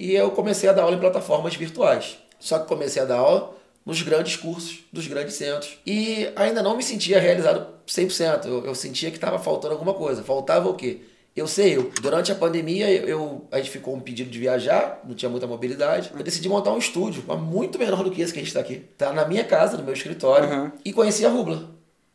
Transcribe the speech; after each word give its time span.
E 0.00 0.14
eu 0.14 0.30
comecei 0.30 0.66
a 0.66 0.72
dar 0.72 0.84
aula 0.84 0.96
em 0.96 0.98
plataformas 1.00 1.54
virtuais. 1.54 2.16
Só 2.38 2.58
que 2.58 2.66
comecei 2.66 3.02
a 3.02 3.04
dar 3.04 3.18
aula 3.18 3.54
nos 3.84 4.00
grandes 4.00 4.34
cursos 4.36 4.78
dos 4.90 5.06
grandes 5.06 5.34
centros. 5.34 5.76
E 5.86 6.26
ainda 6.34 6.62
não 6.62 6.74
me 6.74 6.82
sentia 6.82 7.20
realizado 7.20 7.66
100%. 7.86 8.46
Eu, 8.46 8.64
eu 8.64 8.74
sentia 8.74 9.10
que 9.10 9.18
estava 9.18 9.38
faltando 9.38 9.74
alguma 9.74 9.92
coisa. 9.92 10.22
Faltava 10.22 10.70
o 10.70 10.74
quê? 10.74 11.00
Eu 11.36 11.46
sei, 11.46 11.76
eu, 11.76 11.90
durante 12.00 12.32
a 12.32 12.34
pandemia, 12.34 12.90
eu, 12.90 13.46
a 13.52 13.58
gente 13.58 13.70
ficou 13.70 13.94
um 13.94 14.00
pedido 14.00 14.30
de 14.30 14.38
viajar, 14.38 15.00
não 15.06 15.14
tinha 15.14 15.28
muita 15.28 15.46
mobilidade. 15.46 16.10
Eu 16.16 16.22
decidi 16.24 16.48
montar 16.48 16.72
um 16.72 16.78
estúdio, 16.78 17.22
mas 17.26 17.38
muito 17.38 17.78
menor 17.78 18.02
do 18.02 18.10
que 18.10 18.22
esse 18.22 18.32
que 18.32 18.38
a 18.38 18.42
gente 18.42 18.48
está 18.48 18.60
aqui. 18.60 18.76
Tá 18.96 19.12
na 19.12 19.26
minha 19.26 19.44
casa, 19.44 19.76
no 19.76 19.84
meu 19.84 19.92
escritório, 19.94 20.48
Uhum. 20.48 20.72
e 20.84 20.92
conheci 20.94 21.24
a 21.26 21.28
Rubla. 21.28 21.70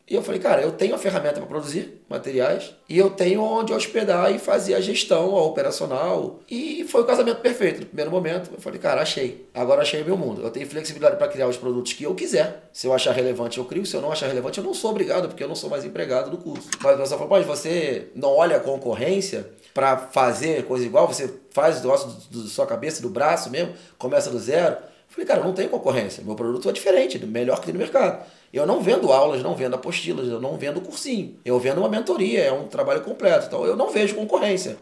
E 0.08 0.14
eu 0.14 0.22
falei, 0.22 0.40
cara, 0.40 0.62
eu 0.62 0.70
tenho 0.70 0.94
a 0.94 0.98
ferramenta 0.98 1.40
para 1.40 1.46
produzir 1.46 2.00
materiais 2.08 2.72
e 2.88 2.96
eu 2.96 3.10
tenho 3.10 3.42
onde 3.42 3.72
hospedar 3.72 4.32
e 4.32 4.38
fazer 4.38 4.74
a 4.74 4.80
gestão, 4.80 5.34
a 5.34 5.42
operacional. 5.42 6.38
E 6.48 6.84
foi 6.84 7.02
o 7.02 7.04
casamento 7.04 7.40
perfeito. 7.40 7.80
No 7.80 7.86
primeiro 7.86 8.10
momento, 8.12 8.50
eu 8.54 8.60
falei, 8.60 8.78
cara, 8.78 9.02
achei. 9.02 9.48
Agora 9.52 9.82
achei 9.82 10.04
meu 10.04 10.16
mundo. 10.16 10.42
Eu 10.42 10.50
tenho 10.50 10.64
flexibilidade 10.68 11.16
para 11.16 11.26
criar 11.26 11.48
os 11.48 11.56
produtos 11.56 11.92
que 11.92 12.04
eu 12.04 12.14
quiser. 12.14 12.68
Se 12.72 12.86
eu 12.86 12.94
achar 12.94 13.10
relevante, 13.10 13.58
eu 13.58 13.64
crio. 13.64 13.84
Se 13.84 13.96
eu 13.96 14.00
não 14.00 14.12
achar 14.12 14.28
relevante, 14.28 14.58
eu 14.58 14.64
não 14.64 14.72
sou 14.72 14.92
obrigado, 14.92 15.26
porque 15.26 15.42
eu 15.42 15.48
não 15.48 15.56
sou 15.56 15.68
mais 15.68 15.84
empregado 15.84 16.30
do 16.30 16.38
curso. 16.38 16.68
Mas 16.80 16.94
o 16.94 16.98
pessoal 16.98 17.18
falou, 17.18 17.36
mas 17.36 17.44
você 17.44 18.06
não 18.14 18.30
olha 18.30 18.58
a 18.58 18.60
concorrência 18.60 19.50
para 19.74 19.96
fazer 19.96 20.64
coisa 20.66 20.86
igual? 20.86 21.08
Você 21.08 21.34
faz 21.50 21.78
o 21.78 21.82
negócio 21.82 22.08
da 22.30 22.48
sua 22.48 22.64
cabeça, 22.64 23.02
do 23.02 23.10
braço 23.10 23.50
mesmo, 23.50 23.74
começa 23.98 24.30
do 24.30 24.38
zero. 24.38 24.76
Eu 24.76 24.96
Falei, 25.08 25.26
cara, 25.26 25.42
não 25.42 25.52
tem 25.52 25.66
concorrência. 25.66 26.22
Meu 26.22 26.36
produto 26.36 26.68
é 26.68 26.72
diferente, 26.72 27.18
melhor 27.26 27.58
que 27.58 27.66
tem 27.66 27.72
no 27.72 27.80
mercado. 27.80 28.24
Eu 28.56 28.64
não 28.64 28.80
vendo 28.80 29.12
aulas, 29.12 29.42
não 29.42 29.54
vendo 29.54 29.74
apostilas, 29.74 30.28
eu 30.28 30.40
não 30.40 30.56
vendo 30.56 30.80
cursinho. 30.80 31.38
Eu 31.44 31.60
vendo 31.60 31.76
uma 31.76 31.90
mentoria, 31.90 32.40
é 32.40 32.50
um 32.50 32.66
trabalho 32.66 33.02
completo. 33.02 33.48
Então 33.48 33.66
eu 33.66 33.76
não 33.76 33.90
vejo 33.90 34.14
concorrência. 34.14 34.78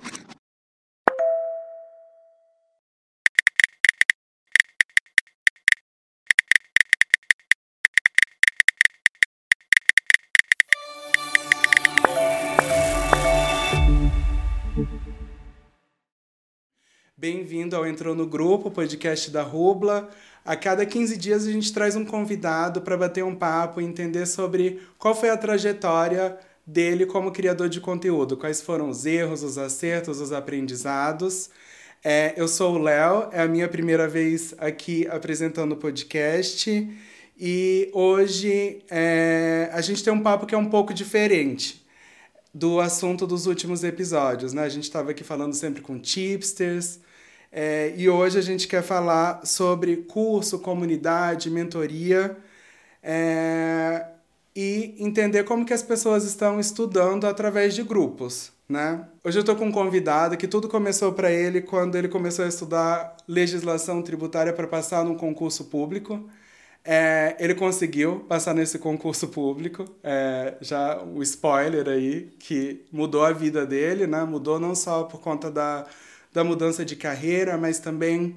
Bem-vindo 17.16 17.74
ao 17.74 17.86
Entrou 17.86 18.14
no 18.14 18.26
Grupo, 18.26 18.70
podcast 18.70 19.30
da 19.30 19.42
Rubla. 19.42 20.10
A 20.44 20.54
cada 20.54 20.84
15 20.84 21.16
dias 21.16 21.46
a 21.46 21.50
gente 21.50 21.72
traz 21.72 21.96
um 21.96 22.04
convidado 22.04 22.82
para 22.82 22.98
bater 22.98 23.24
um 23.24 23.34
papo 23.34 23.80
e 23.80 23.84
entender 23.84 24.26
sobre 24.26 24.82
qual 24.98 25.14
foi 25.14 25.30
a 25.30 25.36
trajetória 25.36 26.36
dele 26.66 27.06
como 27.06 27.32
criador 27.32 27.68
de 27.68 27.80
conteúdo, 27.80 28.36
quais 28.36 28.60
foram 28.60 28.90
os 28.90 29.06
erros, 29.06 29.42
os 29.42 29.56
acertos, 29.56 30.20
os 30.20 30.32
aprendizados. 30.32 31.48
É, 32.02 32.34
eu 32.36 32.46
sou 32.46 32.74
o 32.74 32.78
Léo, 32.78 33.28
é 33.32 33.40
a 33.40 33.48
minha 33.48 33.66
primeira 33.68 34.06
vez 34.06 34.54
aqui 34.58 35.06
apresentando 35.08 35.72
o 35.72 35.76
podcast 35.76 36.90
e 37.40 37.90
hoje 37.94 38.82
é, 38.90 39.70
a 39.72 39.80
gente 39.80 40.04
tem 40.04 40.12
um 40.12 40.22
papo 40.22 40.44
que 40.44 40.54
é 40.54 40.58
um 40.58 40.68
pouco 40.68 40.92
diferente 40.92 41.82
do 42.52 42.80
assunto 42.80 43.26
dos 43.26 43.46
últimos 43.46 43.82
episódios, 43.82 44.52
né? 44.52 44.62
A 44.62 44.68
gente 44.68 44.84
estava 44.84 45.10
aqui 45.10 45.24
falando 45.24 45.54
sempre 45.54 45.80
com 45.80 45.98
tipsters, 45.98 47.00
é, 47.56 47.94
e 47.96 48.08
hoje 48.08 48.36
a 48.36 48.42
gente 48.42 48.66
quer 48.66 48.82
falar 48.82 49.46
sobre 49.46 49.98
curso, 49.98 50.58
comunidade, 50.58 51.48
mentoria, 51.48 52.36
é, 53.00 54.06
e 54.56 54.96
entender 54.98 55.44
como 55.44 55.64
que 55.64 55.72
as 55.72 55.82
pessoas 55.82 56.24
estão 56.24 56.58
estudando 56.58 57.26
através 57.26 57.72
de 57.74 57.84
grupos, 57.84 58.52
né? 58.68 59.06
Hoje 59.22 59.38
eu 59.38 59.42
estou 59.42 59.54
com 59.54 59.66
um 59.66 59.72
convidado 59.72 60.36
que 60.36 60.48
tudo 60.48 60.68
começou 60.68 61.12
para 61.12 61.30
ele 61.30 61.62
quando 61.62 61.96
ele 61.96 62.08
começou 62.08 62.44
a 62.44 62.48
estudar 62.48 63.16
legislação 63.28 64.02
tributária 64.02 64.52
para 64.52 64.66
passar 64.66 65.04
num 65.04 65.16
concurso 65.16 65.66
público. 65.66 66.28
É, 66.84 67.36
ele 67.38 67.54
conseguiu 67.54 68.20
passar 68.28 68.52
nesse 68.54 68.78
concurso 68.78 69.28
público, 69.28 69.84
é, 70.02 70.54
já 70.60 71.00
o 71.02 71.22
spoiler 71.22 71.88
aí, 71.88 72.30
que 72.38 72.84
mudou 72.92 73.24
a 73.24 73.32
vida 73.32 73.64
dele, 73.64 74.06
né? 74.08 74.24
Mudou 74.24 74.58
não 74.58 74.74
só 74.74 75.04
por 75.04 75.20
conta 75.20 75.50
da, 75.50 75.86
da 76.34 76.42
mudança 76.42 76.84
de 76.84 76.96
carreira, 76.96 77.56
mas 77.56 77.78
também 77.78 78.36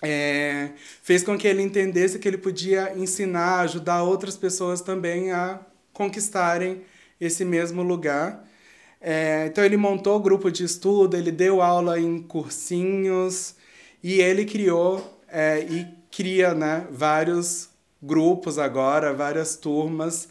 é, 0.00 0.70
fez 1.02 1.22
com 1.22 1.36
que 1.36 1.46
ele 1.46 1.62
entendesse 1.62 2.18
que 2.18 2.26
ele 2.26 2.38
podia 2.38 2.96
ensinar, 2.96 3.60
ajudar 3.60 4.02
outras 4.02 4.34
pessoas 4.34 4.80
também 4.80 5.30
a 5.30 5.60
conquistarem 5.92 6.82
esse 7.20 7.44
mesmo 7.44 7.82
lugar. 7.82 8.48
É, 9.00 9.46
então 9.46 9.62
ele 9.62 9.76
montou 9.76 10.18
grupo 10.18 10.50
de 10.50 10.64
estudo, 10.64 11.16
ele 11.16 11.30
deu 11.30 11.60
aula 11.60 12.00
em 12.00 12.18
cursinhos 12.22 13.54
e 14.02 14.20
ele 14.20 14.46
criou 14.46 15.20
é, 15.28 15.60
e 15.60 15.86
cria 16.10 16.54
né, 16.54 16.86
vários 16.90 17.68
grupos 18.02 18.58
agora, 18.58 19.12
várias 19.12 19.54
turmas 19.54 20.28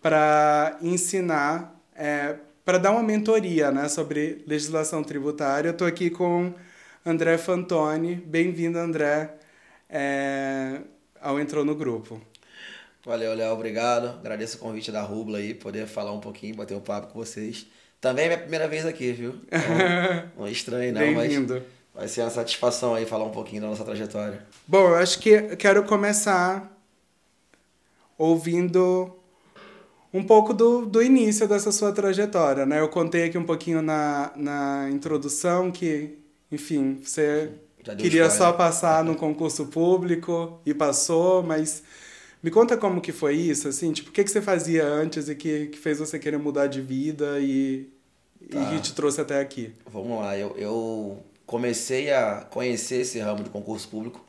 para 0.00 0.78
ensinar, 0.80 1.78
é, 1.94 2.36
para 2.68 2.76
dar 2.76 2.90
uma 2.90 3.02
mentoria 3.02 3.70
né, 3.72 3.88
sobre 3.88 4.44
legislação 4.46 5.02
tributária. 5.02 5.68
Eu 5.68 5.72
estou 5.72 5.86
aqui 5.86 6.10
com 6.10 6.52
André 7.02 7.38
Fantoni. 7.38 8.16
Bem-vindo, 8.16 8.78
André, 8.78 9.36
é, 9.88 10.82
ao 11.18 11.40
Entrou 11.40 11.64
no 11.64 11.74
Grupo. 11.74 12.20
Valeu, 13.06 13.32
Léo, 13.34 13.54
obrigado. 13.54 14.18
Agradeço 14.18 14.58
o 14.58 14.60
convite 14.60 14.92
da 14.92 15.00
Rubla 15.00 15.38
aí, 15.38 15.54
poder 15.54 15.86
falar 15.86 16.12
um 16.12 16.20
pouquinho, 16.20 16.56
bater 16.56 16.76
um 16.76 16.80
papo 16.80 17.06
com 17.06 17.18
vocês. 17.18 17.66
Também 18.02 18.26
é 18.26 18.28
minha 18.28 18.38
primeira 18.38 18.68
vez 18.68 18.84
aqui, 18.84 19.12
viu? 19.12 19.40
Então, 19.50 20.30
não 20.36 20.46
é 20.46 20.50
estranho 20.50 20.92
não, 20.92 21.00
mas 21.12 21.26
Bem-vindo. 21.26 21.62
vai 21.94 22.06
ser 22.06 22.20
uma 22.20 22.28
satisfação 22.28 22.94
aí 22.94 23.06
falar 23.06 23.24
um 23.24 23.32
pouquinho 23.32 23.62
da 23.62 23.68
nossa 23.68 23.82
trajetória. 23.82 24.46
Bom, 24.66 24.90
eu 24.90 24.96
acho 24.96 25.18
que 25.20 25.56
quero 25.56 25.84
começar 25.84 26.70
ouvindo 28.18 29.17
um 30.12 30.22
pouco 30.24 30.54
do, 30.54 30.86
do 30.86 31.02
início 31.02 31.46
dessa 31.48 31.70
sua 31.72 31.92
trajetória, 31.92 32.64
né? 32.66 32.80
Eu 32.80 32.88
contei 32.88 33.24
aqui 33.24 33.38
um 33.38 33.44
pouquinho 33.44 33.82
na, 33.82 34.32
na 34.36 34.88
introdução 34.90 35.70
que, 35.70 36.18
enfim, 36.50 37.00
você 37.02 37.52
queria 37.96 38.28
spoiler. 38.28 38.30
só 38.30 38.52
passar 38.52 39.04
no 39.04 39.14
concurso 39.16 39.66
público 39.66 40.60
e 40.64 40.74
passou, 40.74 41.42
mas 41.42 41.82
me 42.42 42.50
conta 42.50 42.76
como 42.76 43.00
que 43.00 43.12
foi 43.12 43.36
isso, 43.36 43.68
assim, 43.68 43.92
tipo, 43.92 44.10
o 44.10 44.12
que, 44.12 44.24
que 44.24 44.30
você 44.30 44.42
fazia 44.42 44.86
antes 44.86 45.28
e 45.28 45.34
que, 45.34 45.66
que 45.68 45.78
fez 45.78 45.98
você 45.98 46.18
querer 46.18 46.38
mudar 46.38 46.66
de 46.68 46.80
vida 46.80 47.40
e, 47.40 47.88
Tá. 48.50 48.60
e 48.60 48.66
que 48.66 48.80
te 48.80 48.94
trouxe 48.94 49.20
até 49.20 49.40
aqui? 49.40 49.74
Vamos 49.86 50.20
lá, 50.20 50.36
eu, 50.38 50.56
eu 50.58 51.22
comecei 51.46 52.12
a 52.12 52.42
conhecer 52.50 53.00
esse 53.02 53.18
ramo 53.18 53.42
de 53.44 53.50
concurso 53.50 53.88
público. 53.88 54.24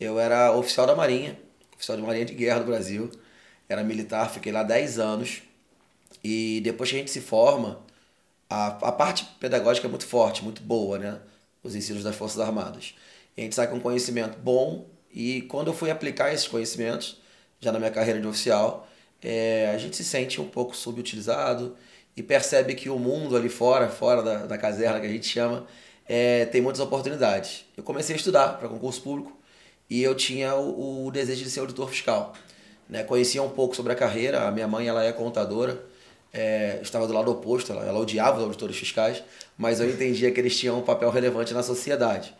Eu 0.00 0.18
era 0.18 0.52
oficial 0.56 0.86
da 0.86 0.96
Marinha, 0.96 1.38
oficial 1.74 1.96
de 1.96 2.02
Marinha 2.04 2.24
de 2.26 2.34
Guerra 2.34 2.60
do 2.60 2.66
Brasil. 2.66 3.10
Era 3.68 3.82
militar, 3.82 4.30
fiquei 4.30 4.52
lá 4.52 4.62
10 4.62 4.98
anos. 4.98 5.42
E 6.22 6.60
depois 6.64 6.90
que 6.90 6.96
a 6.96 6.98
gente 6.98 7.10
se 7.10 7.20
forma, 7.20 7.80
a, 8.48 8.66
a 8.66 8.92
parte 8.92 9.24
pedagógica 9.40 9.86
é 9.86 9.90
muito 9.90 10.06
forte, 10.06 10.42
muito 10.42 10.62
boa, 10.62 10.98
né? 10.98 11.20
Os 11.62 11.74
ensinos 11.74 12.02
das 12.02 12.14
Forças 12.14 12.40
Armadas. 12.40 12.94
E 13.36 13.40
a 13.40 13.44
gente 13.44 13.54
sai 13.54 13.66
com 13.68 13.80
conhecimento 13.80 14.38
bom 14.38 14.86
e 15.14 15.42
quando 15.42 15.68
eu 15.68 15.74
fui 15.74 15.90
aplicar 15.90 16.32
esses 16.32 16.48
conhecimentos, 16.48 17.20
já 17.60 17.70
na 17.70 17.78
minha 17.78 17.90
carreira 17.90 18.20
de 18.20 18.26
oficial, 18.26 18.88
é, 19.22 19.70
a 19.72 19.78
gente 19.78 19.96
se 19.96 20.04
sente 20.04 20.40
um 20.40 20.48
pouco 20.48 20.76
subutilizado 20.76 21.76
e 22.16 22.22
percebe 22.22 22.74
que 22.74 22.90
o 22.90 22.98
mundo 22.98 23.36
ali 23.36 23.48
fora, 23.48 23.88
fora 23.88 24.22
da, 24.22 24.46
da 24.46 24.58
caserna 24.58 25.00
que 25.00 25.06
a 25.06 25.10
gente 25.10 25.26
chama, 25.26 25.66
é, 26.06 26.46
tem 26.46 26.60
muitas 26.60 26.80
oportunidades. 26.80 27.64
Eu 27.76 27.84
comecei 27.84 28.14
a 28.14 28.18
estudar 28.18 28.58
para 28.58 28.68
concurso 28.68 29.00
público 29.02 29.38
e 29.88 30.02
eu 30.02 30.14
tinha 30.16 30.54
o, 30.56 31.06
o 31.06 31.10
desejo 31.12 31.44
de 31.44 31.50
ser 31.50 31.60
auditor 31.60 31.88
fiscal. 31.88 32.34
Né? 32.88 33.02
Conhecia 33.02 33.42
um 33.42 33.48
pouco 33.48 33.74
sobre 33.74 33.92
a 33.92 33.96
carreira, 33.96 34.46
a 34.46 34.50
minha 34.50 34.68
mãe 34.68 34.86
ela 34.86 35.04
é 35.04 35.12
contadora, 35.12 35.84
é, 36.32 36.80
estava 36.82 37.06
do 37.06 37.12
lado 37.12 37.30
oposto, 37.30 37.72
ela, 37.72 37.84
ela 37.84 37.98
odiava 37.98 38.38
os 38.38 38.44
auditores 38.44 38.76
fiscais, 38.76 39.22
mas 39.56 39.80
eu 39.80 39.88
entendia 39.88 40.30
que 40.30 40.40
eles 40.40 40.58
tinham 40.58 40.78
um 40.78 40.82
papel 40.82 41.10
relevante 41.10 41.54
na 41.54 41.62
sociedade. 41.62 42.34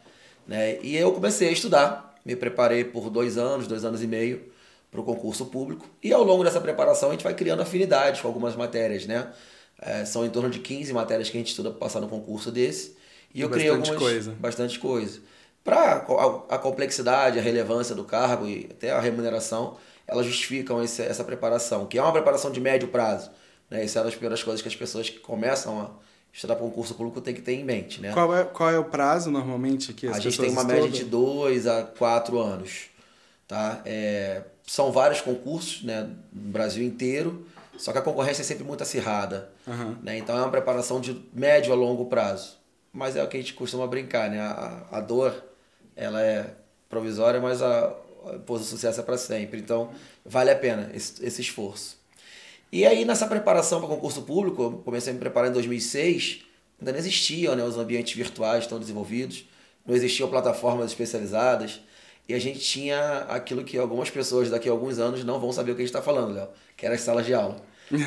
Né? 0.47 0.79
E 0.83 0.97
eu 0.97 1.13
comecei 1.13 1.49
a 1.49 1.53
estudar, 1.53 2.15
me 2.25 2.35
preparei 2.35 2.85
por 2.85 3.09
dois 3.09 3.39
anos, 3.39 3.67
dois 3.67 3.85
anos 3.85 4.03
e 4.03 4.07
meio 4.07 4.53
para 4.91 5.01
o 5.01 5.05
concurso 5.05 5.47
público, 5.47 5.87
e 6.03 6.13
ao 6.13 6.23
longo 6.23 6.45
dessa 6.45 6.61
preparação 6.61 7.11
a 7.11 7.13
gente 7.13 7.25
vai 7.25 7.35
criando 7.35 7.63
afinidades 7.63 8.21
com 8.21 8.29
algumas 8.29 8.55
matérias, 8.55 9.07
né? 9.07 9.33
É, 9.81 10.05
são 10.05 10.25
em 10.25 10.31
torno 10.31 10.49
de 10.49 10.61
15 10.61 10.93
matérias 10.93 11.29
que 11.29 11.37
a 11.37 11.41
gente 11.41 11.49
estuda 11.49 11.71
para 11.71 11.81
passar 11.81 12.01
no 12.01 12.09
concurso 12.09 12.51
desse. 12.51 12.97
E 13.35 13.41
eu 13.41 13.51
criei 13.51 13.69
algumas, 13.69 13.99
coisa. 13.99 14.33
bastante 14.39 14.79
coisa. 14.79 15.21
Para 15.65 16.07
a, 16.09 16.55
a 16.55 16.59
complexidade, 16.59 17.39
a 17.39 17.43
relevância 17.43 17.95
do 17.95 18.05
cargo 18.05 18.47
e 18.47 18.69
até 18.71 18.93
a 18.93 19.01
remuneração, 19.01 19.77
elas 20.07 20.27
justificam 20.27 20.83
esse, 20.83 21.03
essa 21.03 21.25
preparação, 21.25 21.87
que 21.87 21.99
é 21.99 22.03
uma 22.03 22.13
preparação 22.13 22.51
de 22.51 22.61
médio 22.61 22.89
prazo. 22.89 23.31
Né? 23.71 23.85
Isso 23.85 23.99
é 23.99 24.01
uma 24.01 24.07
das 24.07 24.15
primeiras 24.15 24.43
coisas 24.43 24.61
que 24.61 24.69
as 24.69 24.77
pessoas 24.77 25.09
que 25.09 25.19
começam 25.19 25.81
a 25.81 25.91
estudar 26.33 26.57
para 26.57 26.65
concurso 26.65 26.95
público 26.95 27.21
têm 27.21 27.35
que 27.35 27.43
ter 27.43 27.53
em 27.53 27.65
mente. 27.65 28.01
Né? 28.01 28.13
Qual 28.13 28.35
é, 28.37 28.45
qual 28.45 28.71
é 28.71 28.79
o 28.79 28.85
prazo 28.85 29.31
normalmente 29.31 29.93
que 29.93 30.07
as 30.07 30.17
a 30.17 30.21
gente 30.21 30.37
pessoas 30.37 30.49
tem 30.49 30.53
uma 30.53 30.63
estudam? 30.63 30.83
média 30.83 31.05
de 31.05 31.05
2 31.05 31.67
a 31.67 31.83
4 31.83 32.39
anos. 32.39 32.87
Tá? 33.47 33.81
É, 33.85 34.43
são 34.67 34.91
vários 34.91 35.21
concursos 35.21 35.83
né, 35.83 36.09
no 36.33 36.51
Brasil 36.51 36.85
inteiro, 36.85 37.47
só 37.77 37.93
que 37.93 37.99
a 37.99 38.03
concorrência 38.03 38.43
é 38.43 38.45
sempre 38.45 38.65
muito 38.65 38.83
acirrada. 38.83 39.51
Aham. 39.67 39.99
Né? 40.03 40.19
Então 40.19 40.37
é 40.37 40.41
uma 40.41 40.51
preparação 40.51 41.01
de 41.01 41.25
médio 41.33 41.73
a 41.73 41.77
longo 41.77 42.07
prazo. 42.07 42.59
Mas 42.93 43.17
é 43.17 43.23
o 43.23 43.29
que 43.29 43.37
a 43.37 43.41
gente 43.41 43.55
costuma 43.55 43.87
brincar, 43.89 44.31
né? 44.31 44.41
A, 44.41 44.87
a 44.93 45.01
dor 45.01 45.35
ela 45.97 46.23
é 46.23 46.55
provisória, 46.89 47.41
mas 47.41 47.61
a, 47.61 47.93
a 48.29 48.39
pós 48.39 48.63
o 48.63 48.65
sucesso 48.65 49.01
é 49.01 49.03
para 49.03 49.19
sempre. 49.19 49.59
Então, 49.59 49.91
vale 50.25 50.51
a 50.51 50.57
pena 50.57 50.91
esse, 50.95 51.25
esse 51.25 51.41
esforço. 51.41 51.99
E 52.73 52.85
aí, 52.85 53.05
nessa 53.05 53.27
preparação 53.27 53.79
para 53.79 53.89
concurso 53.89 54.23
público, 54.23 54.63
eu 54.63 54.73
comecei 54.85 55.13
a 55.13 55.15
me 55.15 55.21
preparar 55.21 55.49
em 55.49 55.53
2006, 55.53 56.41
ainda 56.81 56.93
não 56.93 56.99
existiam 56.99 57.55
né, 57.55 57.63
os 57.63 57.79
ambientes 57.79 58.15
virtuais 58.15 58.67
tão 58.67 58.81
desenvolvidos, 58.81 59.49
não 59.87 59.95
existiam 59.95 60.29
plataformas 60.29 60.87
especializadas, 60.87 61.81
e 62.29 62.35
a 62.35 62.39
gente 62.39 62.59
tinha 62.59 63.19
aquilo 63.29 63.63
que 63.63 63.79
algumas 63.79 64.11
pessoas 64.11 64.51
daqui 64.51 64.69
a 64.69 64.73
alguns 64.73 64.99
anos 64.99 65.23
não 65.25 65.39
vão 65.39 65.53
saber 65.53 65.73
o 65.73 65.75
que 65.75 65.83
a 65.83 65.85
gente 65.85 65.95
está 65.95 66.03
falando, 66.03 66.35
Léo, 66.35 66.49
que 66.77 66.87
era 66.87 66.95
as 66.95 67.03
salas 67.03 67.27
de 67.27 67.35
aula. 67.35 67.63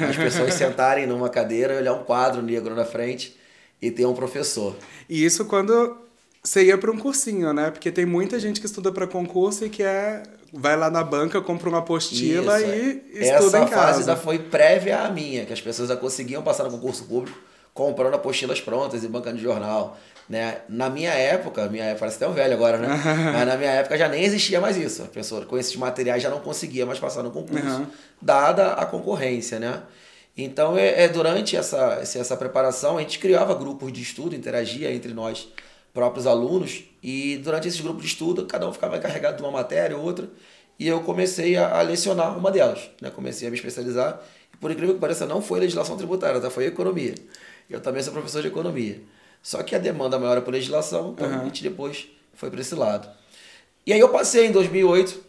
As 0.10 0.18
pessoas 0.18 0.54
sentarem 0.56 1.06
numa 1.06 1.30
cadeira 1.30 1.76
e 1.76 1.78
olhar 1.78 1.94
um 1.94 2.04
quadro 2.04 2.42
negro 2.42 2.76
na 2.76 2.84
frente 2.84 3.38
e 3.82 3.92
ter 3.92 4.06
um 4.06 4.16
professor. 4.16 4.76
E 5.08 5.24
isso 5.24 5.46
quando 5.46 5.96
você 6.44 6.66
ia 6.66 6.78
para 6.78 6.92
um 6.92 6.98
cursinho, 6.98 7.54
né? 7.54 7.72
Porque 7.72 7.92
tem 7.92 8.06
muita 8.06 8.40
gente 8.40 8.60
que 8.60 8.66
estuda 8.66 8.92
para 8.92 9.06
concurso 9.08 9.66
e 9.66 9.70
que 9.70 9.84
é 9.84 10.24
vai 10.54 10.78
lá 10.78 10.90
na 10.90 11.04
banca, 11.04 11.42
compra 11.42 11.68
uma 11.68 11.80
apostila 11.80 12.60
Isso, 12.62 12.70
e 12.70 13.18
é. 13.18 13.36
estuda 13.36 13.58
Essa 13.58 13.60
em 13.60 13.68
casa. 13.68 13.76
fase 13.76 14.00
ainda 14.00 14.16
foi 14.16 14.40
prévia 14.40 15.02
à 15.02 15.10
minha, 15.12 15.46
que 15.46 15.52
as 15.52 15.60
pessoas 15.60 15.90
já 15.90 15.98
conseguiam 15.98 16.42
passar 16.42 16.64
no 16.64 16.72
concurso 16.72 17.04
público 17.04 17.38
comprando 17.78 18.16
apostilas 18.16 18.60
prontas 18.60 19.04
e 19.04 19.08
bancando 19.08 19.38
de 19.38 19.44
jornal. 19.44 19.98
Né? 20.28 20.58
Na 20.68 20.90
minha 20.90 21.12
época, 21.12 21.70
minha 21.70 21.86
época 21.86 22.00
parece 22.00 22.18
até 22.18 22.28
um 22.28 22.34
velho 22.34 22.54
agora, 22.54 22.80
né? 22.80 22.88
Mas 23.34 23.48
na 23.48 23.56
minha 23.56 23.70
época 23.70 23.98
já 23.98 24.10
nem 24.10 24.24
existia 24.24 24.60
mais 24.60 24.76
isso. 24.76 25.04
A 25.04 25.06
pessoa 25.06 25.46
com 25.46 25.58
esses 25.58 25.76
materiais 25.76 26.24
já 26.24 26.30
não 26.30 26.40
conseguia 26.40 26.86
mais 26.86 27.00
passar 27.00 27.22
no 27.22 27.30
concurso, 27.30 27.66
uhum. 27.66 27.86
dada 28.22 28.74
a 28.74 28.86
concorrência, 28.86 29.60
né? 29.60 29.84
Então, 30.36 30.78
é, 30.78 31.04
é, 31.04 31.08
durante 31.08 31.56
essa, 31.56 32.00
essa 32.02 32.36
preparação, 32.36 32.98
a 32.98 33.02
gente 33.02 33.20
criava 33.20 33.56
grupos 33.56 33.92
de 33.94 34.02
estudo, 34.02 34.36
interagia 34.36 34.92
entre 34.92 35.14
nós 35.14 35.48
próprios 35.98 36.28
alunos, 36.28 36.84
e 37.02 37.38
durante 37.38 37.68
esses 37.68 37.82
grupos 37.82 38.04
de 38.04 38.10
estudo, 38.10 38.46
cada 38.46 38.70
um 38.70 38.72
ficava 38.72 38.98
encarregado 38.98 39.38
de 39.38 39.42
uma 39.42 39.50
matéria 39.50 39.98
ou 39.98 40.04
outra, 40.04 40.30
e 40.78 40.88
eu 40.88 41.02
comecei 41.02 41.58
a, 41.58 41.80
a 41.80 41.82
lecionar 41.82 42.38
uma 42.38 42.52
delas. 42.52 42.92
Né? 43.02 43.10
Comecei 43.10 43.48
a 43.48 43.50
me 43.50 43.58
especializar, 43.58 44.22
e 44.54 44.58
por 44.58 44.70
incrível 44.70 44.94
que 44.94 45.02
pareça, 45.02 45.26
não 45.26 45.42
foi 45.42 45.60
legislação 45.60 45.98
tributária, 45.98 46.40
tá? 46.40 46.52
foi 46.52 46.68
economia. 46.68 47.16
Eu 47.68 47.82
também 47.82 48.04
sou 48.04 48.14
professor 48.14 48.44
de 48.44 48.48
economia. 48.48 49.02
Só 49.42 49.64
que 49.64 49.76
a 49.76 49.80
demanda 49.80 50.20
maior 50.20 50.38
é 50.38 50.42
por 50.42 50.54
legislação, 50.54 51.14
então 51.16 51.28
uhum. 51.28 51.42
a 51.42 51.44
gente 51.46 51.64
depois 51.64 52.08
foi 52.36 52.52
para 52.52 52.62
esse 52.62 52.76
lado. 52.76 53.10
E 53.84 53.92
aí 53.92 54.00
eu 54.00 54.10
passei 54.10 54.46
em 54.46 54.52
2008, 54.52 55.20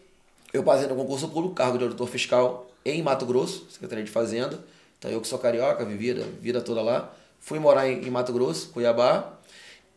eu 0.53 0.63
passei 0.63 0.87
no 0.87 0.97
concurso 0.97 1.29
público, 1.29 1.55
cargo 1.55 1.79
de 1.79 1.85
auditor 1.85 2.09
fiscal 2.09 2.71
em 2.85 3.03
Mato 3.03 3.25
Grosso, 3.25 3.67
Secretaria 3.71 4.05
de 4.05 4.11
Fazenda. 4.11 4.63
Então 4.99 5.11
eu 5.11 5.19
que 5.19 5.29
sou 5.29 5.39
carioca, 5.39 5.83
vivi 5.83 6.11
a 6.11 6.25
vida 6.43 6.61
toda 6.61 6.83
lá. 6.83 7.11
Fui 7.41 7.59
morar 7.59 7.89
em, 7.89 8.07
em 8.07 8.11
Mato 8.11 8.35
Grosso, 8.35 8.69
Cuiabá. 8.69 9.38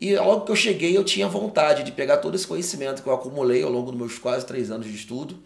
E 0.02 0.16
logo 0.16 0.40
que 0.40 0.50
eu 0.50 0.56
cheguei, 0.56 0.96
eu 0.96 1.04
tinha 1.04 1.28
vontade 1.28 1.84
de 1.84 1.92
pegar 1.92 2.16
todo 2.16 2.34
esse 2.34 2.44
conhecimento 2.44 3.04
que 3.04 3.08
eu 3.08 3.14
acumulei 3.14 3.62
ao 3.62 3.70
longo 3.70 3.92
dos 3.92 4.00
meus 4.00 4.18
quase 4.18 4.44
três 4.44 4.68
anos 4.68 4.88
de 4.88 4.96
estudo 4.96 5.36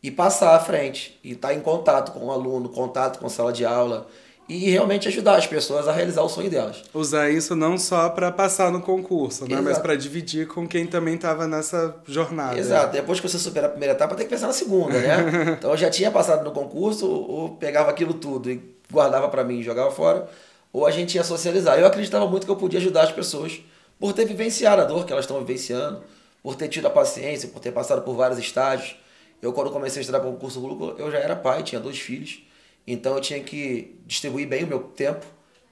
e 0.00 0.08
passar 0.08 0.54
à 0.54 0.60
frente. 0.60 1.18
E 1.24 1.32
estar 1.32 1.48
tá 1.48 1.54
em 1.54 1.58
contato 1.58 2.12
com 2.12 2.26
o 2.26 2.30
aluno, 2.30 2.68
contato 2.68 3.18
com 3.18 3.26
a 3.26 3.28
sala 3.28 3.52
de 3.52 3.64
aula, 3.64 4.06
e 4.48 4.70
realmente 4.70 5.08
ajudar 5.08 5.34
as 5.34 5.48
pessoas 5.48 5.88
a 5.88 5.92
realizar 5.92 6.22
o 6.22 6.28
sonho 6.28 6.48
delas. 6.48 6.84
Usar 6.94 7.28
isso 7.28 7.56
não 7.56 7.76
só 7.76 8.08
para 8.08 8.30
passar 8.30 8.70
no 8.70 8.80
concurso, 8.80 9.48
né? 9.48 9.60
mas 9.60 9.80
para 9.80 9.96
dividir 9.96 10.46
com 10.46 10.64
quem 10.64 10.86
também 10.86 11.16
estava 11.16 11.48
nessa 11.48 11.96
jornada. 12.06 12.56
Exato. 12.56 12.92
Depois 12.92 13.18
que 13.18 13.28
você 13.28 13.36
supera 13.36 13.66
a 13.66 13.70
primeira 13.70 13.94
etapa, 13.94 14.14
tem 14.14 14.26
que 14.26 14.32
pensar 14.32 14.46
na 14.46 14.52
segunda, 14.52 14.96
né? 14.96 15.56
então 15.58 15.72
eu 15.72 15.76
já 15.76 15.90
tinha 15.90 16.12
passado 16.12 16.44
no 16.44 16.52
concurso, 16.52 17.10
ou 17.10 17.56
pegava 17.56 17.90
aquilo 17.90 18.14
tudo 18.14 18.48
e 18.48 18.62
guardava 18.92 19.28
para 19.28 19.42
mim 19.42 19.58
e 19.58 19.62
jogava 19.64 19.90
fora, 19.90 20.28
ou 20.72 20.86
a 20.86 20.92
gente 20.92 21.16
ia 21.16 21.24
socializar. 21.24 21.80
Eu 21.80 21.86
acreditava 21.86 22.28
muito 22.28 22.46
que 22.46 22.52
eu 22.52 22.56
podia 22.56 22.78
ajudar 22.78 23.02
as 23.02 23.10
pessoas 23.10 23.60
por 23.98 24.12
ter 24.12 24.24
vivenciado 24.24 24.82
a 24.82 24.84
dor 24.84 25.04
que 25.06 25.12
elas 25.12 25.24
estão 25.24 25.38
vivenciando, 25.38 26.02
por 26.42 26.56
ter 26.56 26.68
tido 26.68 26.86
a 26.86 26.90
paciência, 26.90 27.48
por 27.48 27.60
ter 27.60 27.72
passado 27.72 28.02
por 28.02 28.14
vários 28.14 28.38
estágios. 28.38 28.96
Eu, 29.40 29.52
quando 29.52 29.70
comecei 29.70 30.00
a 30.00 30.02
estudar 30.02 30.20
para 30.20 30.28
o 30.28 30.32
concurso 30.32 30.60
público, 30.60 30.94
eu 30.98 31.10
já 31.10 31.18
era 31.18 31.36
pai, 31.36 31.62
tinha 31.62 31.80
dois 31.80 31.98
filhos. 31.98 32.42
Então 32.86 33.14
eu 33.14 33.20
tinha 33.20 33.40
que 33.40 33.96
distribuir 34.06 34.46
bem 34.46 34.64
o 34.64 34.66
meu 34.66 34.80
tempo, 34.80 35.24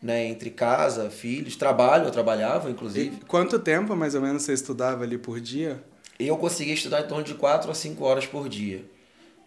né, 0.02 0.26
entre 0.26 0.50
casa, 0.50 1.10
filhos, 1.10 1.56
trabalho, 1.56 2.06
eu 2.06 2.10
trabalhava 2.10 2.70
inclusive. 2.70 3.16
E 3.20 3.24
quanto 3.26 3.58
tempo 3.58 3.94
mais 3.94 4.14
ou 4.14 4.20
menos 4.20 4.42
você 4.42 4.52
estudava 4.52 5.04
ali 5.04 5.16
por 5.18 5.40
dia? 5.40 5.82
Eu 6.18 6.36
conseguia 6.36 6.74
estudar 6.74 7.02
em 7.02 7.06
torno 7.06 7.24
de 7.24 7.34
4 7.34 7.70
a 7.70 7.74
5 7.74 8.04
horas 8.04 8.26
por 8.26 8.48
dia, 8.48 8.84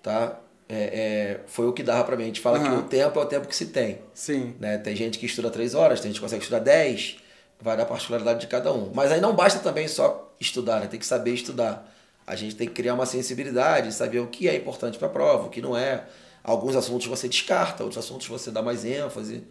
tá? 0.01 0.39
É, 0.67 0.75
é, 0.77 1.39
foi 1.47 1.67
o 1.67 1.73
que 1.73 1.83
dava 1.83 2.03
para 2.03 2.15
mim. 2.15 2.23
A 2.23 2.27
gente 2.27 2.41
fala 2.41 2.59
uhum. 2.59 2.65
que 2.65 2.71
o 2.71 2.81
tempo 2.83 3.19
é 3.19 3.21
o 3.21 3.25
tempo 3.25 3.47
que 3.47 3.55
se 3.55 3.67
tem. 3.67 3.99
Sim. 4.13 4.55
Né? 4.59 4.77
Tem 4.77 4.95
gente 4.95 5.19
que 5.19 5.25
estuda 5.25 5.49
3 5.49 5.75
horas, 5.75 5.99
tem 5.99 6.09
gente 6.09 6.19
que 6.19 6.23
consegue 6.25 6.41
estudar 6.41 6.59
10, 6.59 7.17
vai 7.59 7.77
da 7.77 7.85
particularidade 7.85 8.39
de 8.39 8.47
cada 8.47 8.73
um. 8.73 8.91
Mas 8.93 9.11
aí 9.11 9.21
não 9.21 9.35
basta 9.35 9.59
também 9.59 9.87
só 9.87 10.33
estudar, 10.39 10.79
né? 10.79 10.87
tem 10.87 10.99
que 10.99 11.05
saber 11.05 11.33
estudar. 11.33 11.91
A 12.27 12.35
gente 12.35 12.55
tem 12.55 12.67
que 12.67 12.73
criar 12.73 12.93
uma 12.93 13.05
sensibilidade, 13.05 13.93
saber 13.93 14.19
o 14.19 14.27
que 14.27 14.47
é 14.47 14.55
importante 14.55 14.97
para 14.97 15.07
a 15.07 15.11
prova, 15.11 15.47
o 15.47 15.49
que 15.49 15.61
não 15.61 15.77
é. 15.77 16.05
Alguns 16.43 16.75
assuntos 16.75 17.07
você 17.07 17.27
descarta, 17.27 17.83
outros 17.83 18.03
assuntos 18.03 18.27
você 18.27 18.51
dá 18.51 18.61
mais 18.61 18.83
ênfase. 18.85 19.43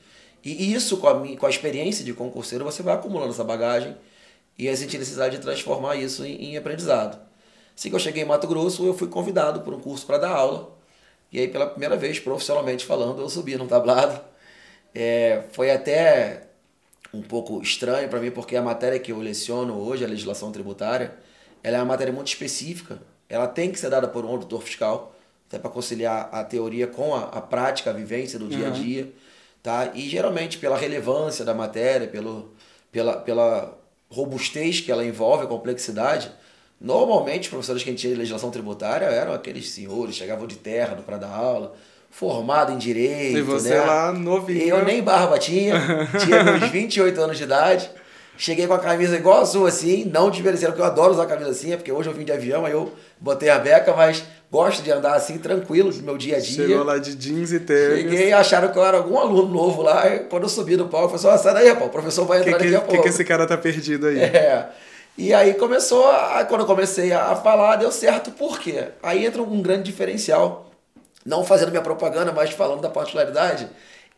E 0.45 0.75
isso, 0.75 0.99
com 0.99 1.09
a, 1.09 1.37
com 1.37 1.47
a 1.47 1.51
experiência 1.51 2.05
de 2.05 2.13
concurseiro, 2.13 2.65
você 2.65 2.83
vai 2.83 2.95
acumulando 2.95 3.33
essa 3.33 3.45
bagagem 3.45 3.97
e 4.59 4.69
a 4.69 4.75
gente 4.75 4.99
necessidade 4.99 5.37
de 5.37 5.43
transformar 5.43 5.97
isso 5.97 6.25
em, 6.25 6.53
em 6.53 6.57
aprendizado. 6.57 7.19
Assim 7.77 7.89
que 7.89 7.97
eu 7.97 8.01
cheguei 8.01 8.23
em 8.23 8.27
Mato 8.27 8.47
Grosso, 8.47 8.85
eu 8.87 8.95
fui 8.95 9.09
convidado 9.09 9.61
por 9.63 9.75
um 9.75 9.81
curso 9.81 10.07
para 10.07 10.19
dar 10.19 10.31
aula. 10.31 10.77
E 11.33 11.41
aí, 11.41 11.49
pela 11.49 11.67
primeira 11.67 11.97
vez, 11.97 12.21
profissionalmente 12.21 12.85
falando, 12.85 13.21
eu 13.21 13.29
subi 13.29 13.57
num 13.57 13.67
tablado. 13.67 14.21
É, 14.95 15.43
foi 15.51 15.71
até 15.73 16.47
um 17.15 17.23
pouco 17.23 17.63
estranho 17.63 18.09
para 18.09 18.21
mim, 18.21 18.31
porque 18.31 18.57
a 18.57 18.63
matéria 18.63 18.99
que 18.99 19.13
eu 19.13 19.19
leciono 19.19 19.79
hoje, 19.79 20.05
a 20.05 20.09
legislação 20.09 20.51
tributária, 20.51 21.15
ela 21.63 21.77
é 21.77 21.81
uma 21.81 21.87
matéria 21.87 22.13
muito 22.13 22.29
específica. 22.29 22.99
Ela 23.29 23.47
tem 23.47 23.71
que 23.71 23.79
ser 23.79 23.91
dada 23.91 24.09
por 24.09 24.25
um 24.25 24.29
auditor 24.29 24.61
fiscal 24.63 25.15
até 25.49 25.59
para 25.59 25.71
conciliar 25.71 26.29
a 26.33 26.43
teoria 26.43 26.87
com 26.87 27.15
a, 27.15 27.25
a, 27.25 27.41
prática, 27.41 27.91
a 27.91 27.93
vivência 27.93 28.39
do 28.39 28.49
dia 28.49 28.69
a 28.69 28.71
dia, 28.71 29.05
uhum. 29.05 29.13
tá? 29.63 29.93
E 29.95 30.09
geralmente 30.09 30.59
pela 30.59 30.77
relevância 30.77 31.45
da 31.45 31.55
matéria, 31.55 32.09
pelo, 32.09 32.55
pela, 32.91 33.19
pela 33.19 33.79
robustez 34.11 34.81
que 34.81 34.91
ela 34.91 35.05
envolve, 35.05 35.45
a 35.45 35.47
complexidade, 35.47 36.31
normalmente 36.81 37.43
os 37.43 37.49
professores 37.49 37.83
que 37.83 37.89
a 37.89 37.93
gente 37.93 38.01
tinha 38.01 38.13
de 38.13 38.19
legislação 38.19 38.51
tributária 38.51 39.07
eram 39.07 39.33
aqueles 39.33 39.71
senhores, 39.71 40.17
chegavam 40.17 40.47
de 40.47 40.57
terra 40.57 40.97
para 40.97 41.19
dar 41.19 41.31
aula, 41.31 41.75
formado 42.15 42.73
em 42.73 42.79
direito, 42.79 43.39
E 43.39 43.43
você 43.43 43.71
né? 43.71 43.81
lá 43.81 44.13
novinho. 44.13 44.77
Eu 44.77 44.85
nem 44.85 45.03
barba 45.03 45.37
tinha, 45.37 45.75
tinha 46.25 46.45
meus 46.45 46.71
28 46.71 47.21
anos 47.21 47.37
de 47.37 47.43
idade. 47.43 47.91
Cheguei 48.37 48.67
com 48.67 48.75
a 48.75 48.79
camisa 48.79 49.17
igual 49.17 49.43
a 49.43 49.47
sua, 49.47 49.69
assim, 49.69 50.05
não 50.13 50.31
desmerecendo, 50.31 50.73
porque 50.73 50.83
eu 50.83 50.87
adoro 50.87 51.13
usar 51.13 51.27
camisa 51.27 51.51
assim, 51.51 51.73
é 51.73 51.77
porque 51.77 51.93
hoje 51.93 52.09
eu 52.09 52.15
vim 52.15 52.25
de 52.25 52.33
avião, 52.33 52.65
aí 52.65 52.73
eu 52.73 52.93
botei 53.21 53.49
a 53.49 53.59
beca, 53.59 53.95
mas 53.95 54.25
gosto 54.51 54.83
de 54.83 54.91
andar 54.91 55.15
assim, 55.15 55.39
tranquilo, 55.39 55.93
no 55.93 56.03
meu 56.03 56.17
dia 56.17 56.37
a 56.37 56.41
dia. 56.41 56.67
Chegou 56.67 56.85
lá 56.85 56.99
de 56.99 57.15
jeans 57.15 57.53
e 57.53 57.61
tênis. 57.61 58.11
Cheguei 58.11 58.29
e 58.29 58.33
acharam 58.33 58.69
que 58.69 58.79
eu 58.79 58.85
era 58.85 58.97
algum 58.97 59.19
aluno 59.19 59.53
novo 59.53 59.83
lá, 59.83 60.09
e 60.09 60.21
quando 60.21 60.45
eu 60.45 60.49
subi 60.49 60.77
no 60.77 60.89
palco, 60.89 61.15
eu 61.15 61.19
falei 61.19 61.35
assim, 61.35 61.45
sai 61.45 61.55
daí, 61.55 61.69
rapaz, 61.69 61.87
o 61.87 61.91
professor 61.91 62.25
vai 62.27 62.41
entrar 62.41 62.59
que, 62.59 62.65
daqui 62.65 62.75
a 62.75 62.81
pouco. 62.81 62.95
O 62.95 62.97
que, 62.97 63.03
que 63.03 63.09
esse 63.09 63.25
cara 63.25 63.47
tá 63.47 63.57
perdido 63.57 64.09
aí? 64.09 64.19
É. 64.19 64.69
E 65.17 65.33
aí 65.33 65.55
começou, 65.55 66.11
a, 66.11 66.45
quando 66.45 66.63
eu 66.63 66.67
comecei 66.67 67.13
a 67.13 67.37
falar, 67.37 67.77
deu 67.77 67.93
certo, 67.93 68.33
por 68.33 68.59
quê? 68.59 68.87
Aí 69.01 69.25
entra 69.25 69.43
um 69.43 69.63
grande 69.63 69.85
diferencial, 69.85 70.64
não 71.25 71.45
fazendo 71.45 71.71
minha 71.71 71.83
propaganda, 71.83 72.33
mas 72.33 72.51
falando 72.51 72.81
da 72.81 72.91
particularidade, 72.91 73.69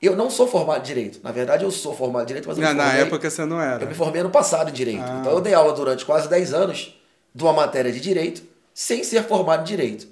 eu 0.01 0.15
não 0.15 0.29
sou 0.29 0.47
formado 0.47 0.81
em 0.81 0.83
Direito. 0.83 1.21
Na 1.23 1.33
verdade, 1.33 1.65
eu 1.65 1.71
sou 1.71 1.95
formado 1.95 2.25
em 2.25 2.27
Direito, 2.27 2.49
mas 2.49 2.59
eu 2.59 2.63
não, 2.63 2.71
me 2.71 2.77
formei, 2.77 2.95
Na 2.95 3.01
época 3.01 3.31
você 3.31 3.45
não 3.45 3.61
era. 3.61 3.83
Eu 3.83 3.89
me 3.89 3.95
formei 3.95 4.21
ano 4.21 4.31
passado 4.31 4.71
em 4.71 4.73
Direito. 4.73 5.03
Ah. 5.03 5.19
Então 5.21 5.33
eu 5.33 5.41
dei 5.41 5.55
aula 5.55 5.73
durante 5.73 6.05
quase 6.05 6.29
10 6.29 6.53
anos 6.53 7.01
de 7.35 7.43
uma 7.43 7.53
matéria 7.53 7.93
de 7.93 8.01
Direito, 8.01 8.43
sem 8.75 9.05
ser 9.05 9.23
formado 9.25 9.61
em 9.63 9.65
Direito. 9.65 10.09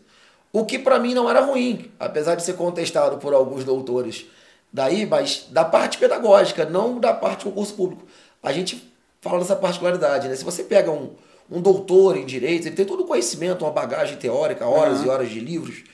O 0.53 0.65
que 0.65 0.79
para 0.79 0.99
mim 0.99 1.15
não 1.15 1.29
era 1.29 1.41
ruim, 1.41 1.91
apesar 1.99 2.37
de 2.37 2.43
ser 2.43 2.55
contestado 2.55 3.19
por 3.19 3.35
alguns 3.35 3.65
doutores 3.65 4.27
daí, 4.73 5.07
mas 5.07 5.47
da 5.51 5.65
parte 5.65 5.99
pedagógica, 5.99 6.65
não 6.65 6.99
da 6.99 7.13
parte 7.13 7.45
do 7.45 7.51
concurso 7.51 7.75
público. 7.75 8.03
A 8.43 8.53
gente 8.53 8.93
fala 9.21 9.39
dessa 9.39 9.57
particularidade, 9.57 10.29
né? 10.29 10.35
Se 10.35 10.45
você 10.45 10.65
pega 10.65 10.91
um, 10.91 11.11
um 11.51 11.61
doutor 11.61 12.17
em 12.17 12.27
Direito, 12.27 12.67
ele 12.67 12.75
tem 12.75 12.85
todo 12.85 13.05
o 13.05 13.07
conhecimento, 13.07 13.65
uma 13.65 13.71
bagagem 13.71 14.17
teórica, 14.17 14.67
horas 14.67 15.01
uhum. 15.01 15.07
e 15.07 15.09
horas 15.09 15.31
de 15.31 15.41
livros, 15.41 15.85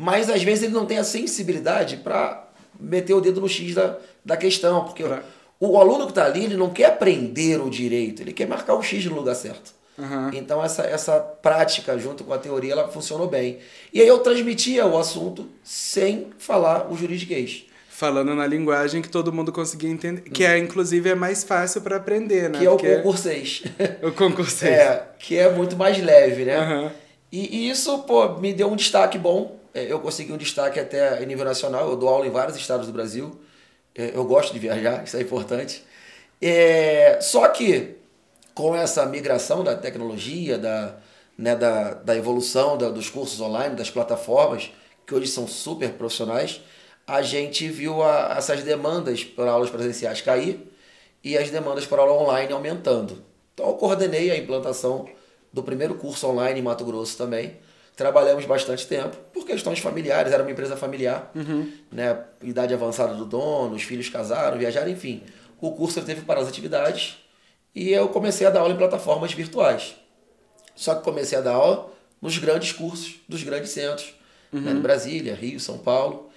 mas 0.00 0.30
às 0.30 0.42
vezes 0.42 0.64
ele 0.64 0.72
não 0.72 0.86
tem 0.86 0.96
a 0.96 1.04
sensibilidade 1.04 1.98
para 1.98 2.48
meter 2.80 3.12
o 3.12 3.20
dedo 3.20 3.38
no 3.38 3.46
X 3.46 3.74
da, 3.74 3.98
da 4.24 4.34
questão, 4.34 4.82
porque 4.84 5.04
o, 5.04 5.12
o 5.60 5.78
aluno 5.78 6.06
que 6.06 6.12
está 6.12 6.24
ali, 6.24 6.42
ele 6.42 6.56
não 6.56 6.70
quer 6.70 6.86
aprender 6.86 7.60
o 7.60 7.68
direito, 7.68 8.22
ele 8.22 8.32
quer 8.32 8.48
marcar 8.48 8.74
o 8.76 8.82
X 8.82 9.04
no 9.04 9.14
lugar 9.14 9.34
certo. 9.34 9.74
Uhum. 9.98 10.30
Então 10.32 10.64
essa, 10.64 10.84
essa 10.84 11.20
prática 11.20 11.98
junto 11.98 12.24
com 12.24 12.32
a 12.32 12.38
teoria 12.38 12.72
ela 12.72 12.88
funcionou 12.88 13.28
bem. 13.28 13.58
E 13.92 14.00
aí 14.00 14.08
eu 14.08 14.20
transmitia 14.20 14.86
o 14.86 14.96
assunto 14.96 15.46
sem 15.62 16.28
falar 16.38 16.90
o 16.90 16.96
juridiquês. 16.96 17.66
Falando 17.90 18.34
na 18.34 18.46
linguagem 18.46 19.02
que 19.02 19.10
todo 19.10 19.30
mundo 19.30 19.52
conseguia 19.52 19.90
entender, 19.90 20.22
que 20.22 20.46
é 20.46 20.56
inclusive 20.56 21.10
é 21.10 21.14
mais 21.14 21.44
fácil 21.44 21.82
para 21.82 21.96
aprender, 21.96 22.48
né? 22.48 22.58
Que 22.58 22.64
é 22.64 22.70
o 22.70 22.78
concursês. 22.78 23.64
o 24.02 24.10
concursês. 24.12 24.72
É, 24.72 25.08
que 25.18 25.36
é 25.36 25.52
muito 25.52 25.76
mais 25.76 26.02
leve, 26.02 26.46
né? 26.46 26.58
Uhum. 26.58 26.90
E, 27.30 27.58
e, 27.58 27.70
isso, 27.70 27.98
pô, 28.04 28.38
me 28.38 28.54
deu 28.54 28.72
um 28.72 28.76
destaque 28.76 29.18
bom 29.18 29.59
é, 29.59 29.59
eu 29.74 30.00
consegui 30.00 30.32
um 30.32 30.36
destaque 30.36 30.80
até 30.80 31.22
em 31.22 31.26
nível 31.26 31.44
nacional. 31.44 31.88
Eu 31.88 31.96
dou 31.96 32.08
aula 32.08 32.26
em 32.26 32.30
vários 32.30 32.56
estados 32.56 32.86
do 32.86 32.92
Brasil. 32.92 33.40
É, 33.94 34.12
eu 34.14 34.24
gosto 34.24 34.52
de 34.52 34.58
viajar, 34.58 35.02
isso 35.04 35.16
é 35.16 35.20
importante. 35.20 35.84
É, 36.40 37.18
só 37.20 37.48
que 37.48 37.96
com 38.54 38.74
essa 38.74 39.06
migração 39.06 39.62
da 39.62 39.74
tecnologia, 39.74 40.58
da, 40.58 40.96
né, 41.36 41.56
da, 41.56 41.94
da 41.94 42.16
evolução 42.16 42.76
da, 42.76 42.90
dos 42.90 43.08
cursos 43.08 43.40
online, 43.40 43.74
das 43.74 43.90
plataformas, 43.90 44.70
que 45.06 45.14
hoje 45.14 45.28
são 45.28 45.46
super 45.46 45.92
profissionais, 45.92 46.60
a 47.06 47.22
gente 47.22 47.68
viu 47.68 48.02
a, 48.02 48.34
essas 48.36 48.62
demandas 48.62 49.24
por 49.24 49.46
aulas 49.48 49.70
presenciais 49.70 50.20
cair 50.20 50.60
e 51.22 51.36
as 51.36 51.50
demandas 51.50 51.86
por 51.86 51.98
aula 51.98 52.12
online 52.12 52.52
aumentando. 52.52 53.24
Então 53.54 53.66
eu 53.66 53.74
coordenei 53.74 54.30
a 54.30 54.36
implantação 54.36 55.08
do 55.52 55.62
primeiro 55.62 55.94
curso 55.94 56.26
online 56.28 56.60
em 56.60 56.62
Mato 56.62 56.84
Grosso 56.84 57.16
também. 57.16 57.56
Trabalhamos 58.00 58.46
bastante 58.46 58.86
tempo 58.86 59.14
por 59.30 59.44
questões 59.44 59.78
familiares, 59.78 60.32
era 60.32 60.42
uma 60.42 60.50
empresa 60.50 60.74
familiar, 60.74 61.30
uhum. 61.34 61.70
né? 61.92 62.18
idade 62.42 62.72
avançada 62.72 63.12
do 63.12 63.26
dono, 63.26 63.74
os 63.74 63.82
filhos 63.82 64.08
casaram, 64.08 64.56
viajaram, 64.56 64.90
enfim. 64.90 65.22
O 65.60 65.72
curso 65.72 66.00
teve 66.00 66.22
para 66.22 66.40
as 66.40 66.48
atividades 66.48 67.18
e 67.74 67.90
eu 67.92 68.08
comecei 68.08 68.46
a 68.46 68.50
dar 68.50 68.60
aula 68.60 68.72
em 68.72 68.76
plataformas 68.78 69.34
virtuais. 69.34 69.96
Só 70.74 70.94
que 70.94 71.04
comecei 71.04 71.36
a 71.36 71.42
dar 71.42 71.52
aula 71.52 71.92
nos 72.22 72.38
grandes 72.38 72.72
cursos 72.72 73.16
dos 73.28 73.42
grandes 73.42 73.68
centros, 73.68 74.14
uhum. 74.50 74.62
né? 74.62 74.72
Brasília, 74.72 75.34
Rio, 75.34 75.60
São 75.60 75.76
Paulo. 75.76 76.30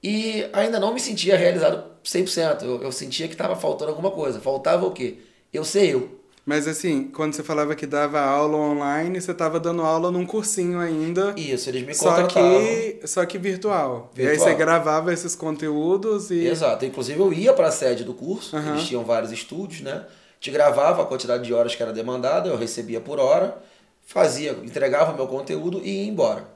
E 0.00 0.48
ainda 0.52 0.78
não 0.78 0.94
me 0.94 1.00
sentia 1.00 1.36
realizado 1.36 1.90
100%. 2.04 2.62
Eu, 2.62 2.84
eu 2.84 2.92
sentia 2.92 3.26
que 3.26 3.34
estava 3.34 3.56
faltando 3.56 3.90
alguma 3.90 4.12
coisa. 4.12 4.38
Faltava 4.38 4.86
o 4.86 4.92
quê? 4.92 5.18
Eu 5.52 5.64
sei 5.64 5.92
eu. 5.92 6.19
Mas 6.44 6.66
assim, 6.66 7.04
quando 7.04 7.34
você 7.34 7.42
falava 7.42 7.74
que 7.74 7.86
dava 7.86 8.20
aula 8.20 8.56
online, 8.56 9.20
você 9.20 9.30
estava 9.30 9.60
dando 9.60 9.82
aula 9.82 10.10
num 10.10 10.24
cursinho 10.24 10.80
ainda. 10.80 11.34
Isso, 11.36 11.68
eles 11.68 11.86
me 11.86 11.94
só 11.94 12.26
que 12.26 13.00
Só 13.06 13.24
que 13.26 13.38
virtual. 13.38 14.10
virtual. 14.14 14.26
E 14.26 14.28
aí 14.28 14.38
você 14.38 14.54
gravava 14.54 15.12
esses 15.12 15.36
conteúdos 15.36 16.30
e... 16.30 16.46
Exato. 16.46 16.84
Inclusive 16.84 17.20
eu 17.20 17.32
ia 17.32 17.52
para 17.52 17.68
a 17.68 17.72
sede 17.72 18.04
do 18.04 18.14
curso, 18.14 18.56
uhum. 18.56 18.70
eles 18.70 18.84
tinham 18.84 19.04
vários 19.04 19.30
estúdios, 19.30 19.82
né? 19.82 20.06
Te 20.40 20.50
gravava 20.50 21.02
a 21.02 21.06
quantidade 21.06 21.44
de 21.44 21.52
horas 21.52 21.74
que 21.74 21.82
era 21.82 21.92
demandada, 21.92 22.48
eu 22.48 22.56
recebia 22.56 23.00
por 23.00 23.20
hora, 23.20 23.58
fazia, 24.04 24.52
entregava 24.64 25.12
meu 25.12 25.26
conteúdo 25.26 25.82
e 25.84 26.04
ia 26.04 26.08
embora. 26.08 26.48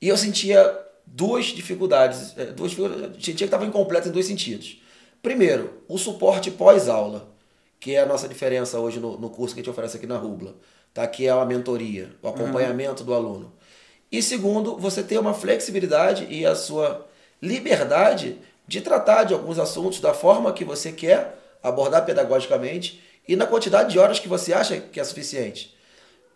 E 0.00 0.08
eu 0.08 0.16
sentia 0.16 0.78
duas 1.06 1.46
dificuldades, 1.46 2.36
é, 2.36 2.46
duas 2.46 2.72
sentia 2.72 3.34
que 3.34 3.44
estava 3.44 3.64
incompleto 3.64 4.08
em 4.08 4.12
dois 4.12 4.26
sentidos. 4.26 4.82
Primeiro, 5.22 5.82
o 5.88 5.96
suporte 5.96 6.50
pós-aula 6.50 7.31
que 7.82 7.96
é 7.96 8.00
a 8.00 8.06
nossa 8.06 8.28
diferença 8.28 8.78
hoje 8.78 9.00
no, 9.00 9.18
no 9.18 9.28
curso 9.28 9.56
que 9.56 9.60
a 9.60 9.62
gente 9.64 9.70
oferece 9.70 9.96
aqui 9.96 10.06
na 10.06 10.16
Rubla, 10.16 10.54
tá? 10.94 11.04
que 11.04 11.26
é 11.26 11.30
a 11.30 11.44
mentoria, 11.44 12.10
o 12.22 12.28
acompanhamento 12.28 13.00
uhum. 13.02 13.06
do 13.06 13.12
aluno. 13.12 13.52
E 14.10 14.22
segundo, 14.22 14.76
você 14.76 15.02
ter 15.02 15.18
uma 15.18 15.34
flexibilidade 15.34 16.28
e 16.30 16.46
a 16.46 16.54
sua 16.54 17.04
liberdade 17.42 18.38
de 18.68 18.80
tratar 18.80 19.24
de 19.24 19.34
alguns 19.34 19.58
assuntos 19.58 19.98
da 19.98 20.14
forma 20.14 20.52
que 20.52 20.64
você 20.64 20.92
quer 20.92 21.36
abordar 21.60 22.06
pedagogicamente 22.06 23.02
e 23.26 23.34
na 23.34 23.46
quantidade 23.46 23.90
de 23.90 23.98
horas 23.98 24.20
que 24.20 24.28
você 24.28 24.52
acha 24.52 24.78
que 24.78 25.00
é 25.00 25.04
suficiente. 25.04 25.76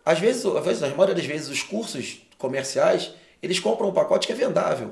Às 0.04 0.18
vezes, 0.18 0.44
às 0.44 0.64
vezes 0.64 0.80
na 0.80 0.88
maioria 0.88 1.14
das 1.14 1.26
vezes, 1.26 1.48
os 1.48 1.62
cursos 1.62 2.22
comerciais, 2.38 3.12
eles 3.40 3.60
compram 3.60 3.90
um 3.90 3.94
pacote 3.94 4.26
que 4.26 4.32
é 4.32 4.36
vendável. 4.36 4.90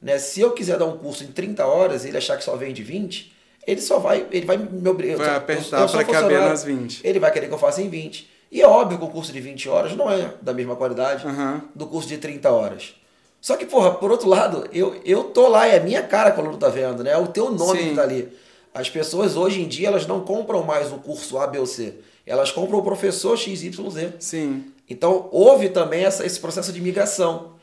Né? 0.00 0.18
Se 0.18 0.40
eu 0.40 0.50
quiser 0.50 0.78
dar 0.78 0.86
um 0.86 0.98
curso 0.98 1.22
em 1.22 1.28
30 1.28 1.64
horas 1.64 2.04
e 2.04 2.08
ele 2.08 2.18
achar 2.18 2.36
que 2.36 2.42
só 2.42 2.56
vende 2.56 2.82
20, 2.82 3.40
ele 3.66 3.80
só 3.80 3.98
vai, 3.98 4.26
ele 4.30 4.46
vai 4.46 4.56
me 4.56 4.88
obrigar. 4.88 5.18
Vai 5.18 5.36
apertar 5.36 5.88
para 5.88 6.04
caber 6.04 6.40
nas 6.40 6.64
20. 6.64 7.00
Ele 7.04 7.18
vai 7.18 7.30
querer 7.30 7.48
que 7.48 7.54
eu 7.54 7.58
faça 7.58 7.80
em 7.80 7.88
20. 7.88 8.30
E 8.50 8.60
é 8.60 8.66
óbvio 8.66 8.98
que 8.98 9.04
o 9.04 9.08
curso 9.08 9.32
de 9.32 9.40
20 9.40 9.68
horas 9.68 9.96
não 9.96 10.10
é 10.10 10.34
da 10.42 10.52
mesma 10.52 10.76
qualidade 10.76 11.26
uhum. 11.26 11.60
do 11.74 11.86
curso 11.86 12.08
de 12.08 12.18
30 12.18 12.50
horas. 12.50 12.94
Só 13.40 13.56
que, 13.56 13.64
porra, 13.64 13.92
por 13.94 14.10
outro 14.10 14.28
lado, 14.28 14.68
eu, 14.72 15.00
eu 15.04 15.24
tô 15.24 15.48
lá, 15.48 15.66
é 15.66 15.78
a 15.78 15.82
minha 15.82 16.02
cara 16.02 16.30
que 16.30 16.38
o 16.38 16.42
aluno 16.42 16.58
tá 16.58 16.68
vendo, 16.68 17.02
né? 17.02 17.12
É 17.12 17.18
o 17.18 17.26
teu 17.26 17.50
nome 17.50 17.80
Sim. 17.80 17.88
que 17.88 17.94
tá 17.94 18.02
ali. 18.02 18.28
As 18.74 18.90
pessoas 18.90 19.36
hoje 19.36 19.60
em 19.60 19.66
dia, 19.68 19.88
elas 19.88 20.06
não 20.06 20.20
compram 20.20 20.62
mais 20.62 20.92
o 20.92 20.96
curso 20.96 21.38
A, 21.38 21.46
B 21.46 21.58
ou 21.58 21.66
C. 21.66 21.94
Elas 22.26 22.52
compram 22.52 22.78
o 22.78 22.82
professor 22.82 23.36
XYZ. 23.36 23.80
Sim. 24.20 24.66
Então, 24.88 25.28
houve 25.32 25.70
também 25.70 26.04
essa, 26.04 26.24
esse 26.24 26.38
processo 26.38 26.72
de 26.72 26.80
migração. 26.80 27.54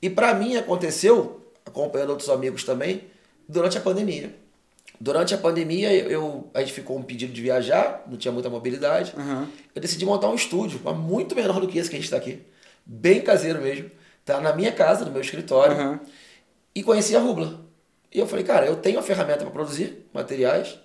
E 0.00 0.08
para 0.08 0.32
mim 0.32 0.56
aconteceu, 0.56 1.40
acompanhando 1.64 2.10
outros 2.10 2.30
amigos 2.30 2.64
também, 2.64 3.02
durante 3.48 3.76
a 3.76 3.80
pandemia. 3.80 4.34
Durante 4.98 5.34
a 5.34 5.38
pandemia, 5.38 5.92
eu, 5.92 6.48
a 6.54 6.60
gente 6.60 6.72
ficou 6.72 6.96
um 6.96 7.02
pedido 7.02 7.32
de 7.32 7.42
viajar, 7.42 8.04
não 8.08 8.16
tinha 8.16 8.32
muita 8.32 8.48
mobilidade. 8.48 9.12
Uhum. 9.16 9.46
Eu 9.74 9.82
decidi 9.82 10.06
montar 10.06 10.28
um 10.28 10.34
estúdio, 10.34 10.80
mas 10.82 10.96
muito 10.96 11.34
menor 11.34 11.60
do 11.60 11.68
que 11.68 11.78
esse 11.78 11.90
que 11.90 11.96
a 11.96 11.98
gente 11.98 12.06
está 12.06 12.16
aqui. 12.16 12.42
Bem 12.84 13.20
caseiro 13.20 13.60
mesmo. 13.60 13.90
Tá 14.24 14.40
na 14.40 14.54
minha 14.54 14.72
casa, 14.72 15.04
no 15.04 15.10
meu 15.10 15.20
escritório. 15.20 15.76
Uhum. 15.76 15.98
E 16.74 16.82
conheci 16.82 17.14
a 17.14 17.20
Rubla. 17.20 17.60
E 18.12 18.18
eu 18.18 18.26
falei, 18.26 18.44
cara, 18.44 18.66
eu 18.66 18.76
tenho 18.76 18.98
a 18.98 19.02
ferramenta 19.02 19.40
para 19.40 19.50
produzir 19.50 20.06
materiais 20.14 20.78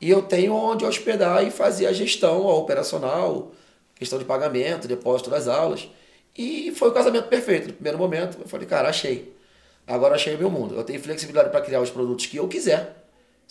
e 0.00 0.10
eu 0.10 0.22
tenho 0.22 0.52
onde 0.52 0.84
hospedar 0.84 1.46
e 1.46 1.50
fazer 1.50 1.86
a 1.86 1.92
gestão 1.92 2.48
a 2.48 2.54
operacional, 2.54 3.52
questão 3.94 4.18
de 4.18 4.24
pagamento, 4.24 4.88
depósito 4.88 5.30
das 5.30 5.46
aulas. 5.46 5.88
E 6.36 6.72
foi 6.72 6.88
o 6.88 6.92
casamento 6.92 7.28
perfeito. 7.28 7.68
No 7.68 7.74
primeiro 7.74 7.98
momento, 7.98 8.38
eu 8.40 8.48
falei, 8.48 8.66
cara, 8.66 8.88
achei. 8.88 9.32
Agora 9.86 10.16
achei 10.16 10.36
meu 10.36 10.50
mundo. 10.50 10.74
Eu 10.74 10.82
tenho 10.82 11.00
flexibilidade 11.00 11.50
para 11.50 11.60
criar 11.60 11.80
os 11.80 11.90
produtos 11.90 12.26
que 12.26 12.36
eu 12.36 12.48
quiser 12.48 13.01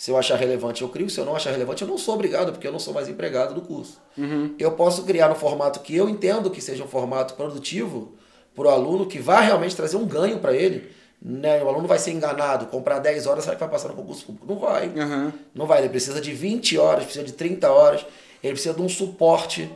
se 0.01 0.09
eu 0.09 0.17
achar 0.17 0.35
relevante, 0.35 0.81
eu 0.81 0.89
crio. 0.89 1.07
Se 1.11 1.19
eu 1.19 1.25
não 1.25 1.35
achar 1.35 1.51
relevante, 1.51 1.83
eu 1.83 1.87
não 1.87 1.95
sou 1.95 2.15
obrigado, 2.15 2.51
porque 2.51 2.65
eu 2.65 2.71
não 2.71 2.79
sou 2.79 2.91
mais 2.91 3.07
empregado 3.07 3.53
do 3.53 3.61
curso. 3.61 4.01
Uhum. 4.17 4.55
Eu 4.57 4.71
posso 4.71 5.03
criar 5.03 5.29
no 5.29 5.35
formato 5.35 5.79
que 5.81 5.95
eu 5.95 6.09
entendo 6.09 6.49
que 6.49 6.59
seja 6.59 6.83
um 6.83 6.87
formato 6.87 7.35
produtivo 7.35 8.13
para 8.55 8.65
o 8.65 8.69
aluno, 8.71 9.05
que 9.05 9.19
vai 9.19 9.45
realmente 9.45 9.75
trazer 9.75 9.97
um 9.97 10.05
ganho 10.07 10.39
para 10.39 10.55
ele. 10.55 10.89
Né? 11.21 11.63
O 11.63 11.69
aluno 11.69 11.87
vai 11.87 11.99
ser 11.99 12.13
enganado, 12.13 12.65
comprar 12.65 12.97
10 12.97 13.27
horas, 13.27 13.43
será 13.43 13.55
que 13.55 13.59
vai 13.59 13.69
passar 13.69 13.89
no 13.89 13.93
concurso 13.93 14.25
público? 14.25 14.47
Não 14.51 14.57
vai. 14.57 14.87
Uhum. 14.87 15.31
Não 15.53 15.67
vai. 15.67 15.81
Ele 15.81 15.89
precisa 15.89 16.19
de 16.19 16.33
20 16.33 16.79
horas, 16.79 17.03
precisa 17.03 17.23
de 17.23 17.33
30 17.33 17.71
horas, 17.71 18.03
ele 18.41 18.53
precisa 18.53 18.73
de 18.73 18.81
um 18.81 18.89
suporte. 18.89 19.71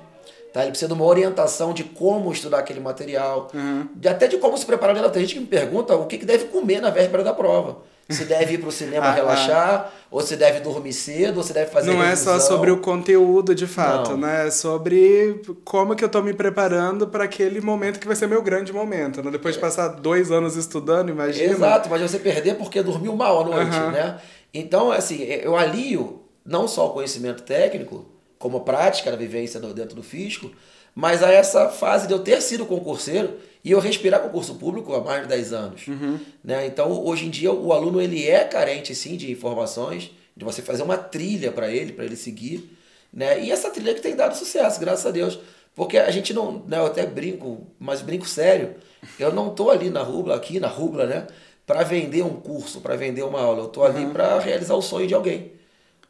Tá? 0.56 0.62
Ele 0.62 0.70
precisa 0.70 0.88
de 0.88 0.94
uma 0.94 1.04
orientação 1.04 1.74
de 1.74 1.84
como 1.84 2.32
estudar 2.32 2.60
aquele 2.60 2.80
material, 2.80 3.50
uhum. 3.54 3.90
de, 3.94 4.08
até 4.08 4.26
de 4.26 4.38
como 4.38 4.58
se 4.58 4.66
preparar. 4.66 4.96
Tem 5.12 5.24
gente 5.24 5.34
que 5.34 5.40
me 5.42 5.48
pergunta 5.48 5.94
o 5.98 6.06
que, 6.06 6.18
que 6.18 6.26
deve 6.26 6.46
comer 6.46 6.80
na 6.80 6.90
véspera 6.90 7.26
da 7.26 7.34
prova 7.34 7.80
se 8.10 8.24
deve 8.24 8.54
ir 8.54 8.60
para 8.60 8.70
o 8.70 8.72
cinema 8.72 9.08
ah, 9.08 9.12
relaxar, 9.12 9.92
ah. 9.92 10.08
ou 10.10 10.22
se 10.22 10.38
deve 10.38 10.62
dormir 10.62 10.94
cedo, 10.94 11.40
ou 11.40 11.44
se 11.44 11.52
deve 11.52 11.70
fazer 11.70 11.92
Não 11.92 12.00
revisão. 12.00 12.36
é 12.36 12.40
só 12.40 12.48
sobre 12.48 12.72
o 12.72 12.78
conteúdo, 12.78 13.54
de 13.54 13.68
fato, 13.68 14.12
Não. 14.12 14.20
né? 14.20 14.48
É 14.48 14.52
sobre 14.52 15.42
como 15.66 15.94
que 15.94 16.06
eu 16.06 16.08
estou 16.08 16.24
me 16.24 16.34
preparando 16.34 17.06
para 17.06 17.26
aquele 17.26 17.60
momento 17.60 18.00
que 18.00 18.08
vai 18.08 18.16
ser 18.16 18.26
meu 18.26 18.42
grande 18.42 18.72
momento, 18.72 19.22
né? 19.22 19.32
Depois 19.32 19.56
de 19.56 19.60
passar 19.60 19.90
dois 19.90 20.32
anos 20.32 20.56
estudando, 20.56 21.10
imagina. 21.10 21.52
Exato, 21.52 21.90
mas 21.90 22.02
você 22.02 22.18
perder 22.18 22.56
porque 22.56 22.82
dormiu 22.82 23.14
mal 23.14 23.42
à 23.42 23.44
noite, 23.44 23.76
uhum. 23.76 23.92
né? 23.92 24.22
Então, 24.54 24.90
assim, 24.90 25.22
eu 25.22 25.58
alio 25.58 26.22
não 26.46 26.66
só 26.66 26.88
o 26.88 26.94
conhecimento 26.94 27.44
técnico, 27.44 28.15
como 28.38 28.62
prática 28.62 29.12
da 29.12 29.18
vivência 29.18 29.60
dentro 29.60 29.96
do 29.96 30.04
fisco, 30.04 30.52
mas 30.94 31.22
a 31.22 31.32
essa 31.32 31.70
fase 31.70 32.08
de 32.08 32.14
eu 32.14 32.20
ter 32.20 32.42
sido 32.42 32.66
concurseiro 32.66 33.38
e 33.64 33.72
eu 33.72 33.80
respirar 33.80 34.22
concurso 34.22 34.56
público 34.56 34.94
há 34.94 35.02
mais 35.02 35.24
de 35.24 35.28
10 35.28 35.54
anos. 35.54 35.88
Uhum. 35.88 36.20
Né? 36.44 36.66
Então, 36.68 37.04
hoje 37.04 37.26
em 37.26 37.30
dia, 37.30 37.52
o 37.52 37.74
aluno 37.74 38.02
ele 38.02 38.26
é 38.26 38.46
carente, 38.46 38.96
sim, 38.96 39.18
de 39.18 39.30
informações, 39.30 40.12
de 40.38 40.46
você 40.46 40.62
fazer 40.62 40.84
uma 40.84 40.98
trilha 40.98 41.52
para 41.52 41.70
ele, 41.70 41.92
para 41.92 42.06
ele 42.06 42.16
seguir. 42.16 42.78
Né? 43.12 43.44
E 43.44 43.52
essa 43.52 43.70
trilha 43.70 43.94
que 43.94 44.02
tem 44.02 44.16
dado 44.16 44.38
sucesso, 44.38 44.80
graças 44.80 45.06
a 45.06 45.12
Deus. 45.12 45.40
Porque 45.76 45.98
a 45.98 46.10
gente 46.10 46.34
não, 46.34 46.64
né, 46.66 46.78
eu 46.78 46.86
até 46.86 47.06
brinco, 47.06 47.68
mas 47.78 48.02
brinco 48.02 48.26
sério. 48.26 48.76
Eu 49.20 49.34
não 49.34 49.50
estou 49.50 49.70
ali 49.70 49.90
na 49.90 50.02
Rubla, 50.02 50.36
aqui 50.36 50.60
na 50.60 50.70
Rubla, 50.70 51.06
né, 51.06 51.28
para 51.68 51.84
vender 51.84 52.24
um 52.24 52.36
curso, 52.36 52.80
para 52.80 52.96
vender 52.96 53.24
uma 53.24 53.42
aula. 53.42 53.64
Eu 53.64 53.68
estou 53.68 53.84
ali 53.84 54.06
uhum. 54.06 54.14
para 54.14 54.40
realizar 54.40 54.76
o 54.76 54.82
sonho 54.82 55.08
de 55.08 55.14
alguém. 55.14 55.52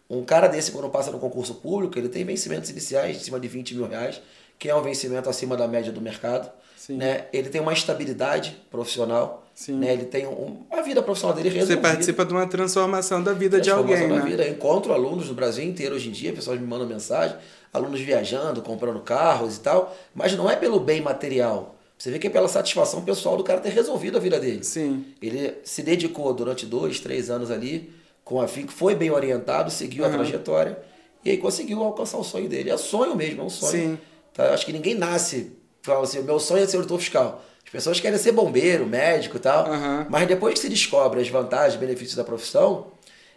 Um 0.10 0.24
cara 0.24 0.48
desse, 0.48 0.72
quando 0.72 0.90
passa 0.90 1.12
no 1.12 1.20
concurso 1.20 1.56
público, 1.56 1.98
ele 1.98 2.10
tem 2.10 2.24
vencimentos 2.24 2.70
iniciais 2.70 3.18
de 3.18 3.24
cima 3.24 3.40
de 3.40 3.48
20 3.48 3.76
mil 3.76 3.88
reais, 3.88 4.22
que 4.60 4.70
é 4.70 4.76
um 4.76 4.82
vencimento 4.82 5.30
acima 5.30 5.58
da 5.58 5.68
média 5.68 5.92
do 5.92 6.00
mercado. 6.00 6.50
Né? 6.90 7.26
Ele 7.34 7.50
tem 7.50 7.60
uma 7.60 7.74
estabilidade 7.74 8.56
profissional. 8.70 9.44
Né? 9.70 9.94
Ele 9.94 10.06
tem 10.06 10.28
um, 10.28 10.64
a 10.70 10.82
vida 10.82 11.02
profissional 11.02 11.36
dele 11.36 11.50
resolvida. 11.50 11.82
Você 11.82 11.82
participa 11.82 12.26
de 12.26 12.34
uma 12.34 12.46
transformação 12.46 13.24
da 13.24 13.34
vida 13.34 13.60
de 13.60 13.72
alguém. 13.72 14.08
Da 14.08 14.16
né? 14.16 14.22
vida. 14.22 14.44
Eu 14.46 14.52
encontro 14.52 14.94
alunos 14.94 15.28
do 15.28 15.34
Brasil 15.34 15.64
inteiro 15.64 15.96
hoje 15.96 16.10
em 16.10 16.12
dia, 16.12 16.34
pessoas 16.34 16.60
me 16.60 16.68
mandam 16.68 16.88
mensagem, 16.88 17.36
alunos 17.74 18.00
viajando, 18.02 18.62
comprando 18.62 19.00
carros 19.00 19.58
e 19.58 19.62
tal, 19.62 19.96
mas 20.14 20.36
não 20.36 20.50
é 20.50 20.56
pelo 20.56 20.80
bem 20.80 21.02
material. 21.02 21.76
Você 21.98 22.12
vê 22.12 22.20
que 22.20 22.28
é 22.28 22.30
pela 22.30 22.48
satisfação 22.48 23.02
pessoal 23.04 23.38
do 23.38 23.44
cara 23.44 23.62
ter 23.62 23.70
resolvido 23.70 24.18
a 24.18 24.20
vida 24.20 24.40
dele. 24.40 24.64
Sim. 24.64 25.06
Ele 25.22 25.56
se 25.64 25.82
dedicou 25.82 26.34
durante 26.34 26.66
dois, 26.66 27.00
três 27.00 27.30
anos 27.30 27.50
ali 27.50 27.90
com 28.26 28.42
a 28.42 28.48
FIC, 28.48 28.74
foi 28.74 28.94
bem 28.96 29.12
orientado, 29.12 29.72
seguiu 29.72 30.04
uhum. 30.04 30.10
a 30.10 30.14
trajetória 30.14 30.78
e 31.24 31.32
aí 31.32 31.38
conseguiu 31.38 31.82
alcançar 31.82 32.18
o 32.18 32.24
sonho 32.24 32.50
dele. 32.50 32.70
É 32.70 32.76
sonho 32.76 33.16
mesmo, 33.16 33.42
é 33.42 33.46
um 33.46 33.50
sonho. 33.50 33.72
Sim. 33.72 34.00
Tá? 34.34 34.54
Acho 34.54 34.66
que 34.66 34.74
ninguém 34.74 34.96
nasce 34.96 35.56
falam 35.86 36.04
assim, 36.04 36.22
meu 36.22 36.40
sonho 36.40 36.64
é 36.64 36.68
ser 36.68 36.78
auditor 36.78 37.00
fiscal. 37.00 37.46
As 37.64 37.72
pessoas 37.72 38.00
querem 38.00 38.18
ser 38.18 38.32
bombeiro, 38.32 38.86
médico 38.86 39.38
e 39.38 39.40
tal, 39.40 39.70
uhum. 39.70 40.06
mas 40.10 40.28
depois 40.28 40.56
que 40.56 40.60
se 40.60 40.70
descobre 40.70 41.22
as 41.22 41.30
vantagens 41.30 41.76
e 41.76 41.78
benefícios 41.78 42.16
da 42.16 42.24
profissão, 42.24 42.88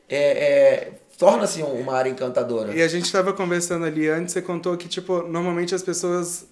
é, 0.08 0.18
é 0.18 0.92
torna-se 1.18 1.62
uma 1.62 1.94
área 1.94 2.10
encantadora. 2.10 2.74
E 2.74 2.82
a 2.82 2.88
gente 2.88 3.04
estava 3.04 3.32
conversando 3.32 3.84
ali 3.84 4.08
antes, 4.08 4.32
você 4.32 4.42
contou 4.42 4.76
que, 4.76 4.88
tipo, 4.88 5.22
normalmente 5.22 5.74
as 5.74 5.82
pessoas 5.82 6.46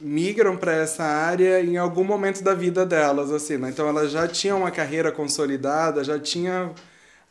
migram 0.00 0.56
para 0.56 0.72
essa 0.72 1.04
área 1.04 1.60
em 1.60 1.76
algum 1.76 2.04
momento 2.04 2.42
da 2.42 2.54
vida 2.54 2.84
delas, 2.84 3.30
assim, 3.30 3.56
né? 3.56 3.68
Então 3.68 3.88
elas 3.88 4.10
já 4.10 4.26
tinham 4.26 4.58
uma 4.58 4.70
carreira 4.70 5.10
consolidada, 5.10 6.02
já 6.02 6.18
tinha 6.18 6.72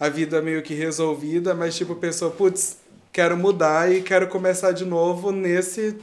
a 0.06 0.10
vida 0.10 0.42
meio 0.42 0.62
que 0.62 0.74
resolvida, 0.74 1.54
mas 1.54 1.76
tipo, 1.76 1.96
pensou, 1.96 2.30
putz, 2.32 2.78
quero 3.12 3.38
mudar 3.38 3.92
e 3.92 4.02
quero 4.02 4.28
começar 4.28 4.72
de 4.72 4.84
novo 4.86 5.32
nesse 5.32 5.96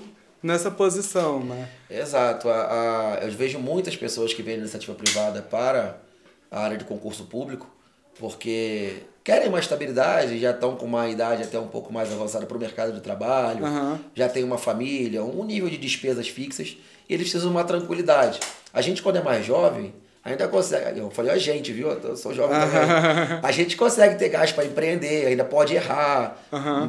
nessa 0.42 0.71
posição, 0.71 1.45
né? 1.45 1.69
Exato. 1.90 2.49
A, 2.49 3.19
a, 3.19 3.25
eu 3.25 3.30
vejo 3.33 3.59
muitas 3.59 3.95
pessoas 3.97 4.33
que 4.33 4.42
vêm 4.42 4.54
da 4.57 4.62
iniciativa 4.62 4.95
privada 4.95 5.42
para 5.42 5.99
a 6.50 6.61
área 6.64 6.78
de 6.78 6.85
concurso 6.85 7.25
público 7.25 7.66
porque 8.19 9.02
querem 9.25 9.49
uma 9.49 9.59
estabilidade, 9.59 10.38
já 10.38 10.50
estão 10.50 10.76
com 10.76 10.87
uma 10.87 11.09
idade 11.09 11.42
até 11.42 11.59
um 11.59 11.69
pouco 11.69 11.92
mais 11.92 12.12
avançada 12.12 12.47
para 12.47 12.57
o 12.57 12.61
mercado 12.61 12.92
de 12.92 13.00
trabalho, 13.00 13.64
Uhum. 13.64 13.99
já 14.14 14.28
tem 14.28 14.45
uma 14.45 14.59
família, 14.59 15.23
um 15.25 15.45
nível 15.45 15.69
de 15.69 15.78
despesas 15.78 16.28
fixas, 16.28 16.76
e 17.09 17.14
eles 17.14 17.25
precisam 17.28 17.50
de 17.50 17.57
uma 17.57 17.64
tranquilidade. 17.64 18.40
A 18.73 18.80
gente, 18.80 19.02
quando 19.02 19.16
é 19.16 19.23
mais 19.23 19.45
jovem, 19.45 19.92
ainda 20.25 20.49
consegue. 20.49 21.00
Eu 21.00 21.11
falei 21.11 21.33
a 21.33 21.39
gente, 21.39 21.73
viu? 21.73 21.89
Eu 21.91 22.17
sou 22.17 22.35
jovem 22.35 22.59
também. 22.59 23.41
A 23.43 23.50
gente 23.50 23.77
consegue 23.77 24.17
ter 24.17 24.29
gás 24.29 24.53
para 24.53 24.65
empreender, 24.65 25.27
ainda 25.27 25.45
pode 25.45 25.75
errar, 25.75 26.39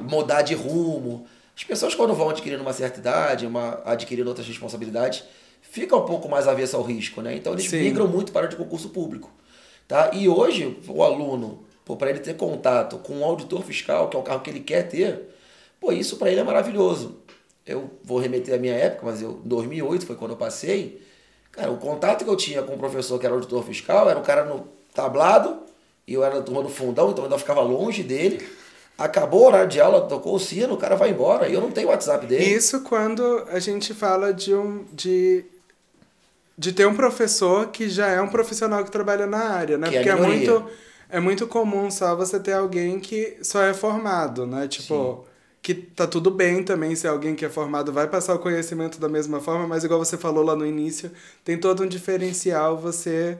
mudar 0.09 0.41
de 0.41 0.53
rumo. 0.53 1.25
As 1.55 1.63
pessoas, 1.63 1.93
quando 1.93 2.13
vão 2.13 2.29
adquirindo 2.29 2.61
uma 2.61 2.73
certa 2.73 2.99
idade, 2.99 3.45
uma, 3.45 3.81
adquirindo 3.85 4.27
outras 4.27 4.47
responsabilidades, 4.47 5.23
ficam 5.61 5.99
um 5.99 6.05
pouco 6.05 6.27
mais 6.27 6.47
avessa 6.47 6.75
ao 6.77 6.83
risco, 6.83 7.21
né? 7.21 7.35
Então 7.35 7.53
eles 7.53 7.69
Sim. 7.69 7.81
migram 7.81 8.07
muito 8.07 8.31
para 8.31 8.45
o 8.45 8.49
de 8.49 8.55
concurso 8.55 8.89
público. 8.89 9.31
Tá? 9.87 10.11
E 10.13 10.27
hoje, 10.27 10.77
o 10.87 11.03
aluno, 11.03 11.63
para 11.97 12.09
ele 12.09 12.19
ter 12.19 12.35
contato 12.35 12.97
com 12.99 13.17
um 13.17 13.25
auditor 13.25 13.61
fiscal, 13.63 14.07
que 14.07 14.15
é 14.15 14.19
o 14.19 14.23
carro 14.23 14.39
que 14.39 14.49
ele 14.49 14.61
quer 14.61 14.87
ter, 14.87 15.29
pô, 15.79 15.91
isso 15.91 16.17
para 16.17 16.31
ele 16.31 16.39
é 16.39 16.43
maravilhoso. 16.43 17.19
Eu 17.65 17.91
vou 18.03 18.17
remeter 18.17 18.55
à 18.55 18.57
minha 18.57 18.73
época, 18.73 19.05
mas 19.05 19.21
eu, 19.21 19.41
em 19.43 19.47
2008 19.47 20.05
foi 20.05 20.15
quando 20.15 20.31
eu 20.31 20.37
passei. 20.37 21.01
Cara, 21.51 21.71
o 21.71 21.77
contato 21.77 22.23
que 22.23 22.29
eu 22.29 22.35
tinha 22.35 22.61
com 22.61 22.73
o 22.75 22.77
professor 22.77 23.19
que 23.19 23.25
era 23.25 23.35
auditor 23.35 23.63
fiscal 23.63 24.09
era 24.09 24.17
o 24.17 24.23
cara 24.23 24.45
no 24.45 24.67
tablado, 24.93 25.59
e 26.07 26.13
eu 26.13 26.23
era 26.23 26.35
da 26.35 26.41
turma 26.41 26.63
do 26.63 26.69
fundão, 26.69 27.11
então 27.11 27.23
eu 27.23 27.25
ainda 27.25 27.37
ficava 27.37 27.61
longe 27.61 28.03
dele. 28.03 28.47
Acabou 28.97 29.41
o 29.41 29.45
horário 29.47 29.67
de 29.67 29.79
aula, 29.81 30.01
tocou 30.01 30.35
o 30.35 30.39
sino, 30.39 30.75
o 30.75 30.77
cara 30.77 30.95
vai 30.95 31.09
embora, 31.09 31.47
e 31.49 31.53
eu 31.53 31.61
não 31.61 31.71
tenho 31.71 31.87
o 31.87 31.91
WhatsApp 31.91 32.25
dele. 32.25 32.43
Isso 32.43 32.81
quando 32.81 33.45
a 33.49 33.59
gente 33.59 33.93
fala 33.93 34.33
de 34.33 34.53
um 34.53 34.85
de 34.93 35.45
de 36.57 36.71
ter 36.71 36.85
um 36.85 36.95
professor 36.95 37.69
que 37.69 37.89
já 37.89 38.07
é 38.07 38.21
um 38.21 38.27
profissional 38.27 38.83
que 38.83 38.91
trabalha 38.91 39.25
na 39.25 39.49
área, 39.49 39.77
né? 39.77 39.89
Que 39.89 39.95
é 39.95 39.99
Porque 39.99 40.09
é 40.09 40.15
minoria. 40.15 40.51
muito 40.51 40.71
é 41.09 41.19
muito 41.19 41.47
comum 41.47 41.89
só 41.91 42.15
você 42.15 42.39
ter 42.39 42.53
alguém 42.53 42.99
que 42.99 43.37
só 43.41 43.61
é 43.63 43.73
formado, 43.73 44.45
né? 44.45 44.67
Tipo, 44.67 45.25
que 45.61 45.73
tá 45.75 46.07
tudo 46.07 46.31
bem 46.31 46.63
também 46.63 46.95
se 46.95 47.07
alguém 47.07 47.35
que 47.35 47.45
é 47.45 47.49
formado 47.49 47.91
vai 47.93 48.07
passar 48.07 48.33
o 48.35 48.39
conhecimento 48.39 48.99
da 48.99 49.07
mesma 49.07 49.39
forma, 49.39 49.67
mas 49.67 49.83
igual 49.83 49.99
você 50.03 50.17
falou 50.17 50.43
lá 50.43 50.55
no 50.55 50.65
início, 50.65 51.11
tem 51.43 51.57
todo 51.57 51.83
um 51.83 51.87
diferencial 51.87 52.77
você 52.77 53.37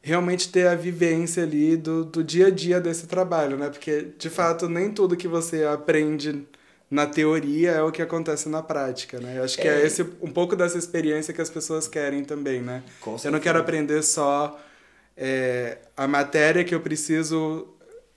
realmente 0.00 0.50
ter 0.50 0.68
a 0.68 0.76
vivência 0.76 1.42
ali 1.42 1.76
do, 1.76 2.04
do 2.04 2.22
dia 2.22 2.46
a 2.46 2.50
dia 2.50 2.80
desse 2.80 3.06
trabalho, 3.08 3.56
né? 3.56 3.68
Porque, 3.68 4.12
de 4.16 4.30
fato, 4.30 4.68
nem 4.68 4.92
tudo 4.92 5.16
que 5.16 5.26
você 5.26 5.64
aprende 5.64 6.46
na 6.88 7.04
teoria 7.06 7.72
é 7.72 7.82
o 7.82 7.90
que 7.90 8.00
acontece 8.00 8.48
na 8.48 8.62
prática, 8.62 9.18
né? 9.18 9.38
Eu 9.38 9.42
acho 9.44 9.58
que 9.58 9.66
é, 9.66 9.82
É. 9.82 9.86
esse 9.86 10.02
um 10.22 10.30
pouco 10.30 10.54
dessa 10.54 10.78
experiência 10.78 11.34
que 11.34 11.42
as 11.42 11.50
pessoas 11.50 11.88
querem 11.88 12.24
também, 12.24 12.62
né? 12.62 12.84
Com 13.00 13.16
Eu 13.24 13.32
não 13.32 13.40
quero 13.40 13.58
aprender 13.58 14.00
só 14.04 14.56
é, 15.16 15.78
a 15.96 16.06
matéria 16.06 16.62
que 16.62 16.72
eu 16.74 16.80
preciso 16.80 17.66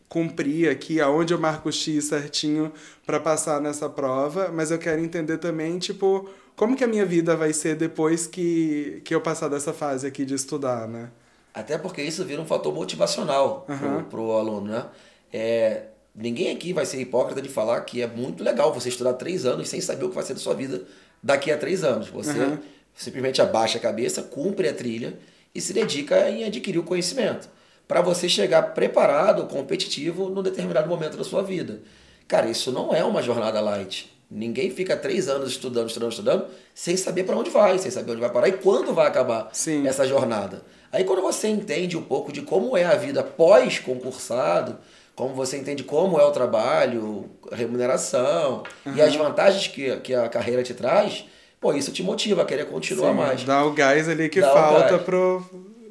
cumprir 0.10 0.70
aqui, 0.70 1.00
aonde 1.00 1.34
eu 1.34 1.40
marco 1.40 1.70
o 1.70 1.72
X 1.72 2.06
certinho 2.06 2.74
para 3.06 3.20
passar 3.20 3.62
nessa 3.62 3.88
prova, 3.88 4.50
mas 4.52 4.72
eu 4.72 4.80
quero 4.80 5.00
entender 5.00 5.38
também, 5.38 5.78
tipo, 5.78 6.28
como 6.56 6.76
que 6.76 6.84
a 6.84 6.88
minha 6.88 7.06
vida 7.06 7.36
vai 7.36 7.54
ser 7.54 7.76
depois 7.76 8.26
que, 8.26 9.02
que 9.06 9.14
eu 9.14 9.22
passar 9.22 9.48
dessa 9.48 9.72
fase 9.72 10.08
aqui 10.08 10.26
de 10.26 10.34
estudar, 10.34 10.88
né? 10.88 11.12
Até 11.54 11.78
porque 11.78 12.02
isso 12.02 12.26
vira 12.26 12.42
um 12.42 12.46
fator 12.46 12.74
motivacional 12.74 13.66
Aham. 13.70 13.78
pro, 13.78 14.04
pro 14.06 14.32
aluno, 14.32 14.72
né? 14.72 14.86
É, 15.32 15.84
ninguém 16.16 16.52
aqui 16.52 16.74
vai 16.74 16.86
ser 16.86 17.00
hipócrita 17.00 17.42
de 17.42 17.50
falar 17.50 17.82
que 17.82 18.02
é 18.02 18.08
muito 18.08 18.44
legal 18.44 18.74
você 18.74 18.90
estudar 18.90 19.14
três 19.14 19.46
anos 19.46 19.70
sem 19.70 19.80
saber 19.80 20.06
o 20.06 20.10
que 20.10 20.16
vai 20.16 20.24
ser 20.24 20.34
da 20.34 20.40
sua 20.40 20.56
vida 20.56 20.84
daqui 21.22 21.52
a 21.52 21.58
três 21.58 21.84
anos. 21.84 22.10
Você 22.10 22.40
Aham. 22.40 22.60
simplesmente 22.96 23.42
abaixa 23.42 23.78
a 23.78 23.82
cabeça, 23.82 24.24
cumpre 24.24 24.68
a 24.68 24.74
trilha 24.74 25.20
e 25.54 25.62
se 25.62 25.72
dedica 25.72 26.30
em 26.30 26.44
adquirir 26.46 26.80
o 26.80 26.84
conhecimento. 26.84 27.50
Para 27.90 28.02
você 28.02 28.30
chegar 28.30 28.62
preparado, 28.76 29.48
competitivo, 29.48 30.30
num 30.30 30.44
determinado 30.44 30.88
momento 30.88 31.18
da 31.18 31.24
sua 31.24 31.42
vida. 31.42 31.80
Cara, 32.28 32.48
isso 32.48 32.72
não 32.72 32.94
é 32.94 33.04
uma 33.04 33.20
jornada 33.24 33.60
light. 33.60 34.16
Ninguém 34.30 34.70
fica 34.70 34.96
três 34.96 35.28
anos 35.28 35.50
estudando, 35.50 35.88
estudando, 35.88 36.12
estudando, 36.12 36.46
sem 36.76 36.96
saber 36.96 37.24
para 37.24 37.36
onde 37.36 37.50
vai, 37.50 37.80
sem 37.80 37.90
saber 37.90 38.12
onde 38.12 38.22
vai 38.22 38.30
parar 38.30 38.48
e 38.48 38.52
quando 38.52 38.94
vai 38.94 39.08
acabar 39.08 39.50
Sim. 39.54 39.88
essa 39.88 40.06
jornada. 40.08 40.62
Aí 40.92 41.04
quando 41.04 41.24
você 41.24 41.48
entende 41.48 41.98
um 41.98 42.04
pouco 42.04 42.32
de 42.32 42.44
como 42.44 42.78
é 42.78 42.86
a 42.86 42.94
vida 42.94 43.24
pós-concursado, 43.24 44.78
como 45.16 45.34
você 45.34 45.58
entende 45.58 45.84
como 45.84 46.20
é 46.20 46.24
o 46.24 46.30
trabalho, 46.30 47.28
a 47.52 47.56
remuneração 47.56 48.62
e 48.96 49.02
as 49.02 49.16
vantagens 49.16 49.66
que, 49.66 49.98
que 50.02 50.14
a 50.14 50.30
carreira 50.30 50.62
te 50.62 50.76
traz, 50.76 51.26
pô, 51.60 51.74
isso 51.74 51.92
te 51.92 52.04
motiva 52.04 52.44
a 52.44 52.46
querer 52.46 52.66
continuar 52.68 53.10
Sim, 53.10 53.18
mais. 53.18 53.44
Dá 53.44 53.66
o 53.66 53.74
gás 53.74 54.08
ali 54.08 54.30
que 54.30 54.42
Dá 54.42 54.54
falta 54.54 55.00
pro, 55.00 55.44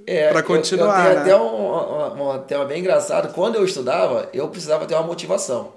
É, 0.09 0.31
eu- 0.31 0.43
continuar, 0.45 0.99
Eu, 0.99 1.03
tenho 1.05 1.15
né? 1.15 1.21
até 1.21 1.37
um, 1.37 2.23
um, 2.23 2.35
um 2.35 2.39
tema 2.43 2.65
bem 2.65 2.81
engraçado. 2.81 3.33
Quando 3.35 3.57
eu 3.57 3.65
estudava, 3.65 4.29
eu 4.33 4.49
precisava 4.49 4.87
ter 4.87 4.95
uma 4.95 5.03
motivação. 5.03 5.73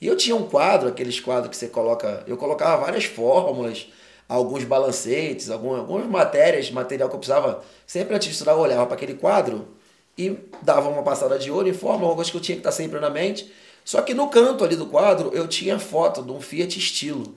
E 0.00 0.06
eu 0.06 0.16
tinha 0.16 0.34
um 0.34 0.46
quadro, 0.46 0.88
aqueles 0.88 1.20
quadros 1.20 1.50
que 1.50 1.56
você 1.56 1.68
coloca. 1.68 2.22
Eu 2.26 2.36
colocava 2.36 2.84
várias 2.84 3.04
fórmulas, 3.04 3.86
alguns 4.28 4.64
balancetes, 4.64 5.50
algumas, 5.50 5.80
algumas 5.80 6.06
matérias, 6.06 6.70
material 6.70 7.08
que 7.08 7.14
eu 7.14 7.18
precisava. 7.20 7.62
Sempre 7.86 8.14
antes 8.14 8.28
de 8.28 8.32
estudar, 8.34 8.52
eu 8.52 8.58
olhava 8.58 8.86
para 8.86 8.94
aquele 8.96 9.14
quadro 9.14 9.68
e 10.16 10.36
dava 10.62 10.88
uma 10.88 11.02
passada 11.02 11.38
de 11.38 11.50
olho 11.50 11.68
em 11.68 11.74
forma, 11.74 12.06
algumas 12.06 12.30
que 12.30 12.36
eu 12.36 12.40
tinha 12.40 12.56
que 12.56 12.60
estar 12.60 12.72
sempre 12.72 12.98
na 13.00 13.10
mente. 13.10 13.52
Só 13.84 14.00
que 14.00 14.14
no 14.14 14.28
canto 14.28 14.64
ali 14.64 14.76
do 14.76 14.86
quadro 14.86 15.30
eu 15.34 15.46
tinha 15.46 15.78
foto 15.78 16.22
de 16.22 16.32
um 16.32 16.40
Fiat 16.40 16.78
Estilo. 16.78 17.34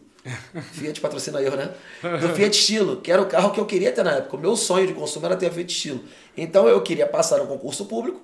Fiat 0.73 0.99
patrocina 1.01 1.41
eu, 1.41 1.55
né? 1.55 1.69
Do 2.19 2.29
Fiat 2.29 2.57
Estilo, 2.57 2.97
que 2.97 3.11
era 3.11 3.21
o 3.21 3.25
carro 3.25 3.51
que 3.51 3.59
eu 3.59 3.65
queria 3.65 3.91
ter 3.91 4.03
na 4.03 4.13
época. 4.13 4.35
O 4.35 4.39
meu 4.39 4.55
sonho 4.55 4.87
de 4.87 4.93
consumo 4.93 5.25
era 5.25 5.35
ter 5.35 5.47
a 5.47 5.51
Fiat 5.51 5.71
Estilo. 5.71 6.01
Então 6.35 6.67
eu 6.67 6.81
queria 6.81 7.07
passar 7.07 7.37
no 7.37 7.47
concurso 7.47 7.85
público 7.85 8.21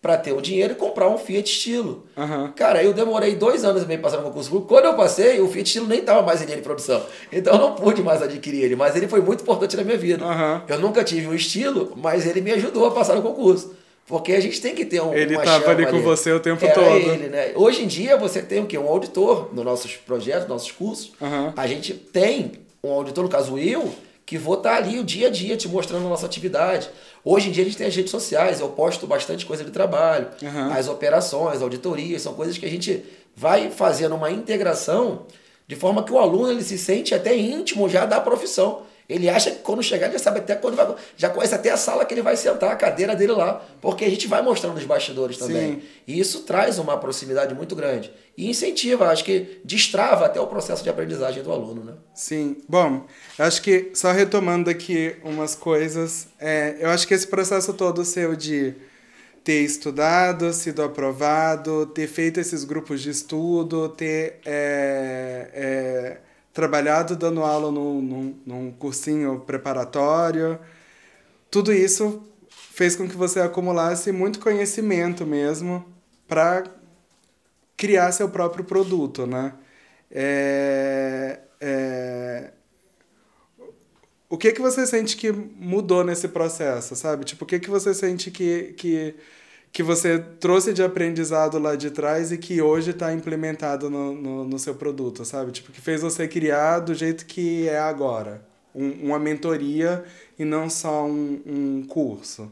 para 0.00 0.16
ter 0.16 0.32
o 0.32 0.40
dinheiro 0.40 0.72
e 0.74 0.76
comprar 0.76 1.08
um 1.08 1.18
Fiat 1.18 1.50
Estilo. 1.50 2.06
Aham. 2.16 2.52
Cara, 2.54 2.82
eu 2.82 2.92
demorei 2.92 3.34
dois 3.34 3.64
anos 3.64 3.82
e 3.82 3.86
meio 3.86 4.00
passar 4.00 4.18
no 4.18 4.24
concurso 4.24 4.50
público. 4.50 4.68
Quando 4.68 4.84
eu 4.84 4.94
passei, 4.94 5.40
o 5.40 5.48
Fiat 5.48 5.66
Estilo 5.66 5.86
nem 5.86 6.00
estava 6.00 6.22
mais 6.22 6.40
em 6.42 6.44
linha 6.44 6.56
de 6.58 6.62
produção. 6.62 7.04
Então 7.32 7.54
eu 7.54 7.60
não 7.60 7.74
pude 7.74 8.02
mais 8.02 8.22
adquirir 8.22 8.62
ele, 8.62 8.76
mas 8.76 8.94
ele 8.94 9.08
foi 9.08 9.20
muito 9.20 9.42
importante 9.42 9.76
na 9.76 9.82
minha 9.82 9.98
vida. 9.98 10.24
Aham. 10.24 10.62
Eu 10.68 10.78
nunca 10.78 11.02
tive 11.02 11.26
um 11.26 11.34
estilo, 11.34 11.92
mas 11.96 12.26
ele 12.26 12.40
me 12.40 12.52
ajudou 12.52 12.86
a 12.86 12.90
passar 12.90 13.14
no 13.16 13.22
concurso. 13.22 13.74
Porque 14.06 14.32
a 14.32 14.40
gente 14.40 14.60
tem 14.60 14.74
que 14.74 14.84
ter 14.84 15.02
um. 15.02 15.12
Ele 15.12 15.34
uma 15.34 15.44
tava 15.44 15.64
chama 15.64 15.72
ali 15.72 15.86
com 15.86 16.00
você 16.00 16.32
o 16.32 16.38
tempo 16.38 16.64
Era 16.64 16.74
todo. 16.74 16.86
ele, 16.86 17.28
né? 17.28 17.52
Hoje 17.56 17.82
em 17.82 17.86
dia 17.88 18.16
você 18.16 18.40
tem 18.40 18.60
o 18.60 18.66
quê? 18.66 18.78
Um 18.78 18.86
auditor 18.86 19.52
nos 19.52 19.64
nossos 19.64 19.96
projetos, 19.96 20.42
nos 20.42 20.50
nossos 20.50 20.70
cursos. 20.70 21.12
Aham. 21.20 21.52
A 21.56 21.66
gente 21.66 21.92
tem 21.92 22.52
um 22.84 22.92
auditor, 22.92 23.24
no 23.24 23.30
caso 23.30 23.58
eu, 23.58 23.92
que 24.24 24.38
vou 24.38 24.54
estar 24.54 24.76
ali 24.76 25.00
o 25.00 25.04
dia 25.04 25.26
a 25.26 25.30
dia 25.30 25.56
te 25.56 25.68
mostrando 25.68 26.06
a 26.06 26.08
nossa 26.08 26.24
atividade. 26.24 26.88
Hoje 27.24 27.48
em 27.48 27.52
dia 27.52 27.62
a 27.64 27.66
gente 27.66 27.76
tem 27.76 27.88
as 27.88 27.96
redes 27.96 28.12
sociais, 28.12 28.60
eu 28.60 28.68
posto 28.68 29.06
bastante 29.06 29.44
coisa 29.44 29.64
de 29.64 29.72
trabalho, 29.72 30.28
Aham. 30.42 30.72
as 30.72 30.86
operações, 30.86 31.60
auditorias, 31.60 32.22
são 32.22 32.34
coisas 32.34 32.56
que 32.56 32.64
a 32.64 32.70
gente 32.70 33.02
vai 33.34 33.70
fazendo 33.70 34.14
uma 34.14 34.30
integração 34.30 35.26
de 35.66 35.74
forma 35.74 36.04
que 36.04 36.12
o 36.12 36.18
aluno 36.18 36.52
ele 36.52 36.62
se 36.62 36.78
sente 36.78 37.12
até 37.12 37.36
íntimo 37.36 37.88
já 37.88 38.06
da 38.06 38.20
profissão. 38.20 38.82
Ele 39.08 39.28
acha 39.28 39.50
que 39.50 39.58
quando 39.58 39.82
chegar 39.82 40.10
já 40.10 40.18
sabe 40.18 40.40
até 40.40 40.54
quando 40.56 40.74
vai, 40.74 40.94
já 41.16 41.30
conhece 41.30 41.54
até 41.54 41.70
a 41.70 41.76
sala 41.76 42.04
que 42.04 42.12
ele 42.12 42.22
vai 42.22 42.36
sentar, 42.36 42.72
a 42.72 42.76
cadeira 42.76 43.14
dele 43.14 43.32
lá, 43.32 43.64
porque 43.80 44.04
a 44.04 44.10
gente 44.10 44.26
vai 44.26 44.42
mostrando 44.42 44.76
os 44.76 44.84
bastidores 44.84 45.38
também. 45.38 45.74
Sim. 45.74 45.82
E 46.06 46.18
isso 46.18 46.42
traz 46.42 46.78
uma 46.78 46.98
proximidade 46.98 47.54
muito 47.54 47.76
grande 47.76 48.12
e 48.36 48.50
incentiva, 48.50 49.08
acho 49.08 49.24
que 49.24 49.60
destrava 49.64 50.26
até 50.26 50.40
o 50.40 50.46
processo 50.46 50.82
de 50.82 50.90
aprendizagem 50.90 51.42
do 51.42 51.50
aluno, 51.50 51.82
né? 51.82 51.94
Sim. 52.14 52.56
Bom, 52.68 53.06
acho 53.38 53.62
que, 53.62 53.92
só 53.94 54.12
retomando 54.12 54.68
aqui 54.68 55.16
umas 55.24 55.54
coisas, 55.54 56.28
é, 56.38 56.76
eu 56.80 56.90
acho 56.90 57.06
que 57.06 57.14
esse 57.14 57.26
processo 57.26 57.72
todo 57.72 58.04
seu 58.04 58.36
de 58.36 58.74
ter 59.42 59.62
estudado, 59.62 60.52
sido 60.52 60.82
aprovado, 60.82 61.86
ter 61.86 62.08
feito 62.08 62.40
esses 62.40 62.64
grupos 62.64 63.00
de 63.00 63.10
estudo, 63.10 63.88
ter 63.88 64.40
é, 64.44 65.50
é, 65.54 66.16
trabalhado 66.56 67.14
dando 67.14 67.42
aula 67.42 67.70
num, 67.70 68.00
num, 68.00 68.40
num 68.46 68.72
cursinho 68.72 69.40
preparatório, 69.40 70.58
tudo 71.50 71.70
isso 71.70 72.22
fez 72.48 72.96
com 72.96 73.06
que 73.06 73.14
você 73.14 73.40
acumulasse 73.40 74.10
muito 74.10 74.40
conhecimento 74.40 75.26
mesmo 75.26 75.84
para 76.26 76.64
criar 77.76 78.10
seu 78.10 78.30
próprio 78.30 78.64
produto, 78.64 79.26
né? 79.26 79.52
É, 80.10 81.40
é, 81.60 82.52
o 84.26 84.38
que 84.38 84.50
que 84.50 84.62
você 84.62 84.86
sente 84.86 85.14
que 85.14 85.30
mudou 85.30 86.02
nesse 86.02 86.26
processo, 86.26 86.96
sabe? 86.96 87.26
Tipo, 87.26 87.44
o 87.44 87.46
que 87.46 87.60
que 87.60 87.68
você 87.68 87.92
sente 87.92 88.30
que, 88.30 88.72
que, 88.78 89.14
que 89.76 89.82
você 89.82 90.18
trouxe 90.18 90.72
de 90.72 90.82
aprendizado 90.82 91.58
lá 91.58 91.76
de 91.76 91.90
trás 91.90 92.32
e 92.32 92.38
que 92.38 92.62
hoje 92.62 92.92
está 92.92 93.12
implementado 93.12 93.90
no, 93.90 94.14
no, 94.14 94.44
no 94.44 94.58
seu 94.58 94.74
produto, 94.74 95.22
sabe? 95.22 95.52
Tipo, 95.52 95.70
que 95.70 95.82
fez 95.82 96.00
você 96.00 96.26
criar 96.26 96.78
do 96.78 96.94
jeito 96.94 97.26
que 97.26 97.68
é 97.68 97.78
agora. 97.78 98.40
Um, 98.74 99.08
uma 99.08 99.18
mentoria 99.18 100.02
e 100.38 100.46
não 100.46 100.70
só 100.70 101.04
um, 101.04 101.42
um 101.44 101.86
curso. 101.86 102.50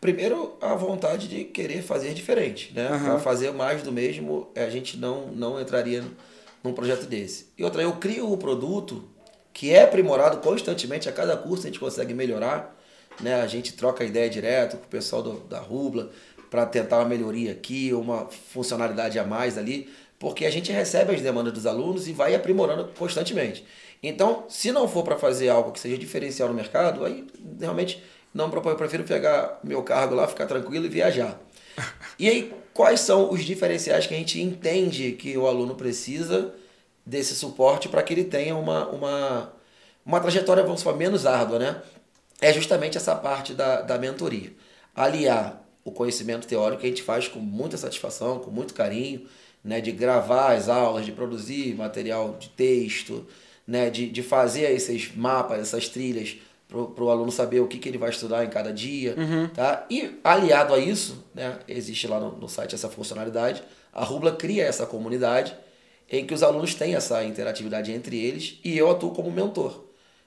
Primeiro, 0.00 0.54
a 0.60 0.72
vontade 0.76 1.26
de 1.26 1.42
querer 1.42 1.82
fazer 1.82 2.14
diferente, 2.14 2.72
né? 2.72 2.86
Aham. 2.86 3.06
Para 3.06 3.18
fazer 3.18 3.50
mais 3.50 3.82
do 3.82 3.90
mesmo, 3.90 4.48
a 4.54 4.70
gente 4.70 4.96
não, 4.96 5.32
não 5.32 5.60
entraria 5.60 6.04
num 6.62 6.72
projeto 6.72 7.06
desse. 7.06 7.46
E 7.58 7.64
outra, 7.64 7.82
eu 7.82 7.94
crio 7.94 8.30
o 8.30 8.38
produto 8.38 9.02
que 9.52 9.72
é 9.72 9.82
aprimorado 9.82 10.36
constantemente, 10.36 11.08
a 11.08 11.12
cada 11.12 11.36
curso 11.36 11.64
a 11.64 11.66
gente 11.66 11.80
consegue 11.80 12.14
melhorar, 12.14 12.78
né? 13.20 13.40
A 13.42 13.48
gente 13.48 13.72
troca 13.72 14.04
ideia 14.04 14.30
direto 14.30 14.76
com 14.76 14.84
o 14.84 14.88
pessoal 14.88 15.22
do, 15.24 15.40
da 15.40 15.58
Rubla 15.58 16.10
para 16.52 16.66
tentar 16.66 16.98
uma 16.98 17.08
melhoria 17.08 17.50
aqui, 17.50 17.94
uma 17.94 18.26
funcionalidade 18.26 19.18
a 19.18 19.24
mais 19.24 19.56
ali, 19.56 19.90
porque 20.18 20.44
a 20.44 20.50
gente 20.50 20.70
recebe 20.70 21.14
as 21.14 21.22
demandas 21.22 21.50
dos 21.54 21.64
alunos 21.64 22.06
e 22.06 22.12
vai 22.12 22.34
aprimorando 22.34 22.90
constantemente. 22.98 23.64
Então, 24.02 24.44
se 24.50 24.70
não 24.70 24.86
for 24.86 25.02
para 25.02 25.16
fazer 25.16 25.48
algo 25.48 25.72
que 25.72 25.80
seja 25.80 25.96
diferencial 25.96 26.50
no 26.50 26.54
mercado, 26.54 27.06
aí 27.06 27.26
realmente 27.58 28.04
não 28.34 28.50
proponho, 28.50 28.74
eu 28.74 28.76
prefiro 28.76 29.02
pegar 29.02 29.60
meu 29.64 29.82
cargo 29.82 30.14
lá, 30.14 30.28
ficar 30.28 30.44
tranquilo 30.44 30.84
e 30.84 30.90
viajar. 30.90 31.40
E 32.18 32.28
aí, 32.28 32.52
quais 32.74 33.00
são 33.00 33.32
os 33.32 33.42
diferenciais 33.42 34.06
que 34.06 34.12
a 34.12 34.18
gente 34.18 34.38
entende 34.38 35.12
que 35.12 35.38
o 35.38 35.46
aluno 35.46 35.74
precisa 35.74 36.52
desse 37.04 37.34
suporte 37.34 37.88
para 37.88 38.02
que 38.02 38.12
ele 38.12 38.24
tenha 38.24 38.54
uma, 38.54 38.88
uma, 38.88 39.52
uma 40.04 40.20
trajetória, 40.20 40.62
vamos 40.62 40.82
falar, 40.82 40.98
menos 40.98 41.24
árdua, 41.24 41.58
né? 41.58 41.82
É 42.42 42.52
justamente 42.52 42.98
essa 42.98 43.16
parte 43.16 43.54
da, 43.54 43.80
da 43.80 43.96
mentoria. 43.96 44.52
Aliar 44.94 45.61
o 45.84 45.90
conhecimento 45.90 46.46
teórico 46.46 46.80
que 46.80 46.86
a 46.86 46.90
gente 46.90 47.02
faz 47.02 47.28
com 47.28 47.40
muita 47.40 47.76
satisfação, 47.76 48.38
com 48.38 48.50
muito 48.50 48.74
carinho, 48.74 49.26
né? 49.64 49.80
De 49.80 49.92
gravar 49.92 50.54
as 50.54 50.68
aulas, 50.68 51.04
de 51.04 51.12
produzir 51.12 51.74
material 51.74 52.36
de 52.38 52.48
texto, 52.50 53.26
né? 53.66 53.90
De, 53.90 54.08
de 54.08 54.22
fazer 54.22 54.70
esses 54.70 55.14
mapas, 55.14 55.60
essas 55.60 55.88
trilhas 55.88 56.36
para 56.94 57.04
o 57.04 57.10
aluno 57.10 57.30
saber 57.30 57.60
o 57.60 57.68
que, 57.68 57.78
que 57.78 57.88
ele 57.88 57.98
vai 57.98 58.10
estudar 58.10 58.44
em 58.44 58.48
cada 58.48 58.72
dia. 58.72 59.14
Uhum. 59.16 59.48
Tá? 59.48 59.84
E 59.90 60.18
aliado 60.24 60.72
a 60.72 60.78
isso, 60.78 61.22
né, 61.34 61.58
existe 61.68 62.08
lá 62.08 62.18
no, 62.18 62.32
no 62.32 62.48
site 62.48 62.74
essa 62.74 62.88
funcionalidade, 62.88 63.62
a 63.92 64.04
Rubla 64.04 64.32
cria 64.32 64.64
essa 64.64 64.86
comunidade 64.86 65.54
em 66.10 66.26
que 66.26 66.32
os 66.32 66.42
alunos 66.42 66.74
têm 66.74 66.94
essa 66.94 67.22
interatividade 67.24 67.92
entre 67.92 68.18
eles 68.18 68.58
e 68.64 68.76
eu 68.76 68.90
atuo 68.90 69.12
como 69.12 69.30
mentor. 69.30 69.84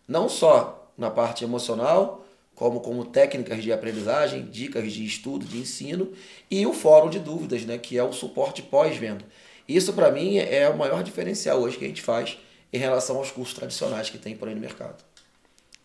Não 0.08 0.30
só 0.30 0.91
na 0.98 1.10
parte 1.10 1.44
emocional, 1.44 2.25
como 2.56 2.80
como 2.80 3.06
técnicas 3.06 3.62
de 3.62 3.72
aprendizagem, 3.72 4.46
dicas 4.46 4.91
de 4.91 5.06
estudo, 5.06 5.46
de 5.46 5.58
ensino 5.58 6.12
e 6.50 6.65
o 6.65 6.74
fórum 6.74 7.10
de 7.10 7.20
dúvidas, 7.20 7.65
né, 7.65 7.78
que 7.78 7.98
é 7.98 8.04
o 8.04 8.13
suporte 8.13 8.62
pós-venda. 8.62 9.26
Isso 9.68 9.94
para 9.94 10.12
mim 10.12 10.38
é 10.38 10.70
o 10.70 10.78
maior 10.78 11.04
diferencial 11.04 11.60
hoje 11.60 11.78
que 11.78 11.86
a 11.86 11.88
gente 11.88 12.02
faz 12.02 12.38
em 12.72 12.78
relação 12.78 13.18
aos 13.18 13.32
cursos 13.32 13.54
tradicionais 13.54 14.10
que 14.10 14.18
tem 14.18 14.36
por 14.36 14.48
aí 14.48 14.56
no 14.56 14.62
mercado. 14.62 15.04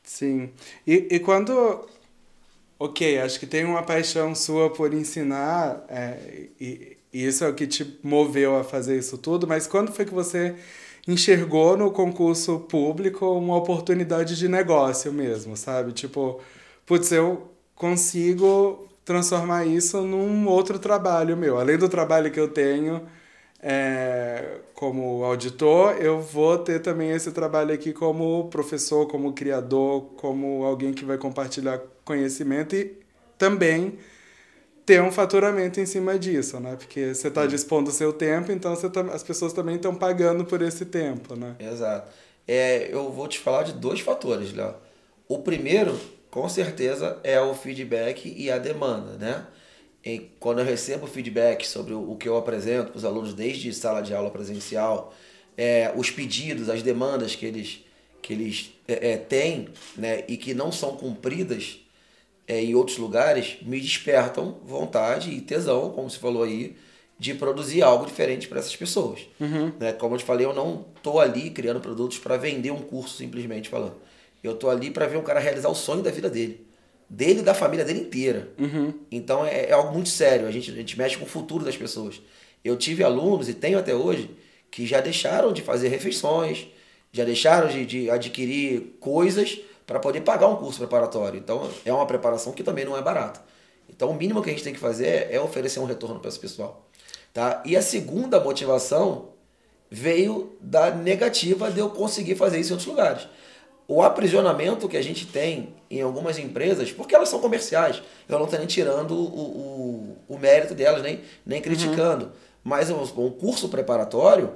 Sim. 0.03 0.51
E, 0.87 1.09
e 1.11 1.21
quando. 1.21 1.89
Ok, 2.79 3.19
acho 3.19 3.39
que 3.39 3.47
tem 3.47 3.65
uma 3.65 3.83
paixão 3.83 4.35
sua 4.35 4.71
por 4.71 4.95
ensinar, 4.95 5.85
é, 5.89 6.49
e, 6.59 6.97
e 7.13 7.27
isso 7.27 7.45
é 7.45 7.49
o 7.49 7.55
que 7.55 7.67
te 7.67 7.99
moveu 8.03 8.57
a 8.57 8.65
fazer 8.65 8.99
isso 8.99 9.19
tudo, 9.19 9.47
mas 9.47 9.67
quando 9.67 9.93
foi 9.93 10.07
que 10.07 10.15
você 10.15 10.57
enxergou 11.07 11.77
no 11.77 11.91
concurso 11.91 12.61
público 12.61 13.27
uma 13.27 13.57
oportunidade 13.57 14.37
de 14.37 14.49
negócio 14.49 15.13
mesmo, 15.13 15.57
sabe? 15.57 15.93
Tipo, 15.93 16.41
putz, 16.87 17.13
eu 17.13 17.51
consigo 17.75 18.89
transformar 19.05 19.67
isso 19.67 20.03
num 20.03 20.47
outro 20.49 20.79
trabalho 20.79 21.37
meu. 21.37 21.59
Além 21.59 21.79
do 21.79 21.89
trabalho 21.89 22.31
que 22.31 22.39
eu 22.39 22.49
tenho, 22.49 23.07
é, 23.63 24.59
como 24.75 25.25
auditor, 25.25 25.97
eu 25.97 26.21
vou 26.21 26.59
ter 26.59 26.81
também 26.81 27.11
esse 27.11 27.31
trabalho 27.33 27.75
aqui 27.75 27.93
como 27.93 28.49
professor, 28.49 29.07
como 29.07 29.33
criador, 29.33 30.13
como 30.17 30.65
alguém 30.65 30.93
que 30.93 31.05
vai 31.05 31.19
compartilhar 31.19 31.81
conhecimento 32.05 32.75
e 32.75 32.99
também 33.37 33.99
ter 34.87 35.01
um 35.03 35.13
faturamento 35.13 35.79
em 35.79 35.87
cima 35.87 36.19
disso, 36.19 36.59
né? 36.59 36.75
Porque 36.77 37.15
você 37.15 37.29
está 37.29 37.47
dispondo 37.47 37.89
o 37.89 37.93
seu 37.93 38.13
tempo, 38.13 38.51
então 38.51 38.75
você 38.75 38.89
tá, 38.89 39.03
as 39.03 39.23
pessoas 39.23 39.53
também 39.53 39.77
estão 39.77 39.95
pagando 39.95 40.45
por 40.45 40.63
esse 40.63 40.85
tempo, 40.85 41.37
né? 41.37 41.55
Exato. 41.61 42.13
É, 42.49 42.93
eu 42.93 43.11
vou 43.13 43.29
te 43.29 43.39
falar 43.39 43.63
de 43.63 43.73
dois 43.75 44.01
fatores, 44.01 44.53
Léo. 44.53 44.75
O 45.29 45.39
primeiro, 45.39 45.97
com 46.31 46.49
certeza, 46.49 47.19
é 47.25 47.41
o 47.41 47.55
feedback 47.55 48.33
e 48.37 48.51
a 48.51 48.59
demanda, 48.59 49.17
né? 49.19 49.47
em, 50.05 50.31
quando 50.39 50.61
eu 50.61 50.65
recebo 50.65 51.07
feedback 51.07 51.67
sobre 51.67 51.93
o, 51.93 52.13
o 52.13 52.17
que 52.17 52.29
eu 52.29 52.37
apresento 52.37 52.91
para 52.91 52.99
os 52.99 53.05
alunos, 53.05 53.35
desde 53.35 53.73
sala 53.73 54.01
de 54.01 54.15
aula 54.15 54.31
presencial, 54.31 55.15
é, 55.57 55.93
os 55.95 56.11
pedidos, 56.11 56.69
as 56.69 56.83
demandas 56.83 57.35
que 57.35 57.45
eles, 57.45 57.85
que 58.23 58.33
eles 58.33 58.73
é, 58.89 59.13
é, 59.13 59.17
têm 59.17 59.69
né, 59.97 60.25
e 60.27 60.37
que 60.37 60.55
não 60.55 60.73
são 60.73 60.97
cumpridas 60.97 61.81
é, 62.49 62.63
em 62.63 62.75
outros 62.75 62.99
lugares, 62.99 63.59
me 63.63 63.81
despertam 63.81 64.59
vontade 64.65 65.31
e 65.31 65.41
tesão, 65.41 65.91
como 65.91 66.09
você 66.09 66.19
falou 66.19 66.43
aí, 66.43 66.77
de 67.19 67.35
produzir 67.35 67.83
algo 67.83 68.07
diferente 68.07 68.49
para 68.49 68.59
essas 68.59 68.75
pessoas. 68.75 69.21
Uhum. 69.39 69.73
Né? 69.79 69.93
Como 69.93 70.15
eu 70.15 70.19
te 70.19 70.25
falei, 70.25 70.47
eu 70.47 70.55
não 70.55 70.87
estou 70.97 71.21
ali 71.21 71.51
criando 71.51 71.79
produtos 71.79 72.19
para 72.19 72.39
vender 72.39 72.71
um 72.71 72.81
curso, 72.81 73.19
simplesmente 73.19 73.69
falando. 73.69 73.97
Eu 74.43 74.53
estou 74.53 74.71
ali 74.71 74.91
para 74.91 75.07
ver 75.07 75.17
um 75.17 75.23
cara 75.23 75.41
realizar 75.41 75.69
o 75.69 75.75
sonho 75.75 76.03
da 76.03 76.11
vida 76.11 76.31
dele 76.31 76.71
dele 77.11 77.41
e 77.41 77.43
da 77.43 77.53
família 77.53 77.85
dele 77.85 78.03
inteira. 78.03 78.49
Uhum. 78.57 78.95
Então 79.11 79.45
é, 79.45 79.67
é, 79.67 79.73
algo 79.73 79.93
muito 79.93 80.09
sério. 80.09 80.47
A 80.47 80.51
gente, 80.53 80.71
a 80.71 80.75
gente 80.75 80.97
mexe 80.97 81.19
com 81.19 81.25
o 81.25 81.29
futuro 81.29 81.65
das 81.65 81.77
pessoas. 81.77 82.23
Eu 82.65 82.77
tive 82.77 83.03
alunos, 83.03 83.49
e 83.49 83.55
tenho 83.55 83.79
até 83.79 83.93
hoje, 83.93 84.31
que 84.71 84.87
já 84.87 85.01
deixaram 85.01 85.53
de 85.53 85.61
fazer 85.61 85.89
refeições, 85.89 86.69
já 87.11 87.25
deixaram 87.25 87.69
de, 87.69 87.85
de 87.85 88.11
adquirir 88.11 88.97
coisas 89.01 89.61
para 89.85 89.99
poder 89.99 90.21
pagar 90.21 90.47
um 90.47 90.57
curso 90.57 90.79
preparatório. 90.79 91.39
Então 91.39 91.69
é 91.85 91.93
uma 91.93 92.07
preparação 92.07 92.53
que 92.53 92.63
também 92.63 92.85
não 92.85 92.97
é 92.97 93.03
barata. 93.03 93.43
Então 93.89 94.11
o 94.11 94.15
mínimo 94.15 94.41
que 94.41 94.49
a 94.49 94.53
gente 94.53 94.63
tem 94.63 94.73
que 94.73 94.79
fazer 94.79 95.27
é 95.31 95.41
oferecer 95.41 95.81
um 95.81 95.85
retorno 95.85 96.21
para 96.21 96.29
esse 96.29 96.39
pessoal. 96.39 96.87
Tá? 97.35 97.61
E 97.67 97.77
a 97.77 97.83
segunda 97.83 98.39
motivação 98.39 99.31
veio 99.91 100.57
da 100.61 100.93
negativa 100.93 101.71
de 101.73 101.81
eu 101.81 101.91
conseguir 101.91 102.37
fazer 102.37 102.61
isso 102.61 102.71
em 102.71 102.75
outros 102.75 102.89
lugares 102.89 103.27
o 103.91 104.05
aprisionamento 104.05 104.89
que 104.89 104.97
a 104.97 105.03
gente 105.03 105.27
tem 105.27 105.75
em 105.91 106.01
algumas 106.01 106.39
empresas, 106.39 106.93
porque 106.93 107.13
elas 107.13 107.29
são 107.29 107.41
comerciais, 107.41 108.01
eu 108.29 108.39
não 108.39 108.45
estou 108.45 108.57
nem 108.57 108.69
tirando 108.69 109.11
o, 109.11 109.25
o, 109.25 110.17
o, 110.29 110.39
mérito 110.39 110.77
delas, 110.77 111.03
nem, 111.03 111.21
nem 111.45 111.61
criticando, 111.61 112.27
uhum. 112.27 112.31
mas 112.63 112.89
o, 112.89 112.95
o, 112.95 113.33
curso 113.33 113.69
preparatório 113.69 114.53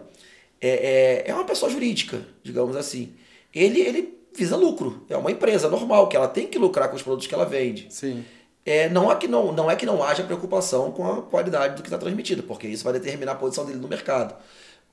é, 0.61 1.25
é, 1.27 1.31
é 1.31 1.35
uma 1.35 1.43
pessoa 1.43 1.69
jurídica, 1.69 2.25
digamos 2.45 2.77
assim. 2.77 3.13
Ele, 3.53 3.81
ele 3.81 4.17
visa 4.33 4.55
lucro, 4.55 5.05
é 5.11 5.17
uma 5.17 5.33
empresa 5.33 5.69
normal, 5.69 6.07
que 6.09 6.17
ela 6.17 6.29
tem 6.29 6.47
que 6.47 6.57
lucrar 6.57 6.89
com 6.89 6.95
os 6.95 7.03
produtos 7.03 7.27
que 7.27 7.35
ela 7.35 7.45
vende. 7.45 7.89
Sim. 7.91 8.25
É, 8.65 8.89
não, 8.89 9.11
é 9.11 9.17
que 9.17 9.27
não, 9.27 9.51
não 9.51 9.69
é 9.69 9.75
que 9.75 9.85
não 9.85 10.01
haja 10.01 10.23
preocupação 10.23 10.93
com 10.93 11.11
a 11.11 11.23
qualidade 11.23 11.75
do 11.75 11.83
que 11.83 11.89
está 11.89 11.99
transmitido, 11.99 12.45
porque 12.45 12.69
isso 12.69 12.85
vai 12.85 12.93
determinar 12.93 13.33
a 13.33 13.35
posição 13.35 13.67
dele 13.67 13.81
no 13.81 13.89
mercado. 13.89 14.37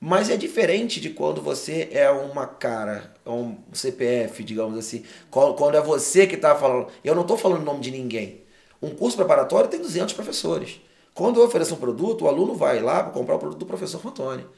Mas 0.04 0.28
é 0.28 0.36
diferente 0.36 1.00
de 1.00 1.10
quando 1.10 1.40
você 1.40 1.88
é 1.92 2.10
uma 2.10 2.44
cara, 2.44 3.14
é 3.24 3.30
um 3.30 3.56
CPF, 3.72 4.42
digamos 4.42 4.76
assim. 4.76 5.04
Quando 5.30 5.76
é 5.76 5.80
você 5.80 6.26
que 6.26 6.34
está 6.34 6.56
falando. 6.56 6.88
Eu 7.04 7.14
não 7.14 7.22
estou 7.22 7.38
falando 7.38 7.62
o 7.62 7.64
nome 7.64 7.78
de 7.78 7.92
ninguém. 7.92 8.42
Um 8.82 8.90
curso 8.90 9.16
preparatório 9.16 9.70
tem 9.70 9.80
200 9.80 10.12
professores. 10.12 10.80
Quando 11.14 11.38
eu 11.38 11.46
ofereço 11.46 11.74
um 11.74 11.78
produto, 11.78 12.24
o 12.24 12.28
aluno 12.28 12.56
vai 12.56 12.80
lá 12.80 13.04
para 13.04 13.12
comprar 13.12 13.36
o 13.36 13.38
produto 13.38 13.60
do 13.60 13.64
professor 13.64 14.04
Antônio. 14.04 14.50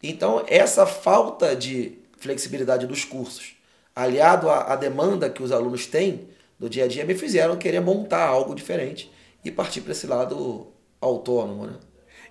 Então, 0.00 0.44
essa 0.46 0.86
falta 0.86 1.56
de 1.56 1.98
flexibilidade 2.18 2.86
dos 2.86 3.04
cursos, 3.04 3.56
aliado 3.96 4.48
à, 4.48 4.72
à 4.72 4.76
demanda 4.76 5.28
que 5.28 5.42
os 5.42 5.50
alunos 5.50 5.84
têm 5.84 6.28
do 6.60 6.70
dia 6.70 6.84
a 6.84 6.86
dia, 6.86 7.04
me 7.04 7.16
fizeram 7.16 7.56
querer 7.56 7.80
montar 7.80 8.24
algo 8.24 8.54
diferente 8.54 9.10
e 9.44 9.50
partir 9.50 9.80
para 9.80 9.90
esse 9.90 10.06
lado 10.06 10.68
autônomo. 11.00 11.66
Né? 11.66 11.74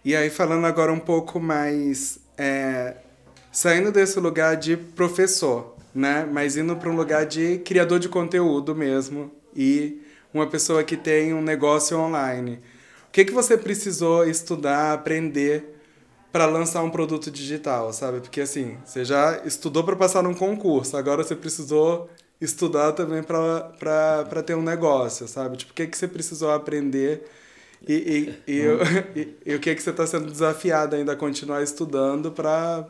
E 0.06 0.16
aí, 0.16 0.30
falando 0.30 0.64
agora 0.64 0.94
um 0.94 1.00
pouco 1.00 1.38
mais 1.38 2.22
é, 2.42 2.96
saindo 3.52 3.92
desse 3.92 4.20
lugar 4.20 4.58
de 4.58 4.76
professor, 4.76 5.76
né? 5.94 6.28
Mas 6.32 6.58
indo 6.58 6.76
para 6.76 6.90
um 6.90 6.96
lugar 6.96 7.24
de 7.24 7.60
criador 7.60 8.00
de 8.00 8.10
conteúdo 8.10 8.74
mesmo 8.74 9.32
e 9.56 10.02
uma 10.34 10.48
pessoa 10.48 10.84
que 10.84 10.98
tem 10.98 11.36
um 11.36 11.42
negócio 11.42 12.00
online. 12.00 12.60
O 13.08 13.12
que, 13.12 13.26
que 13.26 13.32
você 13.32 13.56
precisou 13.56 14.28
estudar, 14.28 14.94
aprender 14.94 15.78
para 16.32 16.48
lançar 16.48 16.82
um 16.82 16.90
produto 16.90 17.30
digital, 17.30 17.94
sabe? 17.94 18.22
Porque 18.22 18.42
assim, 18.42 18.76
você 18.84 19.06
já 19.06 19.40
estudou 19.46 19.84
para 19.84 19.96
passar 19.96 20.24
num 20.24 20.34
concurso, 20.34 20.98
agora 20.98 21.24
você 21.24 21.36
precisou 21.36 22.10
estudar 22.40 22.94
também 22.94 23.22
para 23.22 24.44
ter 24.44 24.56
um 24.56 24.64
negócio, 24.64 25.28
sabe? 25.28 25.58
Tipo, 25.58 25.74
o 25.74 25.76
que, 25.76 25.86
que 25.86 25.98
você 25.98 26.08
precisou 26.08 26.50
aprender 26.50 27.24
e, 27.88 27.94
e, 28.48 28.54
e, 28.54 28.58
eu, 28.60 28.80
e, 29.16 29.38
e 29.46 29.56
o 29.56 29.60
que, 29.60 29.70
é 29.70 29.76
que 29.76 29.82
você 29.82 29.90
está 29.90 30.06
sendo 30.06 30.30
desafiado 30.32 30.96
ainda 30.96 31.14
a 31.14 31.16
continuar 31.16 31.64
estudando 31.64 32.32
para 32.32 32.88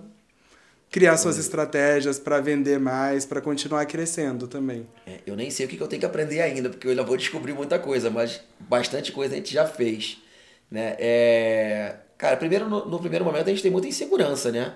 criar 0.90 1.18
suas 1.18 1.38
estratégias, 1.38 2.20
para 2.20 2.42
vender 2.42 2.80
mais, 2.80 3.26
para 3.26 3.40
continuar 3.40 3.86
crescendo 3.86 4.48
também? 4.48 4.86
É, 5.08 5.20
eu 5.26 5.36
nem 5.36 5.50
sei 5.50 5.66
o 5.66 5.70
que 5.70 5.80
eu 5.80 5.88
tenho 5.88 6.02
que 6.02 6.06
aprender 6.06 6.42
ainda, 6.42 6.70
porque 6.70 6.88
eu 6.88 6.92
ainda 6.92 7.04
vou 7.04 7.16
descobrir 7.16 7.54
muita 7.54 7.80
coisa, 7.80 8.10
mas 8.10 8.42
bastante 8.60 9.12
coisa 9.12 9.34
a 9.34 9.38
gente 9.38 9.54
já 9.54 9.66
fez. 9.66 10.18
Né? 10.70 10.96
É... 11.00 11.96
Cara, 12.18 12.38
primeiro, 12.38 12.70
no, 12.70 12.86
no 12.86 13.00
primeiro 13.00 13.24
momento 13.24 13.48
a 13.48 13.50
gente 13.50 13.64
tem 13.64 13.72
muita 13.72 13.88
insegurança, 13.88 14.52
né? 14.52 14.74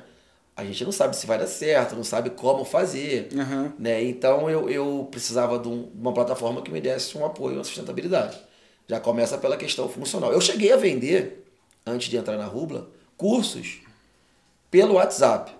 a 0.55 0.63
gente 0.63 0.85
não 0.85 0.91
sabe 0.91 1.15
se 1.17 1.27
vai 1.27 1.37
dar 1.37 1.47
certo, 1.47 1.95
não 1.95 2.03
sabe 2.03 2.29
como 2.29 2.63
fazer. 2.63 3.27
Uhum. 3.33 3.73
Né? 3.77 4.03
Então 4.03 4.49
eu, 4.49 4.69
eu 4.69 5.07
precisava 5.11 5.59
de, 5.59 5.67
um, 5.67 5.83
de, 5.83 5.99
uma 5.99 6.13
plataforma 6.13 6.61
que 6.61 6.71
me 6.71 6.79
desse 6.79 7.17
um 7.17 7.25
apoio, 7.25 7.55
uma 7.55 7.63
sustentabilidade. 7.63 8.39
Já 8.87 8.99
começa 8.99 9.37
pela 9.37 9.57
questão 9.57 9.89
funcional. 9.89 10.31
Eu 10.31 10.41
cheguei 10.41 10.71
a 10.71 10.77
vender, 10.77 11.45
antes 11.85 12.09
de 12.09 12.17
entrar 12.17 12.37
na 12.37 12.45
Rubla, 12.45 12.89
cursos 13.17 13.79
pelo 14.69 14.95
WhatsApp. 14.95 15.51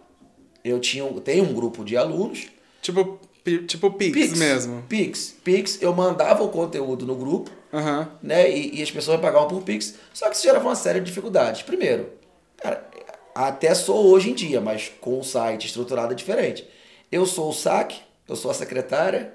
Eu 0.64 0.80
tinha, 0.80 1.06
tenho 1.22 1.44
um 1.44 1.54
grupo 1.54 1.84
de 1.84 1.96
alunos. 1.96 2.48
Tipo, 2.82 3.20
tipo 3.68 3.92
Pix, 3.92 4.14
Pix 4.14 4.38
mesmo. 4.38 4.84
Pix. 4.90 5.36
Pix, 5.44 5.82
eu 5.82 5.94
mandava 5.94 6.44
o 6.44 6.50
conteúdo 6.50 7.06
no 7.06 7.16
grupo, 7.16 7.52
uhum. 7.72 8.08
né? 8.22 8.50
E, 8.50 8.80
e, 8.80 8.84
as 8.84 8.92
pessoas 8.92 9.20
pagavam 9.20 9.48
por 9.48 9.62
Pix. 9.62 9.96
Só 10.14 10.30
que 10.30 10.36
isso 10.36 10.44
gerava 10.44 10.68
uma 10.68 10.76
série 10.76 11.00
de 11.00 11.06
dificuldades. 11.06 11.62
Primeiro, 11.62 12.10
cara, 12.58 12.88
até 13.34 13.74
sou 13.74 14.08
hoje 14.08 14.32
em 14.32 14.34
dia, 14.34 14.62
mas 14.62 14.92
com 15.00 15.20
o 15.20 15.24
site 15.24 15.68
estruturado 15.68 16.14
é 16.14 16.16
diferente. 16.16 16.68
Eu 17.12 17.26
sou 17.26 17.50
o 17.50 17.54
saque, 17.54 18.02
eu 18.28 18.36
sou 18.36 18.50
a 18.50 18.54
secretária, 18.54 19.34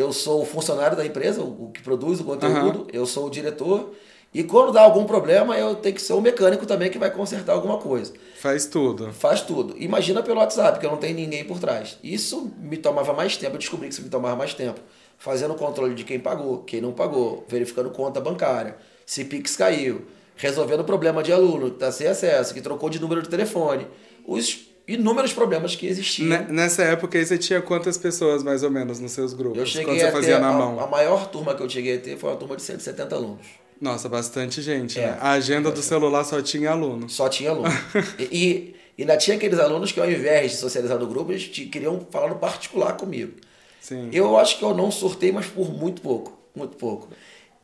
eu 0.00 0.12
sou 0.12 0.42
o 0.42 0.46
funcionário 0.46 0.96
da 0.96 1.04
empresa, 1.04 1.42
o, 1.42 1.70
que 1.72 1.82
produz 1.82 2.20
o 2.20 2.24
conteúdo, 2.24 2.80
uhum. 2.80 2.86
eu 2.92 3.06
sou 3.06 3.26
o 3.26 3.30
diretor. 3.30 3.92
E 4.32 4.44
quando 4.44 4.72
dá 4.72 4.82
algum 4.82 5.04
problema, 5.04 5.58
eu 5.58 5.74
tenho 5.74 5.94
que 5.94 6.00
ser 6.00 6.12
o 6.12 6.20
mecânico 6.20 6.64
também 6.64 6.88
que 6.88 6.98
vai 6.98 7.10
consertar 7.10 7.52
alguma 7.52 7.78
coisa. 7.78 8.12
Faz 8.40 8.64
tudo. 8.64 9.12
Faz 9.12 9.42
tudo. 9.42 9.74
Imagina 9.76 10.22
pelo 10.22 10.38
WhatsApp, 10.38 10.78
que 10.78 10.86
eu 10.86 10.90
não 10.90 10.98
tenho 10.98 11.16
ninguém 11.16 11.44
por 11.44 11.58
trás. 11.58 11.98
Isso 12.02 12.52
me 12.58 12.76
tomava 12.76 13.12
mais 13.12 13.36
tempo, 13.36 13.56
eu 13.56 13.58
descobri 13.58 13.88
que 13.88 13.94
isso 13.94 14.02
me 14.02 14.08
tomava 14.08 14.36
mais 14.36 14.54
tempo. 14.54 14.80
Fazendo 15.18 15.52
o 15.52 15.56
controle 15.56 15.94
de 15.94 16.04
quem 16.04 16.18
pagou, 16.18 16.58
quem 16.58 16.80
não 16.80 16.92
pagou, 16.92 17.44
verificando 17.48 17.90
conta 17.90 18.20
bancária, 18.20 18.76
se 19.04 19.24
Pix 19.24 19.56
caiu, 19.56 20.06
resolvendo 20.36 20.84
problema 20.84 21.22
de 21.22 21.32
aluno 21.32 21.66
que 21.66 21.76
está 21.76 21.92
sem 21.92 22.06
acesso, 22.06 22.54
que 22.54 22.60
trocou 22.60 22.88
de 22.88 23.00
número 23.00 23.20
de 23.20 23.28
telefone. 23.28 23.86
Os 24.24 24.69
inúmeros 24.94 25.32
problemas 25.32 25.76
que 25.76 25.86
existiam. 25.86 26.46
Nessa 26.48 26.82
época 26.82 27.16
aí 27.16 27.24
você 27.24 27.38
tinha 27.38 27.62
quantas 27.62 27.96
pessoas 27.96 28.42
mais 28.42 28.62
ou 28.62 28.70
menos 28.70 28.98
nos 28.98 29.12
seus 29.12 29.32
grupos? 29.32 29.58
Eu 29.58 29.66
cheguei 29.66 29.86
quando 29.86 30.00
você 30.00 30.10
fazia 30.10 30.38
na 30.38 30.48
a, 30.48 30.52
mão? 30.52 30.80
A 30.80 30.86
maior 30.86 31.28
turma 31.28 31.54
que 31.54 31.62
eu 31.62 31.70
cheguei 31.70 31.96
a 31.96 32.00
ter 32.00 32.18
foi 32.18 32.30
uma 32.30 32.36
turma 32.36 32.56
de 32.56 32.62
170 32.62 33.14
alunos. 33.14 33.46
Nossa, 33.80 34.08
bastante 34.08 34.60
gente, 34.60 34.98
é, 34.98 35.06
né? 35.06 35.18
A 35.20 35.32
agenda 35.32 35.70
do 35.70 35.80
celular 35.80 36.24
só 36.24 36.42
tinha 36.42 36.70
aluno. 36.70 37.08
Só 37.08 37.28
tinha 37.28 37.50
aluno. 37.50 37.68
e, 38.18 38.74
e 38.98 39.02
ainda 39.02 39.16
tinha 39.16 39.36
aqueles 39.36 39.58
alunos 39.58 39.92
que 39.92 40.00
ao 40.00 40.10
invés 40.10 40.52
de 40.52 40.56
socializar 40.58 40.98
no 40.98 41.06
grupo, 41.06 41.32
eles 41.32 41.46
queriam 41.46 42.06
falar 42.10 42.28
no 42.28 42.36
particular 42.36 42.96
comigo. 42.96 43.32
Sim. 43.80 44.10
Eu 44.12 44.36
acho 44.36 44.58
que 44.58 44.64
eu 44.64 44.74
não 44.74 44.90
sortei, 44.90 45.32
mas 45.32 45.46
por 45.46 45.72
muito 45.72 46.02
pouco. 46.02 46.38
Muito 46.54 46.76
pouco. 46.76 47.08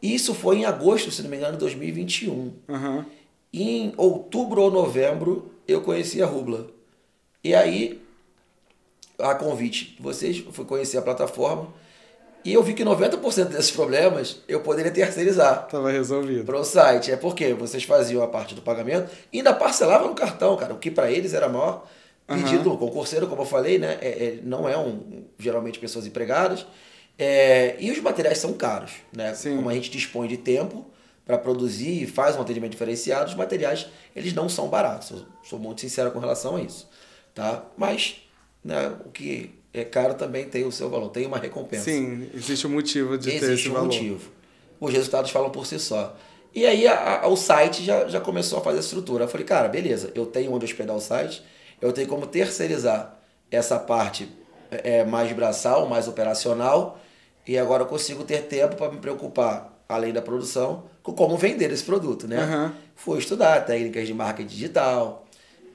Isso 0.01 0.33
foi 0.33 0.59
em 0.59 0.65
agosto, 0.65 1.11
se 1.11 1.23
não 1.23 1.29
me 1.29 1.37
engano, 1.37 1.53
de 1.55 1.59
2021. 1.59 2.33
Uhum. 2.69 3.05
Em 3.53 3.93
outubro 3.97 4.63
ou 4.63 4.71
novembro, 4.71 5.51
eu 5.67 5.83
conheci 5.83 6.23
a 6.23 6.27
Rubla. 6.27 6.76
E 7.47 7.55
aí, 7.55 8.03
a 9.21 9.33
convite 9.37 9.95
de 9.95 10.03
vocês, 10.03 10.43
eu 10.45 10.51
fui 10.51 10.65
conhecer 10.65 10.99
a 10.99 11.03
plataforma 11.03 11.73
e 12.45 12.53
eu 12.53 12.61
vi 12.61 12.75
que 12.75 12.85
90% 12.85 13.45
desses 13.51 13.71
problemas 13.71 14.39
eu 14.49 14.63
poderia 14.63 14.91
terceirizar. 14.91 15.63
Estava 15.67 15.93
resolvido. 15.93 16.45
Para 16.45 16.59
o 16.59 16.65
site. 16.65 17.13
É 17.13 17.17
porque 17.17 17.55
vocês 17.55 17.85
faziam 17.85 18.21
a 18.21 18.27
parte 18.27 18.53
do 18.53 18.63
pagamento 18.63 19.13
e 19.33 19.39
ainda 19.39 19.55
parcelavam 19.55 20.09
no 20.09 20.15
cartão, 20.17 20.57
cara. 20.57 20.75
O 20.75 20.79
que 20.79 20.91
para 20.91 21.09
eles 21.09 21.35
era 21.35 21.49
maior 21.49 21.87
pedido. 22.27 22.69
Uhum. 22.69 22.77
concurseiro, 22.79 23.29
como 23.29 23.43
eu 23.43 23.47
falei, 23.47 23.79
né? 23.79 23.97
É, 24.01 24.09
é, 24.09 24.39
não 24.43 24.69
é 24.69 24.77
um, 24.77 25.23
geralmente 25.39 25.79
pessoas 25.79 26.05
empregadas. 26.05 26.67
É, 27.17 27.77
e 27.79 27.93
os 27.93 28.01
materiais 28.01 28.39
são 28.39 28.55
caros, 28.55 28.91
né? 29.17 29.35
Sim. 29.35 29.55
Como 29.55 29.71
a 29.71 29.73
gente 29.73 29.89
dispõe 29.89 30.27
de 30.27 30.37
tempo 30.37 30.85
para 31.25 31.39
produzir 31.39 32.03
e 32.03 32.07
faz 32.09 32.35
um 32.35 32.41
atendimento 32.41 32.73
diferenciado, 32.73 33.31
os 33.31 33.37
materiais 33.37 33.87
eles 34.17 34.35
não 34.35 34.49
são 34.49 34.67
baratos. 34.67 35.13
Eu 35.13 35.27
sou 35.45 35.61
muito 35.61 35.81
sincero 35.81 36.11
com 36.11 36.19
relação 36.19 36.57
a 36.57 36.61
isso 36.61 36.89
tá? 37.37 37.63
Mas 37.77 38.17
né, 38.65 38.97
o 39.05 39.11
que 39.11 39.55
é 39.73 39.85
caro 39.85 40.15
também 40.15 40.47
tem 40.49 40.65
o 40.65 40.73
seu 40.73 40.89
valor, 40.89 41.11
tem 41.11 41.27
uma 41.27 41.39
recompensa. 41.39 41.85
Sim, 41.85 42.29
existe 42.35 42.67
um 42.67 42.71
motivo 42.71 43.17
de 43.19 43.29
existe 43.29 43.47
ter 43.47 43.53
esse 43.53 43.69
um 43.69 43.75
valor. 43.75 43.85
motivo. 43.87 44.31
Os 44.81 44.93
resultados 44.93 45.31
falam 45.31 45.51
por 45.51 45.67
si 45.67 45.79
só. 45.79 46.17
E 46.55 46.65
aí 46.65 46.89
a, 46.89 47.21
a, 47.25 47.29
o 47.29 47.37
site 47.37 47.85
já, 47.85 48.09
já 48.09 48.19
começou 48.19 48.59
a 48.59 48.63
fazer 48.63 48.79
a 48.79 48.81
estrutura. 48.81 49.25
Eu 49.25 49.29
falei, 49.29 49.47
cara, 49.47 49.69
beleza, 49.69 50.11
eu 50.15 50.25
tenho 50.25 50.51
onde 50.53 50.65
hospedar 50.65 50.97
o 50.97 51.01
site, 51.01 51.45
eu 51.81 51.93
tenho 51.93 52.09
como 52.09 52.27
terceirizar 52.27 53.21
essa 53.51 53.79
parte 53.79 54.29
é, 54.71 55.05
mais 55.05 55.31
braçal, 55.33 55.87
mais 55.87 56.09
operacional, 56.09 56.99
e 57.47 57.59
agora 57.59 57.83
eu 57.83 57.87
consigo 57.87 58.25
ter 58.25 58.45
tempo 58.45 58.77
para 58.77 58.91
me 58.91 58.99
preocupar, 58.99 59.79
além 59.87 60.13
da 60.13 60.23
produção, 60.23 60.85
com 61.03 61.13
como 61.13 61.37
vender 61.37 61.71
esse 61.71 61.85
produto, 61.85 62.27
né? 62.27 62.43
Uhum. 62.45 62.73
Fui 62.97 63.19
estudar 63.19 63.61
técnicas 63.67 64.07
de 64.07 64.15
marketing 64.15 64.49
digital, 64.49 65.26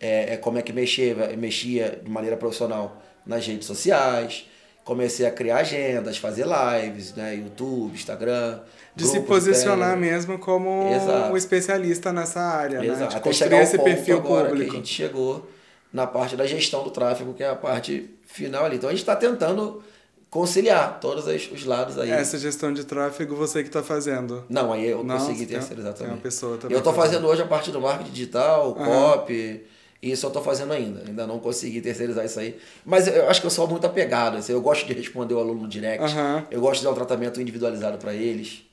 é, 0.01 0.33
é, 0.33 0.37
como 0.37 0.57
é 0.57 0.63
que 0.63 0.73
mexia, 0.73 1.15
mexia 1.37 2.01
de 2.03 2.09
maneira 2.09 2.35
profissional 2.35 2.99
nas 3.23 3.45
redes 3.45 3.67
sociais. 3.67 4.47
Comecei 4.83 5.27
a 5.27 5.31
criar 5.31 5.57
agendas, 5.57 6.17
fazer 6.17 6.45
lives, 6.45 7.13
né? 7.13 7.35
YouTube, 7.35 7.93
Instagram. 7.93 8.59
De 8.95 9.05
se 9.05 9.19
posicionar 9.21 9.93
de 9.93 10.01
mesmo 10.01 10.39
como 10.39 10.91
Exato. 10.91 11.31
um 11.31 11.37
especialista 11.37 12.11
nessa 12.11 12.41
área, 12.41 12.79
né? 12.79 12.87
Exato. 12.87 13.01
né? 13.01 13.07
De 13.09 13.15
Até 13.17 13.31
chegar 13.31 13.61
esse 13.61 13.77
perfil 13.77 14.17
agora 14.17 14.49
público. 14.49 14.71
Que 14.71 14.75
a 14.75 14.79
gente 14.79 14.91
chegou 14.91 15.47
na 15.93 16.07
parte 16.07 16.35
da 16.35 16.47
gestão 16.47 16.83
do 16.83 16.89
tráfego, 16.89 17.33
que 17.35 17.43
é 17.43 17.49
a 17.49 17.55
parte 17.55 18.09
final 18.25 18.65
ali. 18.65 18.77
Então 18.77 18.89
a 18.89 18.91
gente 18.91 19.01
está 19.01 19.15
tentando 19.15 19.83
conciliar 20.31 20.99
todos 20.99 21.27
os 21.27 21.63
lados 21.63 21.99
aí. 21.99 22.09
Essa 22.09 22.39
gestão 22.39 22.73
de 22.73 22.83
tráfego 22.83 23.35
você 23.35 23.61
que 23.61 23.69
está 23.69 23.83
fazendo? 23.83 24.45
Não, 24.49 24.73
aí 24.73 24.87
eu 24.87 25.03
Não, 25.03 25.17
consegui 25.17 25.45
terceirizar 25.45 25.93
também. 25.93 26.13
Uma 26.13 26.21
pessoa 26.21 26.57
também 26.57 26.73
eu 26.73 26.79
estou 26.79 26.93
fazendo 26.93 27.27
hoje 27.27 27.43
a 27.43 27.45
parte 27.45 27.69
do 27.69 27.79
marketing 27.79 28.11
digital, 28.11 28.69
uhum. 28.69 28.83
copy 28.83 29.63
e 30.01 30.11
isso 30.11 30.25
eu 30.25 30.29
estou 30.29 30.41
fazendo 30.41 30.73
ainda. 30.73 31.03
Ainda 31.07 31.27
não 31.27 31.39
consegui 31.39 31.79
terceirizar 31.79 32.25
isso 32.25 32.39
aí. 32.39 32.57
Mas 32.83 33.07
eu 33.07 33.29
acho 33.29 33.39
que 33.39 33.47
eu 33.47 33.51
sou 33.51 33.67
muito 33.67 33.85
apegado. 33.85 34.37
Assim, 34.37 34.51
eu 34.51 34.61
gosto 34.61 34.85
de 34.87 34.93
responder 34.93 35.35
o 35.35 35.39
aluno 35.39 35.61
no 35.61 35.67
direct. 35.67 36.03
Uhum. 36.03 36.43
Eu 36.49 36.59
gosto 36.59 36.79
de 36.79 36.85
dar 36.85 36.91
um 36.91 36.95
tratamento 36.95 37.39
individualizado 37.39 37.97
para 37.99 38.13
eles. 38.13 38.63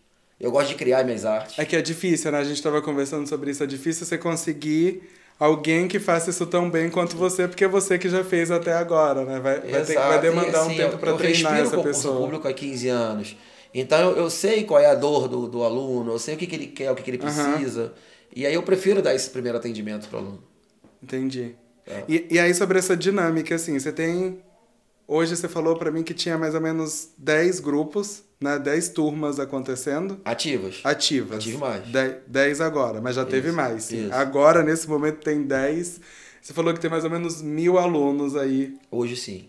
Eu 0.40 0.50
gosto 0.50 0.68
de 0.68 0.74
criar 0.76 1.04
minhas 1.04 1.26
artes. 1.26 1.58
É 1.58 1.64
que 1.66 1.76
é 1.76 1.82
difícil, 1.82 2.32
né? 2.32 2.38
A 2.38 2.44
gente 2.44 2.56
estava 2.56 2.80
conversando 2.80 3.28
sobre 3.28 3.50
isso. 3.50 3.62
É 3.62 3.66
difícil 3.66 4.06
você 4.06 4.16
conseguir 4.16 5.02
alguém 5.38 5.86
que 5.86 5.98
faça 5.98 6.30
isso 6.30 6.46
tão 6.46 6.70
bem 6.70 6.88
quanto 6.88 7.16
você, 7.16 7.46
porque 7.46 7.64
é 7.64 7.68
você 7.68 7.98
que 7.98 8.08
já 8.08 8.24
fez 8.24 8.50
até 8.50 8.72
agora, 8.72 9.24
né? 9.24 9.38
Vai, 9.38 9.60
vai, 9.60 9.84
ter, 9.84 9.94
vai 9.94 10.20
demandar 10.20 10.62
assim, 10.62 10.72
um 10.72 10.76
tempo 10.76 10.98
para 10.98 11.12
treinar 11.14 11.60
essa 11.60 11.78
pessoa. 11.82 12.14
Eu 12.14 12.20
público 12.22 12.48
há 12.48 12.52
15 12.52 12.88
anos. 12.88 13.36
Então 13.74 13.98
eu, 13.98 14.16
eu 14.16 14.30
sei 14.30 14.64
qual 14.64 14.80
é 14.80 14.86
a 14.86 14.94
dor 14.94 15.28
do, 15.28 15.46
do 15.46 15.62
aluno, 15.62 16.12
eu 16.12 16.18
sei 16.18 16.34
o 16.34 16.38
que, 16.38 16.46
que 16.46 16.56
ele 16.56 16.66
quer, 16.68 16.90
o 16.90 16.94
que, 16.94 17.02
que 17.02 17.10
ele 17.10 17.18
precisa. 17.18 17.82
Uhum. 17.82 17.90
E 18.34 18.46
aí 18.46 18.54
eu 18.54 18.62
prefiro 18.62 19.02
dar 19.02 19.14
esse 19.14 19.28
primeiro 19.30 19.58
atendimento 19.58 20.08
para 20.08 20.18
o 20.18 20.22
aluno. 20.22 20.47
Entendi. 21.02 21.54
É. 21.86 22.04
E, 22.08 22.26
e 22.30 22.38
aí, 22.38 22.52
sobre 22.54 22.78
essa 22.78 22.96
dinâmica, 22.96 23.54
assim, 23.54 23.78
você 23.78 23.90
tem. 23.90 24.42
Hoje 25.06 25.34
você 25.34 25.48
falou 25.48 25.76
para 25.76 25.90
mim 25.90 26.02
que 26.02 26.12
tinha 26.12 26.36
mais 26.36 26.54
ou 26.54 26.60
menos 26.60 27.08
10 27.16 27.60
grupos, 27.60 28.22
né? 28.38 28.58
10 28.58 28.90
turmas 28.90 29.40
acontecendo. 29.40 30.20
Ativas. 30.22 30.80
Ativas. 30.84 31.38
Ative 31.38 31.56
mais. 31.56 31.84
10 32.26 32.60
agora, 32.60 33.00
mas 33.00 33.16
já 33.16 33.22
isso, 33.22 33.30
teve 33.30 33.50
mais. 33.50 33.84
Sim. 33.84 34.04
Isso. 34.04 34.14
Agora, 34.14 34.62
nesse 34.62 34.86
momento, 34.86 35.24
tem 35.24 35.42
10. 35.42 36.00
Você 36.42 36.52
falou 36.52 36.74
que 36.74 36.80
tem 36.80 36.90
mais 36.90 37.04
ou 37.04 37.10
menos 37.10 37.40
mil 37.40 37.78
alunos 37.78 38.36
aí. 38.36 38.76
Hoje 38.90 39.16
sim. 39.16 39.48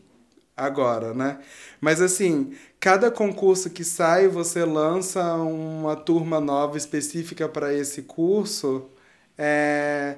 Agora, 0.55 1.13
né? 1.13 1.39
Mas 1.79 2.01
assim, 2.01 2.53
cada 2.79 3.11
concurso 3.11 3.69
que 3.69 3.83
sai, 3.83 4.27
você 4.27 4.63
lança 4.63 5.21
uma 5.35 5.95
turma 5.95 6.39
nova 6.39 6.77
específica 6.77 7.49
para 7.49 7.73
esse 7.73 8.03
curso. 8.03 8.89
É 9.37 10.17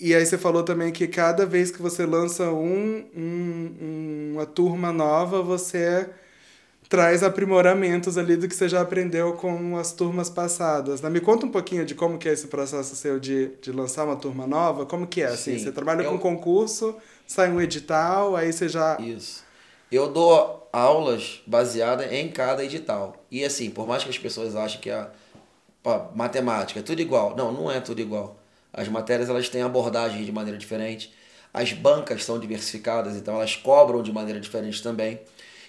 e 0.00 0.14
aí 0.14 0.24
você 0.24 0.38
falou 0.38 0.62
também 0.62 0.92
que 0.92 1.06
cada 1.06 1.44
vez 1.44 1.70
que 1.70 1.80
você 1.80 2.06
lança 2.06 2.50
um, 2.50 3.04
um, 3.16 4.32
uma 4.34 4.46
turma 4.46 4.92
nova, 4.92 5.42
você 5.42 6.08
traz 6.88 7.22
aprimoramentos 7.22 8.16
ali 8.16 8.36
do 8.36 8.48
que 8.48 8.54
você 8.54 8.68
já 8.68 8.80
aprendeu 8.80 9.34
com 9.34 9.76
as 9.76 9.92
turmas 9.92 10.30
passadas. 10.30 11.02
Né? 11.02 11.10
Me 11.10 11.20
conta 11.20 11.44
um 11.44 11.50
pouquinho 11.50 11.84
de 11.84 11.94
como 11.94 12.16
que 12.16 12.28
é 12.28 12.32
esse 12.32 12.46
processo 12.46 12.96
seu 12.96 13.20
de, 13.20 13.52
de 13.60 13.70
lançar 13.70 14.04
uma 14.04 14.16
turma 14.16 14.46
nova, 14.46 14.86
como 14.86 15.06
que 15.06 15.22
é? 15.22 15.26
Assim, 15.26 15.58
você 15.58 15.70
trabalha 15.70 16.02
eu... 16.02 16.10
com 16.10 16.18
concurso, 16.18 16.96
sai 17.26 17.50
um 17.50 17.60
edital, 17.60 18.34
aí 18.34 18.52
você 18.52 18.68
já... 18.68 18.98
Isso. 19.00 19.44
Eu 19.90 20.10
dou 20.10 20.68
aulas 20.72 21.42
baseadas 21.46 22.10
em 22.12 22.28
cada 22.28 22.64
edital. 22.64 23.24
E 23.30 23.44
assim, 23.44 23.70
por 23.70 23.86
mais 23.86 24.04
que 24.04 24.10
as 24.10 24.18
pessoas 24.18 24.56
achem 24.56 24.80
que 24.80 24.90
a, 24.90 25.10
a 25.84 26.06
matemática 26.14 26.80
é 26.80 26.82
tudo 26.82 27.00
igual, 27.00 27.36
não, 27.36 27.52
não 27.52 27.70
é 27.70 27.80
tudo 27.80 28.00
igual. 28.00 28.38
As 28.72 28.88
matérias 28.88 29.28
elas 29.28 29.48
têm 29.48 29.62
abordagem 29.62 30.24
de 30.24 30.32
maneira 30.32 30.58
diferente. 30.58 31.12
As 31.52 31.72
bancas 31.72 32.24
são 32.24 32.38
diversificadas, 32.38 33.16
então 33.16 33.34
elas 33.34 33.56
cobram 33.56 34.02
de 34.02 34.12
maneira 34.12 34.38
diferente 34.38 34.82
também. 34.82 35.20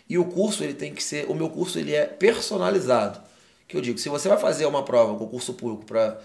E 0.09 0.17
o 0.17 0.25
curso 0.25 0.63
ele 0.63 0.73
tem 0.73 0.93
que 0.93 1.03
ser, 1.03 1.29
o 1.29 1.35
meu 1.35 1.49
curso 1.49 1.79
ele 1.79 1.93
é 1.93 2.05
personalizado. 2.05 3.19
Que 3.67 3.77
eu 3.77 3.81
digo, 3.81 3.97
se 3.99 4.09
você 4.09 4.27
vai 4.27 4.37
fazer 4.37 4.65
uma 4.65 4.83
prova, 4.83 5.13
um 5.13 5.17
concurso 5.17 5.53
público 5.53 5.85
para 5.85 6.19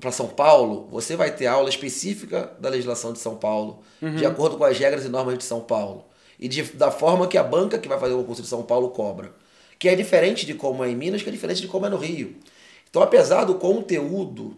para 0.00 0.12
São 0.12 0.28
Paulo, 0.28 0.86
você 0.92 1.16
vai 1.16 1.34
ter 1.34 1.46
aula 1.46 1.68
específica 1.68 2.52
da 2.60 2.68
legislação 2.68 3.12
de 3.12 3.18
São 3.18 3.36
Paulo, 3.36 3.80
uhum. 4.00 4.14
de 4.14 4.24
acordo 4.24 4.56
com 4.56 4.64
as 4.64 4.78
regras 4.78 5.04
e 5.04 5.08
normas 5.08 5.36
de 5.36 5.42
São 5.44 5.60
Paulo. 5.60 6.04
E 6.38 6.46
de, 6.46 6.62
da 6.62 6.90
forma 6.90 7.26
que 7.26 7.36
a 7.36 7.42
banca 7.42 7.78
que 7.78 7.88
vai 7.88 7.98
fazer 7.98 8.14
o 8.14 8.18
concurso 8.18 8.42
de 8.42 8.48
São 8.48 8.62
Paulo 8.62 8.90
cobra. 8.90 9.32
Que 9.78 9.88
é 9.88 9.96
diferente 9.96 10.46
de 10.46 10.54
como 10.54 10.84
é 10.84 10.90
em 10.90 10.94
Minas, 10.94 11.22
que 11.22 11.28
é 11.28 11.32
diferente 11.32 11.60
de 11.62 11.68
como 11.68 11.84
é 11.84 11.88
no 11.88 11.96
Rio. 11.96 12.36
Então, 12.88 13.02
apesar 13.02 13.44
do 13.44 13.56
conteúdo 13.56 14.56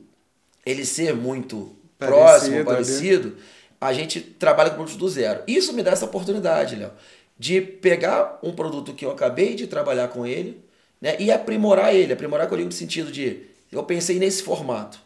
ele 0.68 0.84
ser 0.84 1.14
muito 1.14 1.74
parecido, 1.98 2.20
próximo, 2.20 2.64
parecido, 2.64 3.28
ali. 3.28 3.36
a 3.80 3.92
gente 3.94 4.20
trabalha 4.20 4.68
com 4.68 4.76
produtos 4.76 4.98
do 4.98 5.08
zero. 5.08 5.42
Isso 5.46 5.72
me 5.72 5.82
dá 5.82 5.92
essa 5.92 6.04
oportunidade, 6.04 6.76
Léo, 6.76 6.92
de 7.38 7.62
pegar 7.62 8.38
um 8.42 8.52
produto 8.52 8.92
que 8.92 9.06
eu 9.06 9.10
acabei 9.10 9.54
de 9.54 9.66
trabalhar 9.66 10.08
com 10.08 10.26
ele 10.26 10.62
né, 11.00 11.16
e 11.18 11.32
aprimorar 11.32 11.94
ele. 11.94 12.12
Aprimorar 12.12 12.46
que 12.46 12.52
eu 12.52 12.58
digo 12.58 12.68
no 12.68 12.74
sentido 12.74 13.10
de, 13.10 13.46
eu 13.72 13.82
pensei 13.82 14.18
nesse 14.18 14.42
formato. 14.42 15.00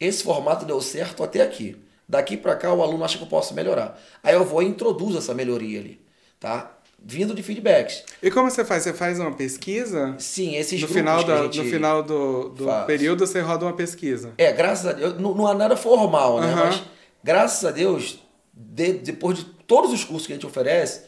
Esse 0.00 0.24
formato 0.24 0.66
deu 0.66 0.80
certo 0.80 1.22
até 1.22 1.42
aqui. 1.42 1.76
Daqui 2.08 2.36
para 2.36 2.56
cá 2.56 2.74
o 2.74 2.82
aluno 2.82 3.04
acha 3.04 3.16
que 3.16 3.22
eu 3.22 3.28
posso 3.28 3.54
melhorar. 3.54 3.96
Aí 4.20 4.34
eu 4.34 4.44
vou 4.44 4.62
e 4.62 4.66
introduzo 4.66 5.18
essa 5.18 5.32
melhoria 5.32 5.78
ali. 5.78 6.00
Tá? 6.40 6.76
Vindo 7.06 7.34
de 7.34 7.42
feedbacks. 7.42 8.02
E 8.22 8.30
como 8.30 8.50
você 8.50 8.64
faz? 8.64 8.82
Você 8.82 8.92
faz 8.94 9.20
uma 9.20 9.32
pesquisa? 9.32 10.14
Sim, 10.18 10.56
esses 10.56 10.80
no 10.80 10.88
final 10.88 11.22
da, 11.22 11.42
No 11.42 11.52
final 11.64 12.02
do, 12.02 12.48
do 12.48 12.64
faz. 12.64 12.86
período 12.86 13.26
você 13.26 13.40
roda 13.40 13.66
uma 13.66 13.74
pesquisa. 13.74 14.32
É, 14.38 14.50
graças 14.52 14.86
a 14.86 14.92
Deus, 14.92 15.18
não, 15.20 15.34
não 15.34 15.46
há 15.46 15.54
nada 15.54 15.76
formal, 15.76 16.40
né? 16.40 16.46
Aham. 16.52 16.64
Mas 16.66 16.82
graças 17.22 17.64
a 17.64 17.70
Deus, 17.70 18.18
de- 18.52 18.94
depois 18.94 19.38
de 19.38 19.44
todos 19.66 19.92
os 19.92 20.02
cursos 20.02 20.26
que 20.26 20.32
a 20.32 20.36
gente 20.36 20.46
oferece, 20.46 21.02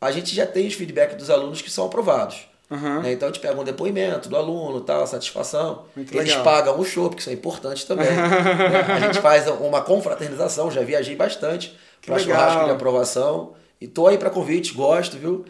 a 0.00 0.10
gente 0.10 0.34
já 0.34 0.44
tem 0.46 0.66
os 0.66 0.74
feedbacks 0.74 1.16
dos 1.16 1.30
alunos 1.30 1.62
que 1.62 1.70
são 1.70 1.86
aprovados. 1.86 2.48
Aham. 2.68 3.02
né? 3.02 3.12
Então 3.12 3.28
a 3.28 3.32
gente 3.32 3.40
pega 3.40 3.60
um 3.60 3.62
depoimento 3.62 4.28
do 4.28 4.36
aluno, 4.36 4.80
tal, 4.80 5.06
satisfação. 5.06 5.84
Muito 5.94 6.12
Eles 6.12 6.30
legal. 6.30 6.42
pagam 6.42 6.80
o 6.80 6.84
show, 6.84 7.08
porque 7.08 7.20
isso 7.20 7.30
é 7.30 7.32
importante 7.32 7.86
também. 7.86 8.08
né? 8.10 8.80
A 8.96 8.98
gente 8.98 9.20
faz 9.20 9.46
uma 9.46 9.80
confraternização, 9.80 10.68
já 10.72 10.82
viajei 10.82 11.14
bastante 11.14 11.76
para 12.04 12.18
churrasco 12.18 12.64
de 12.64 12.70
aprovação. 12.72 13.52
E 13.80 13.86
tô 13.86 14.06
aí 14.06 14.16
para 14.18 14.30
convite, 14.30 14.72
gosto, 14.74 15.16
viu? 15.18 15.44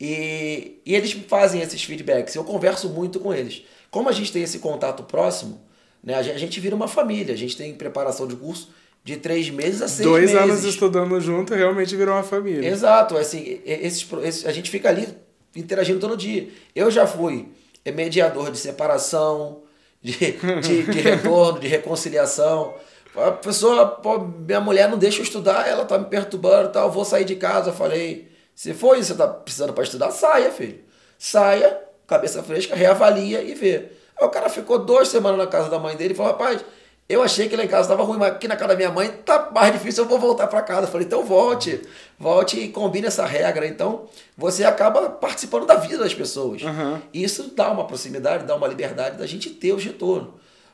E, 0.00 0.80
e 0.84 0.94
eles 0.94 1.12
fazem 1.28 1.60
esses 1.60 1.82
feedbacks. 1.82 2.34
Eu 2.34 2.44
converso 2.44 2.88
muito 2.88 3.20
com 3.20 3.32
eles. 3.32 3.62
Como 3.90 4.08
a 4.08 4.12
gente 4.12 4.32
tem 4.32 4.42
esse 4.42 4.58
contato 4.58 5.02
próximo, 5.04 5.60
né? 6.02 6.14
A 6.14 6.22
gente, 6.22 6.34
a 6.34 6.38
gente 6.38 6.60
vira 6.60 6.74
uma 6.74 6.88
família. 6.88 7.34
A 7.34 7.36
gente 7.36 7.56
tem 7.56 7.72
preparação 7.74 8.26
de 8.26 8.34
curso 8.36 8.70
de 9.04 9.16
três 9.16 9.50
meses 9.50 9.82
a 9.82 9.88
seis 9.88 10.08
Dois 10.08 10.30
meses. 10.32 10.50
anos 10.50 10.64
estudando 10.64 11.20
junto 11.20 11.54
realmente 11.54 11.94
virou 11.96 12.14
uma 12.14 12.22
família. 12.22 12.68
Exato, 12.68 13.16
assim, 13.16 13.60
esses, 13.64 14.06
esses- 14.22 14.46
a 14.46 14.52
gente 14.52 14.70
fica 14.70 14.88
ali 14.88 15.08
interagindo 15.56 15.98
todo 15.98 16.16
dia. 16.16 16.48
Eu 16.74 16.90
já 16.90 17.06
fui 17.06 17.48
mediador 17.94 18.50
de 18.52 18.58
separação, 18.58 19.62
de, 20.00 20.12
de, 20.16 20.82
de 20.84 21.00
retorno, 21.02 21.58
de 21.60 21.66
reconciliação. 21.66 22.74
A 23.16 23.30
pessoa, 23.30 23.86
pô, 23.86 24.18
minha 24.18 24.60
mulher 24.60 24.88
não 24.88 24.96
deixa 24.96 25.18
eu 25.18 25.22
estudar, 25.22 25.68
ela 25.68 25.84
tá 25.84 25.98
me 25.98 26.06
perturbando 26.06 26.70
e 26.70 26.72
tal, 26.72 26.90
vou 26.90 27.04
sair 27.04 27.24
de 27.24 27.36
casa. 27.36 27.70
Eu 27.70 27.74
falei, 27.74 28.30
se 28.54 28.72
for 28.72 28.96
isso 28.96 29.12
você 29.12 29.18
tá 29.18 29.28
precisando 29.28 29.72
para 29.72 29.84
estudar, 29.84 30.10
saia, 30.10 30.50
filho. 30.50 30.80
Saia, 31.18 31.78
cabeça 32.06 32.42
fresca, 32.42 32.74
reavalia 32.74 33.42
e 33.42 33.54
vê. 33.54 33.90
Aí 34.18 34.26
o 34.26 34.30
cara 34.30 34.48
ficou 34.48 34.78
duas 34.78 35.08
semanas 35.08 35.38
na 35.38 35.46
casa 35.46 35.68
da 35.68 35.78
mãe 35.78 35.96
dele 35.96 36.14
e 36.14 36.16
falou, 36.16 36.32
rapaz, 36.32 36.64
eu 37.08 37.22
achei 37.22 37.48
que 37.48 37.56
lá 37.56 37.64
em 37.64 37.68
casa 37.68 37.82
estava 37.82 38.02
ruim, 38.02 38.18
mas 38.18 38.32
aqui 38.32 38.48
na 38.48 38.56
casa 38.56 38.68
da 38.68 38.76
minha 38.76 38.90
mãe 38.90 39.08
tá 39.08 39.50
mais 39.52 39.72
difícil, 39.72 40.04
eu 40.04 40.08
vou 40.08 40.18
voltar 40.18 40.46
para 40.46 40.62
casa. 40.62 40.86
Eu 40.86 40.90
falei, 40.90 41.06
então 41.06 41.22
volte, 41.24 41.82
volte 42.18 42.58
e 42.58 42.68
combine 42.68 43.06
essa 43.06 43.26
regra. 43.26 43.66
Então 43.66 44.06
você 44.36 44.64
acaba 44.64 45.10
participando 45.10 45.66
da 45.66 45.74
vida 45.74 45.98
das 45.98 46.14
pessoas. 46.14 46.62
Aham. 46.62 47.02
E 47.12 47.22
isso 47.22 47.52
dá 47.54 47.70
uma 47.70 47.86
proximidade, 47.86 48.44
dá 48.44 48.54
uma 48.54 48.66
liberdade 48.66 49.18
da 49.18 49.26
gente 49.26 49.50
ter 49.50 49.74
os 49.74 49.84
retornos. 49.84 50.30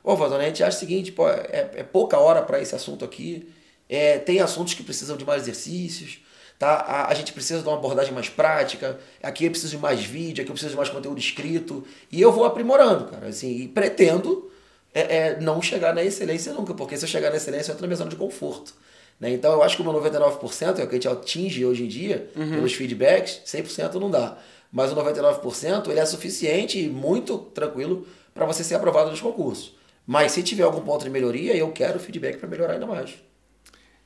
Ô, 0.08 0.16
Vazona, 0.16 0.42
a 0.42 0.46
gente 0.46 0.64
acha 0.64 0.74
o 0.74 0.80
seguinte, 0.80 1.12
pô, 1.12 1.28
é, 1.28 1.68
é 1.74 1.82
pouca 1.82 2.18
hora 2.18 2.40
para 2.40 2.58
esse 2.58 2.74
assunto 2.74 3.04
aqui. 3.04 3.46
É, 3.86 4.16
tem 4.16 4.40
assuntos 4.40 4.72
que 4.72 4.82
precisam 4.82 5.18
de 5.18 5.24
mais 5.26 5.42
exercícios. 5.42 6.20
Tá? 6.58 6.76
A, 6.76 7.10
a 7.10 7.14
gente 7.14 7.30
precisa 7.30 7.60
de 7.60 7.68
uma 7.68 7.76
abordagem 7.76 8.14
mais 8.14 8.30
prática. 8.30 8.98
Aqui 9.22 9.44
eu 9.44 9.50
preciso 9.50 9.76
de 9.76 9.76
mais 9.76 10.02
vídeo, 10.02 10.40
aqui 10.40 10.50
eu 10.50 10.54
preciso 10.54 10.70
de 10.70 10.78
mais 10.78 10.88
conteúdo 10.88 11.18
escrito. 11.18 11.86
E 12.10 12.22
eu 12.22 12.32
vou 12.32 12.46
aprimorando, 12.46 13.04
cara. 13.04 13.26
Assim, 13.26 13.54
e 13.54 13.68
pretendo 13.68 14.50
é, 14.94 15.00
é, 15.14 15.40
não 15.40 15.60
chegar 15.60 15.94
na 15.94 16.02
excelência 16.02 16.54
nunca, 16.54 16.72
porque 16.72 16.96
se 16.96 17.04
eu 17.04 17.08
chegar 17.10 17.28
na 17.28 17.36
excelência, 17.36 17.70
eu 17.70 17.74
entro 17.74 17.82
na 17.82 17.88
minha 17.88 17.98
zona 17.98 18.08
de 18.08 18.16
conforto. 18.16 18.72
Né? 19.20 19.32
Então 19.32 19.52
eu 19.52 19.62
acho 19.62 19.76
que 19.76 19.82
o 19.82 19.84
meu 19.84 19.92
99% 19.92 20.78
é 20.78 20.84
o 20.84 20.86
que 20.86 20.92
a 20.92 20.92
gente 20.92 21.08
atinge 21.08 21.66
hoje 21.66 21.84
em 21.84 21.86
dia, 21.86 22.30
pelos 22.32 22.72
feedbacks, 22.72 23.42
100% 23.44 23.96
não 23.96 24.10
dá. 24.10 24.38
Mas 24.72 24.90
o 24.90 24.96
99% 24.96 25.90
ele 25.90 26.00
é 26.00 26.06
suficiente 26.06 26.82
e 26.82 26.88
muito 26.88 27.36
tranquilo 27.36 28.08
para 28.32 28.46
você 28.46 28.64
ser 28.64 28.74
aprovado 28.74 29.10
nos 29.10 29.20
concursos. 29.20 29.76
Mas 30.08 30.32
se 30.32 30.42
tiver 30.42 30.62
algum 30.62 30.80
ponto 30.80 31.04
de 31.04 31.10
melhoria, 31.10 31.54
eu 31.54 31.70
quero 31.70 32.00
feedback 32.00 32.38
para 32.38 32.48
melhorar 32.48 32.72
ainda 32.72 32.86
mais. 32.86 33.22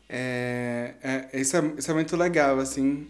É, 0.08 0.94
é, 1.00 1.40
isso, 1.40 1.56
é, 1.56 1.72
isso 1.78 1.88
é 1.88 1.94
muito 1.94 2.16
legal, 2.16 2.58
assim, 2.58 3.06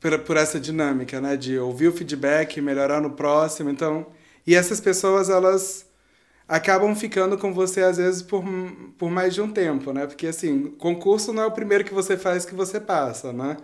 por, 0.00 0.18
por 0.18 0.36
essa 0.36 0.58
dinâmica, 0.58 1.20
né? 1.20 1.36
De 1.36 1.56
ouvir 1.56 1.86
o 1.86 1.92
feedback, 1.92 2.60
melhorar 2.60 3.00
no 3.00 3.10
próximo. 3.10 3.70
Então, 3.70 4.08
e 4.44 4.56
essas 4.56 4.80
pessoas, 4.80 5.30
elas 5.30 5.86
acabam 6.48 6.92
ficando 6.96 7.38
com 7.38 7.54
você, 7.54 7.82
às 7.82 7.98
vezes, 7.98 8.20
por, 8.20 8.44
por 8.98 9.08
mais 9.12 9.32
de 9.32 9.40
um 9.40 9.52
tempo, 9.52 9.92
né? 9.92 10.04
Porque, 10.04 10.26
assim, 10.26 10.72
concurso 10.76 11.32
não 11.32 11.44
é 11.44 11.46
o 11.46 11.52
primeiro 11.52 11.84
que 11.84 11.94
você 11.94 12.16
faz 12.16 12.44
que 12.44 12.54
você 12.56 12.80
passa, 12.80 13.32
né? 13.32 13.56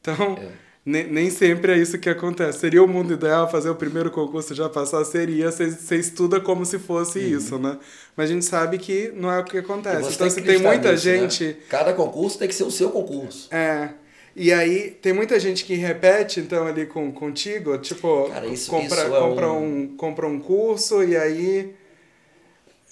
Então, 0.00 0.38
nem, 0.84 1.06
nem 1.06 1.30
sempre 1.30 1.72
é 1.72 1.78
isso 1.78 1.98
que 1.98 2.10
acontece. 2.10 2.58
Seria 2.58 2.82
o 2.82 2.88
mundo 2.88 3.14
ideal 3.14 3.50
fazer 3.50 3.70
o 3.70 3.74
primeiro 3.74 4.10
concurso 4.10 4.52
e 4.52 4.56
já 4.56 4.68
passar? 4.68 5.04
Seria. 5.04 5.50
Você, 5.50 5.96
estuda 5.96 6.40
como 6.40 6.64
se 6.66 6.78
fosse 6.78 7.18
isso, 7.20 7.58
né? 7.58 7.78
Mas 8.16 8.28
a 8.28 8.32
gente 8.32 8.44
sabe 8.44 8.78
que 8.78 9.10
não 9.16 9.30
é 9.32 9.40
o 9.40 9.44
que 9.44 9.58
acontece. 9.58 10.12
Então, 10.14 10.28
se 10.28 10.42
tem 10.42 10.58
muita 10.58 10.92
nisso, 10.92 11.08
né? 11.08 11.20
gente... 11.20 11.56
Cada 11.68 11.92
concurso 11.94 12.38
tem 12.38 12.48
que 12.48 12.54
ser 12.54 12.64
o 12.64 12.70
seu 12.70 12.90
concurso. 12.90 13.48
É. 13.54 13.90
E 14.36 14.52
aí, 14.52 14.90
tem 15.00 15.12
muita 15.12 15.38
gente 15.38 15.64
que 15.64 15.74
repete, 15.74 16.40
então, 16.40 16.66
ali 16.66 16.86
com, 16.86 17.12
contigo, 17.12 17.78
tipo, 17.78 18.28
Cara, 18.28 18.46
isso- 18.46 18.68
compra, 18.70 19.04
isso 19.04 19.14
é 19.14 19.20
compra, 19.20 19.52
um- 19.52 19.78
um... 19.82 19.96
compra 19.96 20.26
um 20.26 20.40
curso 20.40 21.04
e 21.04 21.16
aí 21.16 21.72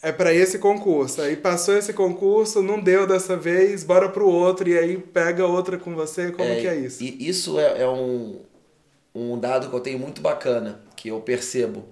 é 0.02 0.10
para 0.10 0.34
esse 0.34 0.58
concurso. 0.58 1.22
Aí 1.22 1.36
passou 1.36 1.76
esse 1.76 1.92
concurso, 1.92 2.60
não 2.60 2.80
deu 2.80 3.06
dessa 3.06 3.36
vez, 3.36 3.84
bora 3.84 4.08
pro 4.08 4.28
outro, 4.28 4.68
e 4.68 4.76
aí 4.76 4.98
pega 4.98 5.46
outra 5.46 5.78
com 5.78 5.94
você, 5.94 6.32
como 6.32 6.48
que 6.56 6.66
é 6.66 6.74
isso? 6.74 7.02
E 7.02 7.28
isso 7.28 7.58
é, 7.60 7.82
é 7.82 7.88
um, 7.88 8.40
um 9.14 9.38
dado 9.38 9.70
que 9.70 9.74
eu 9.74 9.80
tenho 9.80 9.98
muito 9.98 10.20
bacana, 10.20 10.80
que 10.96 11.08
eu 11.08 11.20
percebo. 11.20 11.84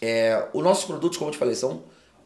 É, 0.00 0.48
os 0.54 0.64
nossos 0.64 0.84
produtos, 0.84 1.18
como 1.18 1.28
eu 1.28 1.32
te 1.32 1.38
falei, 1.38 1.54
são 1.54 1.82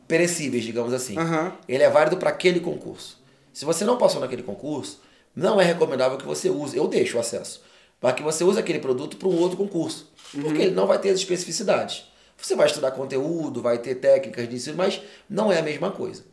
perecíveis, 0.07 0.65
digamos 0.65 0.93
assim. 0.93 1.19
Aham. 1.19 1.53
Ele 1.69 1.83
é 1.83 1.91
válido 1.91 2.17
para 2.17 2.31
aquele 2.31 2.61
concurso. 2.61 3.21
Se 3.53 3.65
você 3.65 3.85
não 3.85 3.99
passou 3.99 4.21
naquele 4.21 4.45
concurso, 4.45 5.01
não 5.35 5.61
é 5.61 5.65
recomendável 5.65 6.17
que 6.17 6.27
você 6.27 6.49
use, 6.49 6.77
eu 6.77 6.87
deixo 6.87 7.17
o 7.17 7.21
acesso, 7.21 7.61
para 8.01 8.13
que 8.13 8.23
você 8.23 8.45
use 8.45 8.59
aquele 8.59 8.79
produto 8.79 9.17
para 9.17 9.29
um 9.29 9.37
outro 9.37 9.57
concurso. 9.57 10.11
Porque 10.33 10.63
ele 10.63 10.75
não 10.75 10.87
vai 10.87 10.99
ter 10.99 11.11
as 11.11 11.19
especificidades. 11.19 12.05
Você 12.41 12.55
vai 12.55 12.67
estudar 12.67 12.93
conteúdo, 12.93 13.61
vai 13.61 13.79
ter 13.79 13.97
técnicas 13.97 14.49
de 14.49 14.57
ensino, 14.57 14.77
mas 14.77 15.01
não 15.29 15.53
é 15.53 15.59
a 15.59 15.63
mesma 15.63 15.91
coisa. 15.91 16.25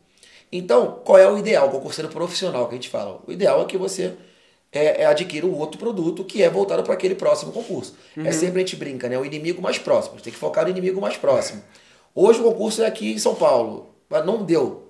Então, 0.52 1.02
qual 1.04 1.18
é 1.18 1.30
o 1.30 1.38
ideal? 1.38 1.68
O 1.68 1.72
concurseiro 1.72 2.10
profissional 2.10 2.68
que 2.68 2.76
a 2.76 2.78
gente 2.78 2.90
fala. 2.90 3.20
O 3.28 3.32
ideal 3.32 3.62
é 3.62 3.66
que 3.66 3.78
você 3.78 4.14
é, 4.72 5.02
é 5.02 5.06
adquira 5.06 5.46
um 5.46 5.58
outro 5.58 5.80
produto 5.80 6.24
que 6.24 6.44
é 6.44 6.50
voltado 6.50 6.84
para 6.84 6.94
aquele 6.94 7.16
próximo 7.16 7.52
concurso. 7.52 7.96
É 8.16 8.32
sempre 8.32 8.62
a 8.62 8.66
gente 8.66 8.76
brinca, 8.76 9.10
né? 9.10 9.18
O 9.18 9.26
inimigo 9.26 9.62
mais 9.62 9.78
próximo. 9.78 10.22
Tem 10.22 10.32
que 10.32 10.40
focar 10.40 10.66
no 10.66 10.70
inimigo 10.70 11.02
mais 11.02 11.18
próximo. 11.18 11.62
Hoje 12.14 12.40
o 12.40 12.44
concurso 12.44 12.84
é 12.84 12.86
aqui 12.86 13.14
em 13.14 13.18
São 13.18 13.36
Paulo, 13.36 13.90
mas 14.08 14.26
não 14.26 14.44
deu. 14.44 14.86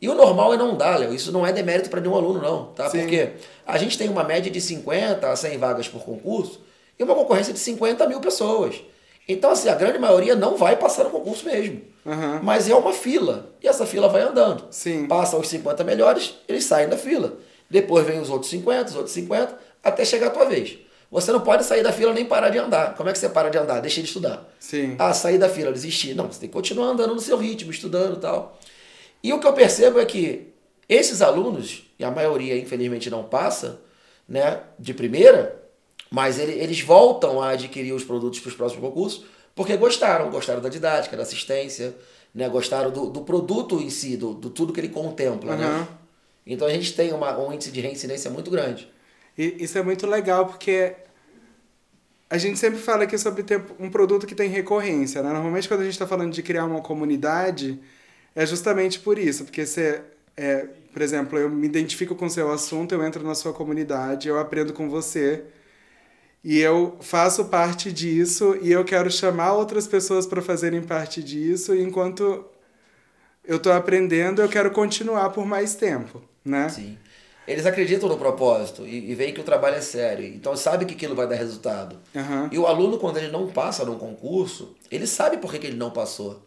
E 0.00 0.08
o 0.08 0.14
normal 0.14 0.54
é 0.54 0.56
não 0.56 0.76
dar, 0.76 0.98
Léo. 0.98 1.12
Isso 1.12 1.32
não 1.32 1.44
é 1.44 1.52
demérito 1.52 1.90
para 1.90 2.00
nenhum 2.00 2.14
aluno, 2.14 2.40
não. 2.40 2.66
Tá? 2.66 2.88
Sim. 2.88 3.00
Porque 3.00 3.30
a 3.66 3.78
gente 3.78 3.98
tem 3.98 4.08
uma 4.08 4.22
média 4.22 4.50
de 4.50 4.60
50 4.60 5.28
a 5.28 5.34
100 5.34 5.58
vagas 5.58 5.88
por 5.88 6.04
concurso 6.04 6.60
e 6.98 7.02
uma 7.02 7.14
concorrência 7.14 7.52
de 7.52 7.58
50 7.58 8.06
mil 8.06 8.20
pessoas. 8.20 8.80
Então, 9.28 9.50
assim, 9.50 9.68
a 9.68 9.74
grande 9.74 9.98
maioria 9.98 10.34
não 10.34 10.56
vai 10.56 10.76
passar 10.76 11.04
no 11.04 11.10
concurso 11.10 11.44
mesmo. 11.44 11.82
Aham. 12.06 12.40
Mas 12.42 12.68
é 12.68 12.74
uma 12.74 12.94
fila. 12.94 13.50
E 13.62 13.68
essa 13.68 13.84
fila 13.84 14.08
vai 14.08 14.22
andando. 14.22 14.64
Sim. 14.70 15.06
Passam 15.06 15.38
os 15.38 15.48
50 15.48 15.84
melhores, 15.84 16.36
eles 16.48 16.64
saem 16.64 16.88
da 16.88 16.96
fila. 16.96 17.34
Depois 17.68 18.06
vem 18.06 18.18
os 18.18 18.30
outros 18.30 18.50
50, 18.50 18.90
os 18.90 18.96
outros 18.96 19.12
50, 19.12 19.54
até 19.84 20.04
chegar 20.04 20.28
a 20.28 20.30
tua 20.30 20.46
vez. 20.46 20.78
Você 21.10 21.30
não 21.32 21.40
pode 21.40 21.64
sair 21.64 21.82
da 21.82 21.92
fila 21.92 22.12
nem 22.12 22.24
parar 22.24 22.48
de 22.48 22.58
andar. 22.58 22.94
Como 22.94 23.08
é 23.08 23.12
que 23.12 23.18
você 23.18 23.28
para 23.28 23.50
de 23.50 23.58
andar? 23.58 23.80
Deixa 23.80 24.00
de 24.00 24.06
estudar. 24.06 24.46
Sim. 24.58 24.96
Ah, 24.98 25.12
sair 25.12 25.38
da 25.38 25.48
fila, 25.48 25.72
desistir. 25.72 26.14
Não, 26.14 26.26
você 26.30 26.40
tem 26.40 26.48
que 26.48 26.52
continuar 26.52 26.88
andando 26.88 27.14
no 27.14 27.20
seu 27.20 27.36
ritmo, 27.36 27.70
estudando 27.70 28.16
e 28.16 28.20
tal. 28.20 28.58
E 29.22 29.32
o 29.32 29.40
que 29.40 29.46
eu 29.46 29.52
percebo 29.52 29.98
é 29.98 30.04
que 30.04 30.48
esses 30.88 31.20
alunos, 31.20 31.82
e 31.98 32.04
a 32.04 32.10
maioria 32.10 32.56
infelizmente 32.56 33.10
não 33.10 33.24
passa, 33.24 33.80
né, 34.26 34.60
de 34.78 34.94
primeira, 34.94 35.56
mas 36.10 36.38
ele- 36.38 36.52
eles 36.52 36.80
voltam 36.80 37.40
a 37.40 37.50
adquirir 37.50 37.92
os 37.92 38.04
produtos 38.04 38.40
para 38.40 38.48
os 38.48 38.54
próximos 38.54 38.84
concursos 38.84 39.24
porque 39.54 39.76
gostaram, 39.76 40.30
gostaram 40.30 40.60
da 40.60 40.68
didática, 40.68 41.16
da 41.16 41.24
assistência, 41.24 41.92
né, 42.32 42.48
gostaram 42.48 42.92
do, 42.92 43.06
do 43.10 43.22
produto 43.22 43.80
em 43.80 43.90
si, 43.90 44.16
do, 44.16 44.32
do 44.32 44.50
tudo 44.50 44.72
que 44.72 44.78
ele 44.78 44.88
contempla, 44.88 45.56
né? 45.56 45.64
Aham. 45.64 45.88
Então 46.46 46.68
a 46.68 46.70
gente 46.70 46.94
tem 46.94 47.12
uma, 47.12 47.36
um 47.36 47.52
índice 47.52 47.72
de 47.72 47.80
reincidência 47.80 48.30
muito 48.30 48.52
grande. 48.52 48.88
E 49.36 49.56
isso 49.58 49.76
é 49.76 49.82
muito 49.82 50.06
legal 50.06 50.46
porque 50.46 50.94
a 52.30 52.38
gente 52.38 52.58
sempre 52.58 52.78
fala 52.78 53.04
aqui 53.04 53.16
sobre 53.16 53.42
ter 53.42 53.62
um 53.80 53.90
produto 53.90 54.26
que 54.26 54.34
tem 54.34 54.48
recorrência, 54.48 55.22
né? 55.22 55.32
Normalmente 55.32 55.66
quando 55.66 55.80
a 55.80 55.84
gente 55.84 55.94
está 55.94 56.06
falando 56.06 56.32
de 56.32 56.42
criar 56.42 56.64
uma 56.64 56.80
comunidade, 56.80 57.80
é 58.34 58.46
justamente 58.46 59.00
por 59.00 59.18
isso, 59.18 59.44
porque 59.44 59.66
você, 59.66 60.02
é, 60.36 60.66
por 60.92 61.02
exemplo, 61.02 61.38
eu 61.38 61.50
me 61.50 61.66
identifico 61.66 62.14
com 62.14 62.26
o 62.26 62.30
seu 62.30 62.50
assunto, 62.52 62.94
eu 62.94 63.04
entro 63.04 63.24
na 63.24 63.34
sua 63.34 63.52
comunidade, 63.52 64.28
eu 64.28 64.38
aprendo 64.38 64.72
com 64.72 64.88
você 64.88 65.44
e 66.42 66.58
eu 66.58 66.96
faço 67.00 67.46
parte 67.46 67.92
disso 67.92 68.56
e 68.62 68.70
eu 68.70 68.84
quero 68.84 69.10
chamar 69.10 69.54
outras 69.54 69.86
pessoas 69.86 70.26
para 70.26 70.40
fazerem 70.40 70.82
parte 70.82 71.22
disso 71.22 71.74
e 71.74 71.82
enquanto 71.82 72.44
eu 73.44 73.56
estou 73.56 73.72
aprendendo, 73.72 74.42
eu 74.42 74.48
quero 74.48 74.70
continuar 74.70 75.30
por 75.30 75.46
mais 75.46 75.74
tempo, 75.74 76.22
né? 76.44 76.68
Sim. 76.68 76.98
Eles 77.46 77.64
acreditam 77.64 78.10
no 78.10 78.18
propósito 78.18 78.86
e, 78.86 79.10
e 79.10 79.14
veem 79.14 79.32
que 79.32 79.40
o 79.40 79.44
trabalho 79.44 79.76
é 79.76 79.80
sério. 79.80 80.26
Então 80.26 80.54
sabe 80.54 80.84
que 80.84 80.92
aquilo 80.92 81.14
vai 81.14 81.26
dar 81.26 81.34
resultado. 81.34 81.98
Aham. 82.14 82.50
E 82.52 82.58
o 82.58 82.66
aluno, 82.66 82.98
quando 82.98 83.16
ele 83.16 83.28
não 83.28 83.48
passa 83.48 83.86
num 83.86 83.98
concurso, 83.98 84.76
ele 84.90 85.06
sabe 85.06 85.38
por 85.38 85.50
que, 85.50 85.58
que 85.58 85.66
ele 85.66 85.76
não 85.76 85.90
passou. 85.90 86.42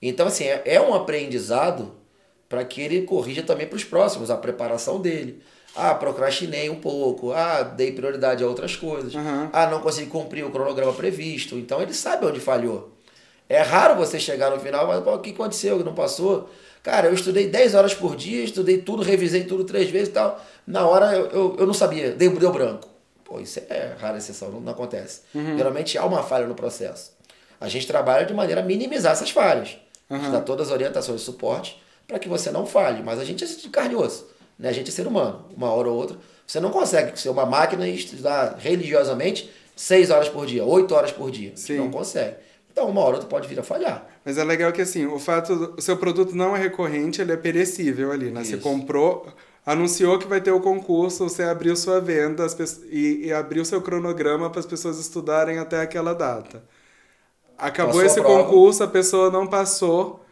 Então, 0.00 0.28
assim, 0.28 0.44
é, 0.44 0.62
é 0.64 0.80
um 0.80 0.94
aprendizado 0.94 1.92
para 2.48 2.64
que 2.64 2.80
ele 2.80 3.02
corrija 3.02 3.42
também 3.42 3.66
para 3.66 3.74
os 3.74 3.82
próximos, 3.82 4.30
a 4.30 4.36
preparação 4.36 5.00
dele, 5.00 5.42
Ah, 5.76 5.94
procrastinei 5.94 6.70
um 6.70 6.76
pouco. 6.80 7.32
Ah, 7.32 7.62
dei 7.62 7.92
prioridade 7.92 8.42
a 8.44 8.46
outras 8.46 8.76
coisas. 8.76 9.14
Uhum. 9.14 9.48
Ah, 9.52 9.66
não 9.66 9.80
consegui 9.80 10.08
cumprir 10.08 10.44
o 10.44 10.50
cronograma 10.50 10.92
previsto. 10.92 11.56
Então 11.56 11.80
ele 11.82 11.92
sabe 11.92 12.24
onde 12.26 12.38
falhou. 12.40 12.92
É 13.48 13.60
raro 13.60 13.94
você 13.96 14.18
chegar 14.18 14.50
no 14.50 14.58
final, 14.60 14.86
mas 14.86 15.04
o 15.06 15.18
que 15.18 15.30
aconteceu? 15.30 15.78
Que 15.78 15.84
não 15.84 15.94
passou? 15.94 16.48
Cara, 16.82 17.08
eu 17.08 17.14
estudei 17.14 17.48
10 17.48 17.74
horas 17.74 17.94
por 17.94 18.14
dia, 18.16 18.44
estudei 18.44 18.78
tudo, 18.78 19.02
revisei 19.02 19.44
tudo 19.44 19.64
três 19.64 19.90
vezes 19.90 20.08
e 20.08 20.12
tal. 20.12 20.42
Na 20.66 20.86
hora 20.86 21.12
eu, 21.14 21.26
eu, 21.28 21.56
eu 21.60 21.66
não 21.66 21.74
sabia, 21.74 22.12
deu, 22.12 22.34
deu 22.36 22.52
branco. 22.52 22.88
Pô, 23.24 23.40
isso 23.40 23.58
é 23.70 23.94
rara 23.98 24.18
exceção, 24.18 24.50
não, 24.50 24.60
não 24.60 24.72
acontece. 24.72 25.22
Uhum. 25.34 25.56
Geralmente 25.56 25.96
há 25.98 26.04
uma 26.04 26.22
falha 26.22 26.46
no 26.46 26.54
processo. 26.54 27.12
A 27.60 27.68
gente 27.68 27.86
trabalha 27.86 28.26
de 28.26 28.34
maneira 28.34 28.60
a 28.60 28.64
minimizar 28.64 29.12
essas 29.12 29.30
falhas. 29.30 29.76
A 30.10 30.14
gente 30.16 30.26
Uhum. 30.26 30.32
dá 30.32 30.40
todas 30.40 30.66
as 30.68 30.72
orientações 30.72 31.20
de 31.20 31.24
suporte 31.24 31.82
para 32.06 32.18
que 32.18 32.28
você 32.28 32.50
não 32.50 32.66
falhe. 32.66 33.02
Mas 33.02 33.18
a 33.18 33.24
gente 33.24 33.42
é 33.42 33.46
de 33.46 33.68
carne 33.70 33.94
e 33.94 33.96
osso. 33.96 34.26
Né? 34.58 34.68
A 34.68 34.72
gente 34.72 34.88
é 34.88 34.92
ser 34.92 35.06
humano. 35.06 35.46
Uma 35.56 35.70
hora 35.72 35.88
ou 35.88 35.96
outra. 35.96 36.16
Você 36.46 36.60
não 36.60 36.70
consegue 36.70 37.18
ser 37.18 37.30
uma 37.30 37.46
máquina 37.46 37.88
e 37.88 37.94
estudar 37.94 38.56
religiosamente 38.58 39.50
6 39.74 40.10
horas 40.10 40.28
por 40.28 40.46
dia, 40.46 40.64
8 40.64 40.94
horas 40.94 41.10
por 41.12 41.30
dia. 41.30 41.52
Sim. 41.56 41.78
Não 41.78 41.90
consegue. 41.90 42.36
Então, 42.70 42.88
uma 42.88 43.00
hora 43.00 43.10
ou 43.10 43.14
outra 43.14 43.28
pode 43.28 43.48
vir 43.48 43.58
a 43.58 43.62
falhar. 43.62 44.06
Mas 44.24 44.36
é 44.36 44.44
legal 44.44 44.72
que 44.72 44.82
assim, 44.82 45.06
o 45.06 45.18
fato 45.18 45.74
o 45.76 45.80
seu 45.80 45.96
produto 45.96 46.34
não 46.34 46.56
é 46.56 46.58
recorrente, 46.58 47.20
ele 47.20 47.32
é 47.32 47.36
perecível 47.36 48.10
ali, 48.10 48.30
né? 48.30 48.42
Você 48.42 48.54
Isso. 48.54 48.62
comprou, 48.62 49.26
anunciou 49.64 50.18
que 50.18 50.26
vai 50.26 50.40
ter 50.40 50.50
o 50.50 50.60
concurso, 50.60 51.28
você 51.28 51.44
abriu 51.44 51.76
sua 51.76 52.00
venda 52.00 52.44
as 52.44 52.54
pe- 52.54 52.64
e, 52.90 53.26
e 53.26 53.32
abriu 53.32 53.64
seu 53.64 53.80
cronograma 53.80 54.50
para 54.50 54.60
as 54.60 54.66
pessoas 54.66 54.98
estudarem 54.98 55.58
até 55.58 55.80
aquela 55.80 56.14
data. 56.14 56.62
Acabou 57.56 57.94
Passou 57.94 58.06
esse 58.06 58.20
concurso, 58.22 58.82
a 58.82 58.88
pessoa 58.88 59.30
não 59.30 59.46
passou, 59.46 60.24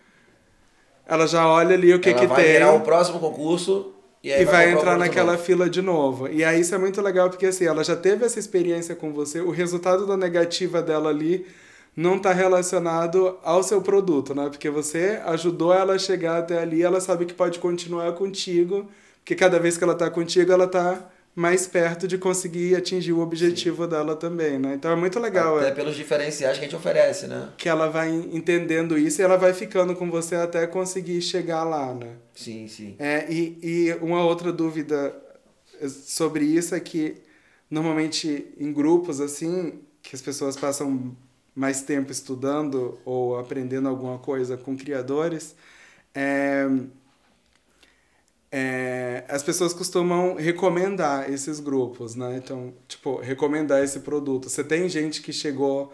ela 1.06 1.26
já 1.26 1.46
olha 1.48 1.74
ali 1.74 1.92
o 1.92 2.00
que 2.00 2.10
Ela 2.10 2.20
que 2.20 2.26
vai 2.26 2.42
tem 2.42 2.52
virar 2.54 2.72
o 2.72 2.80
próximo 2.80 3.20
concurso 3.20 3.91
e 4.22 4.30
e 4.30 4.44
vai 4.44 4.68
o 4.68 4.70
entrar 4.70 4.96
naquela 4.98 5.32
novo. 5.32 5.44
fila 5.44 5.68
de 5.68 5.82
novo. 5.82 6.28
E 6.28 6.44
aí 6.44 6.60
isso 6.60 6.74
é 6.74 6.78
muito 6.78 7.00
legal 7.02 7.28
porque 7.30 7.46
assim, 7.46 7.64
ela 7.66 7.84
já 7.84 7.96
teve 7.96 8.24
essa 8.24 8.38
experiência 8.38 8.94
com 8.96 9.12
você, 9.12 9.40
o 9.40 9.50
resultado 9.50 10.06
da 10.06 10.16
negativa 10.16 10.82
dela 10.82 11.10
ali 11.10 11.46
não 11.96 12.16
está 12.16 12.32
relacionado 12.32 13.38
ao 13.42 13.62
seu 13.62 13.82
produto, 13.82 14.34
né? 14.34 14.48
Porque 14.48 14.70
você 14.70 15.20
ajudou 15.26 15.74
ela 15.74 15.94
a 15.94 15.98
chegar 15.98 16.38
até 16.38 16.58
ali, 16.60 16.82
ela 16.82 17.00
sabe 17.00 17.26
que 17.26 17.34
pode 17.34 17.58
continuar 17.58 18.12
contigo, 18.14 18.88
porque 19.18 19.34
cada 19.34 19.58
vez 19.58 19.76
que 19.76 19.84
ela 19.84 19.92
está 19.94 20.10
contigo, 20.10 20.52
ela 20.52 20.64
está 20.64 21.11
mais 21.34 21.66
perto 21.66 22.06
de 22.06 22.18
conseguir 22.18 22.76
atingir 22.76 23.12
o 23.12 23.20
objetivo 23.20 23.86
dela 23.86 24.14
também, 24.14 24.58
né? 24.58 24.74
Então 24.74 24.90
é 24.90 24.96
muito 24.96 25.18
legal 25.18 25.58
Até 25.58 25.68
é, 25.68 25.70
pelos 25.72 25.96
diferenciais 25.96 26.58
que 26.58 26.64
a 26.64 26.68
gente 26.68 26.76
oferece, 26.76 27.26
né? 27.26 27.48
que 27.56 27.68
ela 27.68 27.88
vai 27.88 28.10
entendendo 28.10 28.98
isso 28.98 29.20
e 29.20 29.24
ela 29.24 29.38
vai 29.38 29.54
ficando 29.54 29.96
com 29.96 30.10
você 30.10 30.34
até 30.34 30.66
conseguir 30.66 31.22
chegar 31.22 31.64
lá, 31.64 31.94
né? 31.94 32.16
Sim, 32.34 32.68
sim. 32.68 32.96
É, 32.98 33.26
e, 33.32 33.58
e 33.62 33.92
uma 34.02 34.22
outra 34.24 34.52
dúvida 34.52 35.14
sobre 35.88 36.44
isso 36.44 36.74
é 36.74 36.80
que 36.80 37.16
normalmente 37.70 38.52
em 38.58 38.70
grupos 38.70 39.18
assim, 39.20 39.80
que 40.02 40.14
as 40.14 40.20
pessoas 40.20 40.54
passam 40.54 41.16
mais 41.54 41.80
tempo 41.80 42.12
estudando 42.12 42.98
ou 43.04 43.38
aprendendo 43.38 43.88
alguma 43.88 44.18
coisa 44.18 44.56
com 44.58 44.76
criadores, 44.76 45.54
é, 46.14 46.66
é, 48.52 49.24
as 49.28 49.42
pessoas 49.42 49.72
costumam 49.72 50.34
recomendar 50.34 51.30
esses 51.32 51.58
grupos, 51.58 52.14
né? 52.14 52.36
Então, 52.36 52.74
tipo, 52.86 53.18
recomendar 53.18 53.82
esse 53.82 54.00
produto. 54.00 54.50
Você 54.50 54.62
tem 54.62 54.88
gente 54.90 55.22
que 55.22 55.32
chegou 55.32 55.90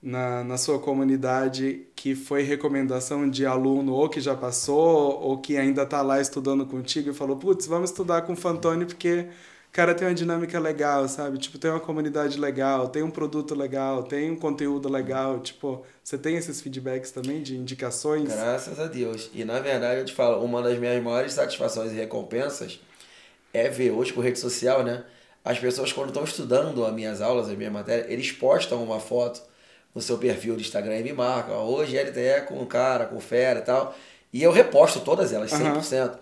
na, 0.00 0.44
na 0.44 0.56
sua 0.56 0.78
comunidade 0.78 1.88
que 1.96 2.14
foi 2.14 2.42
recomendação 2.42 3.28
de 3.28 3.44
aluno 3.44 3.92
ou 3.94 4.08
que 4.08 4.20
já 4.20 4.36
passou 4.36 5.20
ou 5.20 5.38
que 5.40 5.56
ainda 5.56 5.82
está 5.82 6.00
lá 6.02 6.20
estudando 6.20 6.64
contigo 6.66 7.10
e 7.10 7.14
falou, 7.14 7.36
putz, 7.36 7.66
vamos 7.66 7.90
estudar 7.90 8.22
com 8.22 8.34
o 8.34 8.36
Fantoni 8.36 8.86
porque 8.86 9.26
cara 9.72 9.94
tem 9.94 10.08
uma 10.08 10.14
dinâmica 10.14 10.58
legal, 10.58 11.08
sabe? 11.08 11.38
Tipo, 11.38 11.58
tem 11.58 11.70
uma 11.70 11.80
comunidade 11.80 12.38
legal, 12.38 12.88
tem 12.88 13.02
um 13.02 13.10
produto 13.10 13.54
legal, 13.54 14.02
tem 14.02 14.30
um 14.30 14.36
conteúdo 14.36 14.88
legal. 14.88 15.40
Tipo, 15.40 15.84
você 16.02 16.16
tem 16.18 16.36
esses 16.36 16.60
feedbacks 16.60 17.10
também 17.10 17.42
de 17.42 17.56
indicações? 17.56 18.28
Graças 18.28 18.80
a 18.80 18.86
Deus. 18.86 19.30
E 19.34 19.44
na 19.44 19.60
verdade, 19.60 20.00
eu 20.00 20.04
te 20.04 20.14
falo, 20.14 20.44
uma 20.44 20.62
das 20.62 20.78
minhas 20.78 21.02
maiores 21.02 21.32
satisfações 21.32 21.92
e 21.92 21.94
recompensas 21.94 22.80
é 23.52 23.68
ver 23.68 23.90
hoje 23.90 24.12
com 24.12 24.20
rede 24.20 24.38
social, 24.38 24.82
né? 24.82 25.04
As 25.44 25.58
pessoas, 25.58 25.92
quando 25.92 26.08
estão 26.08 26.24
estudando 26.24 26.84
as 26.84 26.92
minhas 26.92 27.20
aulas, 27.22 27.48
as 27.48 27.56
minhas 27.56 27.72
matérias, 27.72 28.10
eles 28.10 28.32
postam 28.32 28.82
uma 28.82 29.00
foto 29.00 29.40
no 29.94 30.02
seu 30.02 30.18
perfil 30.18 30.54
do 30.54 30.60
Instagram 30.60 30.98
e 30.98 31.02
me 31.02 31.12
marcam. 31.12 31.56
Hoje 31.56 31.96
LTE 31.96 32.46
com 32.46 32.60
o 32.60 32.66
cara, 32.66 33.06
com 33.06 33.16
o 33.16 33.20
fera 33.20 33.60
e 33.60 33.62
tal. 33.62 33.94
E 34.32 34.42
eu 34.42 34.52
reposto 34.52 35.00
todas 35.00 35.32
elas, 35.32 35.50
100%. 35.50 36.18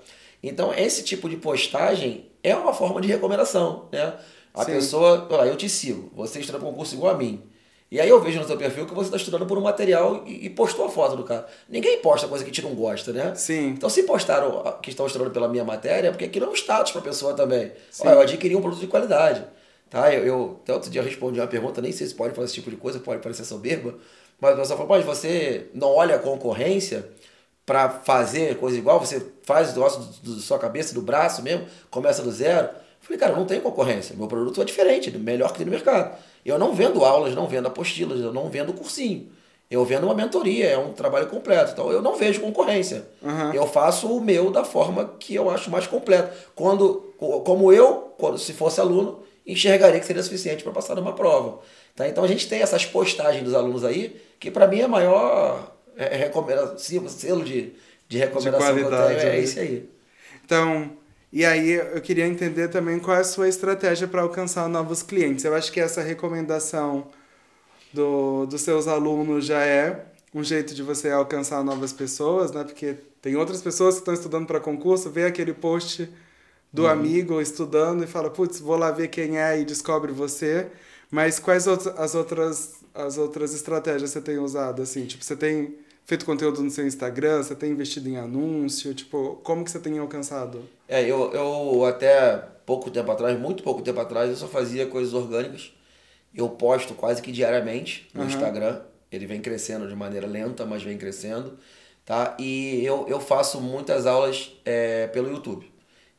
Então, 0.49 0.73
esse 0.73 1.03
tipo 1.03 1.29
de 1.29 1.37
postagem 1.37 2.31
é 2.43 2.55
uma 2.55 2.73
forma 2.73 3.01
de 3.01 3.09
recomendação, 3.09 3.89
né? 3.91 4.15
A 4.55 4.65
Sim. 4.65 4.73
pessoa, 4.73 5.27
ó, 5.31 5.45
eu 5.45 5.57
te 5.57 5.69
sigo, 5.69 6.11
você 6.15 6.41
estuda 6.41 6.59
para 6.59 6.69
um 6.69 6.73
curso 6.73 6.95
igual 6.95 7.15
a 7.15 7.19
mim. 7.19 7.43
E 7.91 8.01
aí 8.01 8.09
eu 8.09 8.21
vejo 8.21 8.41
no 8.41 8.47
seu 8.47 8.57
perfil 8.57 8.87
que 8.87 8.95
você 8.95 9.09
está 9.09 9.17
estudando 9.17 9.47
por 9.47 9.59
um 9.59 9.61
material 9.61 10.25
e, 10.27 10.47
e 10.47 10.51
postou 10.51 10.87
a 10.87 10.89
foto 10.89 11.17
do 11.17 11.25
cara. 11.25 11.47
Ninguém 11.69 11.99
posta 11.99 12.27
coisa 12.27 12.43
que 12.43 12.51
a 12.51 12.53
gente 12.53 12.65
não 12.65 12.75
gosta, 12.75 13.13
né? 13.13 13.35
Sim. 13.35 13.69
Então, 13.69 13.89
se 13.89 14.03
postaram 14.05 14.79
que 14.83 14.91
estão 14.91 15.07
estudando 15.07 15.31
pela 15.31 15.49
minha 15.49 15.65
matéria, 15.65 16.09
é 16.09 16.11
porque 16.11 16.25
aquilo 16.25 16.47
é 16.47 16.49
um 16.49 16.55
status 16.55 16.91
para 16.93 17.01
a 17.01 17.05
pessoa 17.05 17.35
também. 17.35 17.73
Sim. 17.91 18.09
Ó, 18.09 18.11
eu 18.11 18.21
adquiri 18.21 18.57
um 18.57 18.61
produto 18.61 18.81
de 18.81 18.87
qualidade. 18.87 19.45
Tá? 19.89 20.13
Eu, 20.13 20.27
eu, 20.27 20.61
até 20.63 20.73
outro 20.73 20.91
dia 20.91 21.03
respondi 21.03 21.39
uma 21.39 21.47
pergunta, 21.47 21.81
nem 21.81 21.93
sei 21.93 22.07
se 22.07 22.15
pode 22.15 22.35
fazer 22.35 22.47
esse 22.47 22.55
tipo 22.55 22.71
de 22.71 22.77
coisa, 22.77 22.99
pode 22.99 23.23
parecer 23.23 23.45
soberba, 23.45 23.95
mas 24.41 24.55
a 24.55 24.57
pessoa 24.57 24.77
falou, 24.77 24.97
mas 24.97 25.05
você 25.05 25.69
não 25.73 25.95
olha 25.95 26.17
a 26.17 26.19
concorrência 26.19 27.09
para 27.67 27.91
fazer 27.91 28.57
coisa 28.59 28.79
igual? 28.79 29.01
Você 29.01 29.21
faz 29.43 29.73
do- 29.73 29.81
da 29.83 30.41
sua 30.41 30.59
cabeça, 30.59 30.95
do 30.95 31.03
braço 31.03 31.43
mesmo, 31.43 31.67
começa 31.91 32.23
do 32.23 32.31
zero? 32.31 32.69
Eu 32.69 32.73
falei, 33.01 33.19
cara, 33.19 33.35
não 33.37 33.45
tem 33.45 33.61
concorrência. 33.61 34.15
Meu 34.17 34.29
produto 34.29 34.63
é 34.63 34.65
diferente, 34.65 35.11
melhor 35.19 35.51
que 35.53 35.59
tem 35.59 35.67
no 35.67 35.73
mercado. 35.73 36.17
Eu 36.45 36.59
não 36.59 36.73
vendo 36.73 37.05
aulas, 37.05 37.35
não 37.35 37.47
vendo 37.49 37.67
apostilas, 37.67 38.21
eu 38.21 38.33
não 38.33 38.49
vendo 38.49 38.73
cursinho. 38.73 39.29
Eu 39.69 39.85
vendo 39.85 40.05
uma 40.05 40.15
mentoria, 40.15 40.67
é 40.67 40.79
um 40.79 40.93
trabalho 40.93 41.27
completo. 41.27 41.73
Então 41.73 41.91
eu 41.91 42.01
não 42.01 42.15
vejo 42.15 42.41
concorrência. 42.41 43.05
Uhum. 43.21 43.53
Eu 43.53 43.67
faço 43.67 44.07
o 44.07 44.21
meu 44.21 44.49
da 44.53 44.63
forma 44.63 45.17
que 45.19 45.35
eu 45.35 45.51
acho 45.51 45.71
mais 45.73 45.89
completo. 45.89 46.31
Quando, 46.55 47.13
co- 47.19 47.41
como 47.41 47.73
eu, 47.73 48.15
quando, 48.17 48.39
se 48.39 48.53
fosse 48.53 48.81
aluno, 48.81 49.21
enxergaria 49.45 49.99
que 49.99 50.07
seria 50.07 50.23
suficiente 50.23 50.63
para 50.63 50.73
passar 50.73 50.95
numa 50.95 51.13
prova. 51.15 51.59
Tá? 51.97 52.07
Então 52.09 52.23
a 52.23 52.29
gente 52.29 52.49
tem 52.49 52.61
essas 52.63 52.87
postagens 52.87 53.43
dos 53.43 53.55
alunos 53.55 53.85
aí, 53.85 54.21
que 54.39 54.53
para 54.53 54.69
mim 54.69 54.81
é 54.81 54.85
a 54.85 54.89
maior 54.89 55.73
é, 55.97 56.15
é, 56.15 56.17
recomenda- 56.17 56.77
sim, 56.79 57.07
selo 57.09 57.45
de, 57.45 57.73
de 58.09 58.19
recomendação 58.19 58.75
que 58.75 58.85
eu 58.85 58.91
qualidade, 58.91 59.21
tenho. 59.21 59.33
É 59.33 59.37
né? 59.37 59.41
isso 59.41 59.59
aí. 59.61 59.89
Então, 60.45 60.97
e 61.33 61.45
aí 61.45 61.73
eu 61.73 62.01
queria 62.01 62.27
entender 62.27 62.69
também 62.69 62.99
qual 62.99 63.17
é 63.17 63.21
a 63.21 63.25
sua 63.25 63.49
estratégia 63.49 64.07
para 64.09 64.23
alcançar 64.23 64.69
novos 64.69 65.03
clientes. 65.03 65.45
Eu 65.45 65.55
acho 65.55 65.73
que 65.73 65.81
essa 65.81 66.03
recomendação 66.03 67.09
do, 67.93 68.47
dos 68.47 68.63
seus 68.63 68.87
alunos 68.89 69.47
já 69.47 69.65
é 69.65 70.07
um 70.35 70.45
jeito 70.45 70.75
de 70.75 70.83
você 70.83 71.11
alcançar 71.11 71.65
novas 71.65 71.93
pessoas, 71.93 72.53
né? 72.53 72.65
Porque 72.65 72.97
tem 73.23 73.37
outras 73.37 73.63
pessoas 73.63 73.95
que 73.97 74.01
estão 74.01 74.15
estudando 74.15 74.47
para 74.47 74.61
concurso, 74.61 75.11
vê 75.11 75.25
aquele 75.25 75.53
post 75.55 76.09
do 76.73 76.87
amigo 76.87 77.41
estudando 77.41 78.05
e 78.05 78.07
fala, 78.07 78.31
putz, 78.31 78.61
vou 78.61 78.77
lá 78.77 78.91
ver 78.91 79.09
quem 79.09 79.39
é 79.39 79.61
e 79.61 79.65
descobre 79.65 80.13
você. 80.13 80.69
Mas 81.11 81.39
quais 81.39 81.67
as 81.69 82.15
outras 82.15 82.75
as 82.95 83.19
outras 83.19 83.55
estratégias 83.55 84.11
você 84.11 84.21
tem 84.21 84.39
usado 84.39 84.83
assim? 84.83 85.07
Tipo, 85.07 85.25
você 85.25 85.37
tem 85.37 85.77
feito 86.07 86.25
conteúdo 86.25 86.63
no 86.63 86.71
seu 86.71 86.87
Instagram, 86.87 87.43
você 87.43 87.55
tem 87.55 87.73
investido 87.73 88.09
em 88.09 88.17
anúncio, 88.17 88.95
tipo, 88.95 89.41
como 89.43 89.65
que 89.65 89.71
você 89.71 89.81
tem 89.81 89.99
alcançado? 89.99 90.63
É, 90.89 91.03
eu, 91.03 91.33
eu 91.33 91.85
até 91.85 92.37
pouco 92.65 92.91
tempo 92.91 93.11
atrás, 93.11 93.39
muito 93.39 93.63
pouco 93.63 93.83
tempo 93.83 94.01
atrás, 94.01 94.31
eu 94.31 94.37
só 94.37 94.47
fazia 94.47 94.87
coisas 94.87 95.13
orgânicas. 95.13 95.73
Eu 96.33 96.49
posto 96.49 96.95
quase 96.95 97.21
que 97.21 97.33
diariamente 97.33 98.09
no 98.15 98.21
Aham. 98.21 98.31
Instagram. 98.31 98.81
Ele 99.11 99.27
vem 99.27 99.41
crescendo 99.41 99.89
de 99.89 99.95
maneira 99.95 100.27
lenta, 100.27 100.65
mas 100.65 100.83
vem 100.83 100.99
crescendo. 100.99 101.59
Tá? 102.05 102.37
E 102.39 102.85
eu, 102.85 103.07
eu 103.09 103.19
faço 103.19 103.61
muitas 103.61 104.07
aulas 104.07 104.53
é, 104.65 105.07
pelo 105.09 105.29
YouTube. 105.29 105.71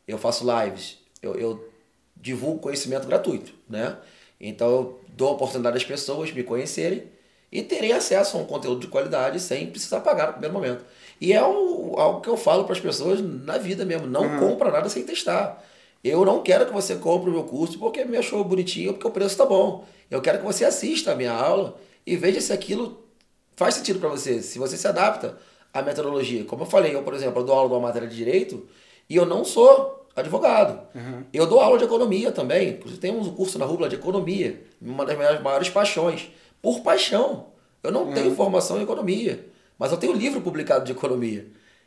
Eu 0.07 0.17
faço 0.17 0.45
lives. 0.45 0.97
Eu, 1.21 1.35
eu 1.35 1.69
divulgo 2.15 2.59
conhecimento 2.59 3.07
gratuito, 3.07 3.53
né? 3.69 3.97
Então 4.39 4.69
eu 4.69 5.01
dou 5.09 5.29
a 5.29 5.31
oportunidade 5.31 5.77
às 5.77 5.85
pessoas 5.85 6.31
me 6.31 6.43
conhecerem 6.43 7.03
e 7.51 7.61
terem 7.61 7.91
acesso 7.93 8.37
a 8.37 8.39
um 8.41 8.45
conteúdo 8.45 8.81
de 8.81 8.87
qualidade 8.87 9.39
sem 9.39 9.67
precisar 9.67 10.01
pagar 10.01 10.27
no 10.27 10.31
primeiro 10.33 10.53
momento. 10.53 10.85
E 11.19 11.31
é 11.33 11.41
o- 11.43 11.95
algo 11.97 12.21
que 12.21 12.29
eu 12.29 12.37
falo 12.37 12.63
para 12.65 12.73
as 12.73 12.79
pessoas 12.79 13.21
na 13.21 13.57
vida 13.57 13.85
mesmo. 13.85 14.05
Não 14.07 14.21
Uhum. 14.23 14.39
compra 14.39 14.71
nada 14.71 14.89
sem 14.89 15.03
testar. 15.03 15.63
Eu 16.03 16.23
não 16.25 16.41
quero 16.43 16.65
que 16.65 16.73
você 16.73 16.95
compre 16.95 17.29
o 17.29 17.33
meu 17.33 17.43
curso 17.43 17.79
porque 17.79 18.05
me 18.05 18.17
achou 18.17 18.43
bonitinho 18.43 18.93
porque 18.93 19.07
o 19.07 19.11
preço 19.11 19.31
está 19.31 19.45
bom. 19.45 19.83
Eu 20.11 20.21
quero 20.21 20.39
que 20.39 20.45
você 20.45 20.63
assista 20.65 21.11
a 21.11 21.15
minha 21.15 21.31
aula 21.33 21.75
e 22.05 22.15
veja 22.15 22.39
se 22.39 22.53
aquilo 22.53 23.03
faz 23.55 23.75
sentido 23.75 23.99
para 23.99 24.09
você, 24.09 24.41
se 24.41 24.59
você 24.59 24.77
se 24.77 24.87
adapta 24.87 25.37
à 25.73 25.81
metodologia. 25.81 26.43
Como 26.45 26.63
eu 26.63 26.67
falei, 26.67 26.95
eu, 26.95 27.01
por 27.03 27.13
exemplo, 27.13 27.41
eu 27.41 27.45
dou 27.45 27.55
aula 27.55 27.69
de 27.69 27.75
uma 27.75 27.81
matéria 27.87 28.07
de 28.07 28.15
direito 28.15 28.67
e 29.09 29.15
eu 29.15 29.25
não 29.25 29.43
sou 29.43 30.05
advogado. 30.15 30.79
Uhum. 30.95 31.23
Eu 31.33 31.45
dou 31.47 31.59
aula 31.59 31.77
de 31.77 31.83
economia 31.85 32.31
também. 32.31 32.69
Inclusive 32.69 32.99
tem 33.01 33.11
um 33.11 33.23
curso 33.33 33.57
na 33.59 33.65
Rubla 33.65 33.89
de 33.89 33.95
economia, 33.95 34.63
uma 34.81 35.05
das 35.05 35.17
minhas 35.17 35.41
maiores 35.41 35.69
paixões. 35.69 36.29
Por 36.62 36.82
paixão. 36.82 37.45
Eu 37.84 37.91
não 37.91 38.12
tenho 38.12 38.36
formação 38.36 38.78
em 38.80 38.84
economia, 38.84 39.45
mas 39.80 39.91
eu 39.91 39.97
tenho 39.97 40.14
livro 40.14 40.41
publicado 40.41 40.84
de 40.84 40.91
economia. 40.91 41.45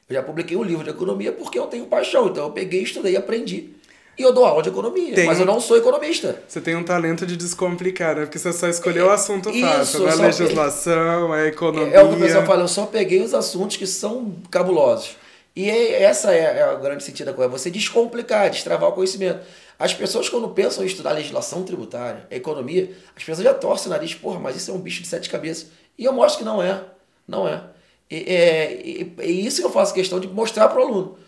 Eu 0.08 0.14
já 0.14 0.22
publiquei 0.22 0.56
um 0.56 0.62
livro 0.62 0.82
de 0.84 0.90
economia 0.90 1.32
porque 1.32 1.58
eu 1.58 1.66
tenho 1.66 1.86
paixão. 1.86 2.28
Então 2.28 2.44
eu 2.44 2.50
peguei, 2.50 2.82
estudei, 2.82 3.16
aprendi 3.16 3.70
e 4.18 4.22
eu 4.22 4.32
dou 4.32 4.44
aula 4.44 4.62
de 4.62 4.68
economia, 4.68 5.14
Tem- 5.14 5.26
mas 5.26 5.38
eu 5.40 5.46
não 5.46 5.60
sou 5.60 5.76
economista. 5.76 6.42
Você 6.46 6.60
tem 6.60 6.76
um 6.76 6.82
talento 6.84 7.24
de 7.26 7.36
descomplicar, 7.36 8.16
né? 8.16 8.22
Porque 8.22 8.38
você 8.38 8.52
só 8.52 8.68
escolheu 8.68 9.06
o 9.06 9.10
assunto 9.10 9.50
fácil. 9.60 10.00
né? 10.00 10.12
A 10.12 10.14
legislação, 10.16 11.32
a 11.32 11.46
economia. 11.46 11.94
É 11.96 12.02
o 12.02 12.08
que 12.08 12.14
o 12.16 12.18
pessoal 12.18 12.44
fala, 12.46 12.62
eu 12.62 12.68
só 12.68 12.86
peguei 12.86 13.22
os 13.22 13.34
assuntos 13.34 13.76
que 13.76 13.86
são 13.86 14.34
cabulosos. 14.50 15.16
E 15.56 15.68
é- 15.70 16.02
essa 16.02 16.32
é, 16.34 16.58
é 16.58 16.62
a 16.62 16.74
grande 16.74 17.02
sentido 17.02 17.26
da 17.26 17.32
coisa, 17.32 17.50
você 17.50 17.70
descomplicar, 17.70 18.50
destravar 18.50 18.90
o 18.90 18.92
conhecimento. 18.92 19.40
As 19.80 19.94
pessoas, 19.94 20.28
quando 20.28 20.46
pensam 20.50 20.84
em 20.84 20.86
estudar 20.86 21.12
legislação 21.12 21.64
tributária, 21.64 22.26
economia, 22.30 22.94
as 23.16 23.24
pessoas 23.24 23.42
já 23.44 23.54
torcem 23.54 23.86
o 23.86 23.90
nariz, 23.90 24.12
porra, 24.14 24.38
mas 24.38 24.54
isso 24.54 24.70
é 24.70 24.74
um 24.74 24.78
bicho 24.78 25.00
de 25.00 25.08
sete 25.08 25.30
cabeças. 25.30 25.68
E 25.98 26.04
eu 26.04 26.12
mostro 26.12 26.40
que 26.40 26.44
não 26.44 26.62
é. 26.62 26.84
Não 27.26 27.48
é. 27.48 27.64
E, 28.10 28.16
é, 28.30 28.72
e- 28.84 29.14
e 29.22 29.46
isso 29.46 29.60
que 29.62 29.66
eu 29.66 29.70
faço 29.72 29.94
questão 29.94 30.20
de 30.20 30.28
mostrar 30.28 30.68
para 30.68 30.78
o 30.80 30.82
aluno, 30.86 31.18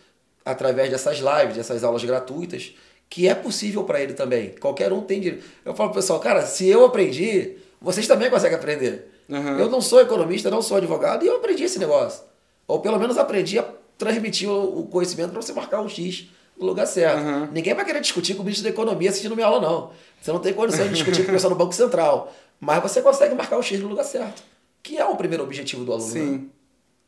através 0.45 0.91
dessas 0.91 1.19
lives, 1.19 1.57
dessas 1.57 1.83
aulas 1.83 2.05
gratuitas, 2.05 2.75
que 3.09 3.27
é 3.27 3.35
possível 3.35 3.85
para 3.85 4.03
ele 4.03 4.13
também. 4.13 4.51
Qualquer 4.61 4.93
um 4.93 5.01
tem 5.01 5.19
direito. 5.19 5.45
Eu 5.65 5.75
falo 5.75 5.89
pro 5.91 6.01
pessoal, 6.01 6.21
cara, 6.21 6.45
se 6.45 6.69
eu 6.69 6.85
aprendi, 6.85 7.57
vocês 7.81 8.07
também 8.07 8.29
conseguem 8.29 8.59
aprender. 8.59 9.11
Aham. 9.31 9.59
Eu 9.59 9.71
não 9.71 9.81
sou 9.81 9.99
economista, 9.99 10.51
não 10.51 10.61
sou 10.61 10.77
advogado, 10.77 11.25
e 11.25 11.29
eu 11.29 11.37
aprendi 11.37 11.63
esse 11.65 11.79
negócio. 11.79 12.23
Ou 12.69 12.81
pelo 12.81 12.99
menos 12.99 13.17
aprendi 13.17 13.59
a 13.59 13.67
transmitir 13.97 14.51
o 14.51 14.87
conhecimento 14.89 15.31
para 15.31 15.41
você 15.41 15.55
marcar 15.55 15.81
um 15.81 15.89
X 15.89 16.29
no 16.59 16.67
lugar 16.67 16.87
certo. 16.87 17.19
Aham. 17.19 17.49
Ninguém 17.53 17.75
vai 17.75 17.85
querer 17.85 18.01
discutir 18.01 18.35
com 18.35 18.43
o 18.43 18.45
ministro 18.45 18.65
da 18.65 18.71
Economia 18.71 19.11
assistindo 19.11 19.35
minha 19.35 19.47
aula, 19.47 19.61
não. 19.61 19.91
Você 20.21 20.33
não 20.33 20.39
tem 20.39 20.53
condição 20.53 20.87
de 20.87 20.95
discutir 20.95 21.25
com 21.25 21.31
o 21.31 21.35
pessoal 21.35 21.51
no 21.51 21.57
Banco 21.57 21.75
Central. 21.75 22.33
Mas 22.61 22.83
você 22.83 23.03
consegue 23.03 23.35
marcar 23.35 23.59
o 23.59 23.63
X 23.63 23.81
no 23.81 23.89
lugar 23.89 24.05
certo. 24.05 24.43
Que 24.83 24.99
é 24.99 25.05
o 25.05 25.17
primeiro 25.17 25.43
objetivo 25.43 25.85
do 25.85 25.93
aluno. 25.93 26.15
né? 26.15 26.21
Sim. 26.21 26.51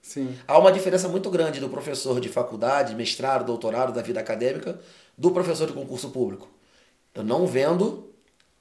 Sim. 0.03 0.36
Há 0.47 0.59
uma 0.59 0.70
diferença 0.70 1.09
muito 1.09 1.30
grande 1.30 1.61
do 1.61 1.68
professor 1.68 2.20
de 2.20 2.28
faculdade, 2.28 2.95
mestrado, 2.95 3.47
doutorado, 3.47 3.92
da 3.92 4.03
vida 4.03 4.20
acadêmica, 4.20 4.78
do 5.16 5.30
professor 5.30 5.66
de 5.66 5.72
concurso 5.72 6.11
público. 6.11 6.47
Eu 7.14 7.24
não 7.24 7.47
vendo 7.47 8.11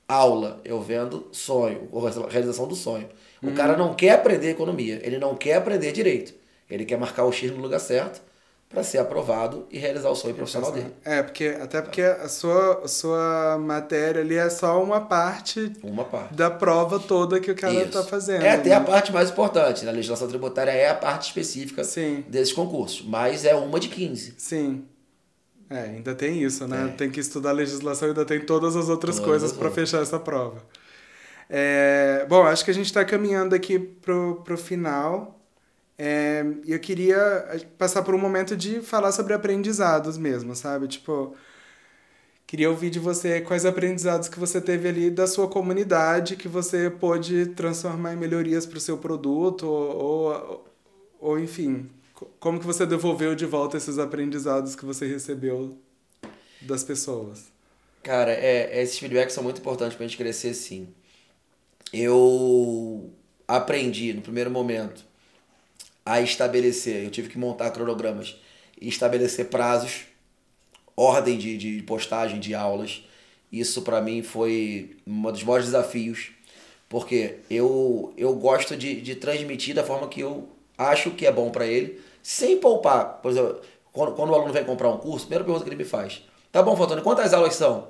aula, 0.07 0.61
eu 0.63 0.79
vendo 0.81 1.27
sonho, 1.31 1.89
ou 1.91 2.01
realização 2.27 2.67
do 2.67 2.75
sonho. 2.75 3.09
O 3.41 3.51
cara 3.51 3.75
não 3.75 3.93
quer 3.93 4.11
aprender 4.11 4.51
economia, 4.51 5.01
ele 5.03 5.17
não 5.17 5.35
quer 5.35 5.55
aprender 5.55 5.91
direito. 5.91 6.33
Ele 6.69 6.85
quer 6.85 6.97
marcar 6.97 7.25
o 7.25 7.31
X 7.31 7.51
no 7.51 7.61
lugar 7.61 7.79
certo 7.79 8.21
para 8.73 8.83
ser 8.83 8.97
aprovado 8.97 9.67
e 9.69 9.77
realizar 9.77 10.09
o 10.09 10.15
sonho 10.15 10.33
profissional 10.33 10.71
dele. 10.71 10.91
É, 11.05 11.21
porque, 11.21 11.55
até 11.61 11.79
porque 11.79 12.01
a 12.01 12.27
sua, 12.27 12.81
a 12.83 12.87
sua 12.87 13.57
matéria 13.59 14.21
ali 14.21 14.35
é 14.35 14.49
só 14.49 14.81
uma 14.83 14.99
parte 14.99 15.71
Uma 15.83 16.03
parte. 16.03 16.33
da 16.33 16.49
prova 16.49 16.99
toda 16.99 17.39
que 17.39 17.51
o 17.51 17.55
cara 17.55 17.75
Isso. 17.75 17.91
tá 17.91 18.03
fazendo. 18.03 18.43
É 18.43 18.53
até 18.53 18.69
né? 18.69 18.75
a 18.75 18.81
parte 18.81 19.13
mais 19.13 19.29
importante. 19.29 19.85
Na 19.85 19.91
legislação 19.91 20.27
tributária 20.27 20.71
é 20.71 20.89
a 20.89 20.95
parte 20.95 21.27
específica 21.27 21.83
Sim. 21.83 22.25
desses 22.27 22.51
concursos, 22.51 23.05
mas 23.05 23.45
é 23.45 23.53
uma 23.53 23.79
de 23.79 23.89
15. 23.89 24.33
Sim. 24.39 24.85
É, 25.69 25.81
ainda 25.81 26.15
tem 26.15 26.41
isso, 26.41 26.67
né? 26.67 26.89
É. 26.89 26.97
Tem 26.97 27.11
que 27.11 27.19
estudar 27.19 27.51
a 27.51 27.53
legislação 27.53 28.07
ainda 28.07 28.25
tem 28.25 28.39
todas 28.39 28.75
as 28.75 28.89
outras 28.89 29.17
Todas 29.17 29.29
coisas 29.29 29.51
as 29.51 29.57
para 29.57 29.69
fechar 29.69 30.01
essa 30.01 30.19
prova. 30.19 30.57
É, 31.47 32.25
bom, 32.27 32.43
acho 32.43 32.65
que 32.65 32.71
a 32.71 32.73
gente 32.73 32.87
está 32.87 33.05
caminhando 33.05 33.53
aqui 33.53 33.77
pro, 33.77 34.41
pro 34.43 34.57
final. 34.57 35.39
É, 36.05 36.43
eu 36.65 36.79
queria 36.81 37.21
passar 37.77 38.03
por 38.03 38.13
um 38.13 38.17
momento 38.17 38.57
de 38.57 38.81
falar 38.81 39.13
sobre 39.13 39.33
aprendizados 39.33 40.17
mesmo, 40.17 40.53
sabe? 40.53 40.85
Tipo, 40.85 41.33
queria 42.45 42.69
ouvir 42.69 42.89
de 42.89 42.99
você 42.99 43.41
quais 43.41 43.65
aprendizados 43.65 44.27
que 44.29 44.39
você 44.39 44.61
teve 44.61 44.87
ali 44.87 45.09
da 45.09 45.27
sua 45.27 45.47
comunidade 45.47 46.35
que 46.35 46.47
você 46.47 46.89
pôde 46.89 47.47
transformar 47.47 48.13
em 48.13 48.17
melhorias 48.17 48.65
para 48.65 48.77
o 48.77 48.81
seu 48.81 48.97
produto 48.97 49.63
ou, 49.65 49.97
ou, 49.97 50.65
ou, 51.19 51.39
enfim, 51.39 51.89
co- 52.13 52.29
como 52.39 52.59
que 52.59 52.65
você 52.65 52.85
devolveu 52.85 53.35
de 53.35 53.45
volta 53.45 53.77
esses 53.77 53.97
aprendizados 53.99 54.75
que 54.75 54.85
você 54.85 55.07
recebeu 55.07 55.77
das 56.61 56.83
pessoas? 56.83 57.51
Cara, 58.03 58.31
é, 58.33 58.81
esses 58.81 58.97
feedbacks 58.99 59.33
são 59.33 59.43
muito 59.43 59.59
importantes 59.59 59.95
pra 59.95 60.05
gente 60.05 60.17
crescer 60.17 60.53
sim. 60.53 60.93
Eu 61.93 63.13
aprendi 63.47 64.13
no 64.13 64.21
primeiro 64.21 64.51
momento 64.51 65.05
a 66.05 66.21
estabelecer, 66.21 67.03
eu 67.03 67.09
tive 67.09 67.29
que 67.29 67.37
montar 67.37 67.71
cronogramas 67.71 68.35
e 68.79 68.89
estabelecer 68.89 69.49
prazos, 69.49 70.01
ordem 70.95 71.37
de, 71.37 71.57
de 71.57 71.81
postagem 71.83 72.39
de 72.39 72.53
aulas. 72.53 73.03
Isso 73.51 73.81
pra 73.83 74.01
mim 74.01 74.21
foi 74.21 74.97
um 75.05 75.21
dos 75.31 75.43
maiores 75.43 75.67
desafios, 75.67 76.31
porque 76.89 77.37
eu, 77.49 78.13
eu 78.17 78.33
gosto 78.35 78.75
de, 78.75 78.99
de 79.01 79.15
transmitir 79.15 79.75
da 79.75 79.83
forma 79.83 80.07
que 80.07 80.21
eu 80.21 80.47
acho 80.77 81.11
que 81.11 81.25
é 81.25 81.31
bom 81.31 81.49
pra 81.49 81.65
ele, 81.65 82.01
sem 82.21 82.57
poupar. 82.57 83.19
Por 83.21 83.31
exemplo, 83.31 83.61
quando, 83.91 84.13
quando 84.13 84.29
o 84.31 84.35
aluno 84.35 84.51
vem 84.51 84.63
comprar 84.63 84.89
um 84.89 84.97
curso, 84.97 85.25
a 85.25 85.27
primeira 85.27 85.43
pergunta 85.43 85.63
que 85.63 85.69
ele 85.69 85.77
me 85.77 85.85
faz: 85.85 86.23
Tá 86.51 86.61
bom, 86.61 86.75
Fantônio, 86.75 87.03
quantas 87.03 87.33
aulas 87.33 87.55
são? 87.55 87.87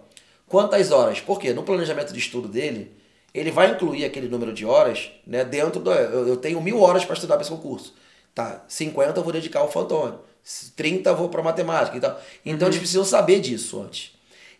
Quantas 0.47 0.91
horas? 0.91 1.19
Porque 1.19 1.53
no 1.53 1.63
planejamento 1.63 2.13
de 2.13 2.19
estudo 2.19 2.47
dele, 2.47 2.91
ele 3.33 3.49
vai 3.51 3.71
incluir 3.71 4.05
aquele 4.05 4.27
número 4.27 4.53
de 4.53 4.65
horas 4.65 5.11
né, 5.25 5.43
dentro 5.43 5.81
do. 5.81 5.91
Eu, 5.91 6.27
eu 6.27 6.37
tenho 6.37 6.61
mil 6.61 6.79
horas 6.81 7.03
para 7.03 7.15
estudar 7.15 7.35
para 7.35 7.41
esse 7.41 7.51
concurso. 7.51 7.93
Tá, 8.33 8.63
50 8.67 9.19
eu 9.19 9.23
vou 9.23 9.31
dedicar 9.31 9.59
ao 9.59 9.71
Fantônio, 9.71 10.19
30 10.75 11.09
eu 11.09 11.15
vou 11.15 11.29
para 11.29 11.43
matemática 11.43 11.97
e 11.97 11.99
tal. 11.99 12.19
Então 12.45 12.67
eles 12.67 12.79
precisam 12.79 13.05
saber 13.05 13.39
disso 13.39 13.81
antes. 13.81 14.13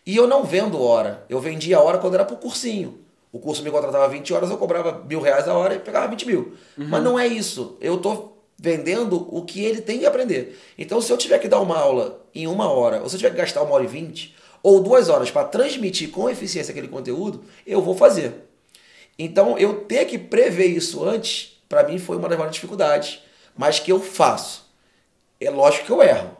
E 0.06 0.14
eu 0.16 0.26
não 0.26 0.44
vendo 0.44 0.80
hora. 0.80 1.24
Eu 1.28 1.40
vendia 1.40 1.80
hora 1.80 1.98
quando 1.98 2.14
era 2.14 2.24
pro 2.24 2.36
cursinho. 2.36 3.00
O 3.32 3.38
curso 3.38 3.64
me 3.64 3.70
contratava 3.70 4.08
20 4.08 4.32
horas, 4.32 4.50
eu 4.50 4.56
cobrava 4.56 5.02
mil 5.08 5.20
reais 5.20 5.48
a 5.48 5.54
hora 5.54 5.74
e 5.74 5.80
pegava 5.80 6.06
20 6.08 6.26
mil. 6.26 6.54
Mas 6.76 7.02
não 7.02 7.18
é 7.18 7.26
isso. 7.26 7.76
Eu 7.80 7.98
tô 7.98 8.34
vendendo 8.56 9.26
o 9.34 9.44
que 9.44 9.64
ele 9.64 9.80
tem 9.80 9.98
que 9.98 10.06
aprender. 10.06 10.56
Então, 10.78 11.00
se 11.00 11.12
eu 11.12 11.16
tiver 11.16 11.38
que 11.40 11.48
dar 11.48 11.60
uma 11.60 11.76
aula 11.76 12.24
em 12.32 12.46
uma 12.46 12.70
hora, 12.70 13.02
ou 13.02 13.08
se 13.08 13.16
eu 13.16 13.18
tiver 13.18 13.30
que 13.30 13.36
gastar 13.38 13.62
uma 13.62 13.74
hora 13.74 13.82
e 13.82 13.88
vinte, 13.88 14.36
ou 14.62 14.80
duas 14.80 15.08
horas 15.08 15.30
para 15.30 15.48
transmitir 15.48 16.10
com 16.10 16.30
eficiência 16.30 16.70
aquele 16.70 16.86
conteúdo, 16.86 17.42
eu 17.66 17.82
vou 17.82 17.96
fazer. 17.96 18.34
Então, 19.18 19.58
eu 19.58 19.80
ter 19.80 20.04
que 20.04 20.16
prever 20.16 20.66
isso 20.66 21.04
antes, 21.04 21.60
para 21.68 21.82
mim 21.82 21.98
foi 21.98 22.16
uma 22.16 22.28
das 22.28 22.38
maiores 22.38 22.54
dificuldades. 22.54 23.20
Mas 23.56 23.78
que 23.80 23.90
eu 23.92 24.00
faço. 24.00 24.64
É 25.40 25.50
lógico 25.50 25.86
que 25.86 25.92
eu 25.92 26.02
erro. 26.02 26.30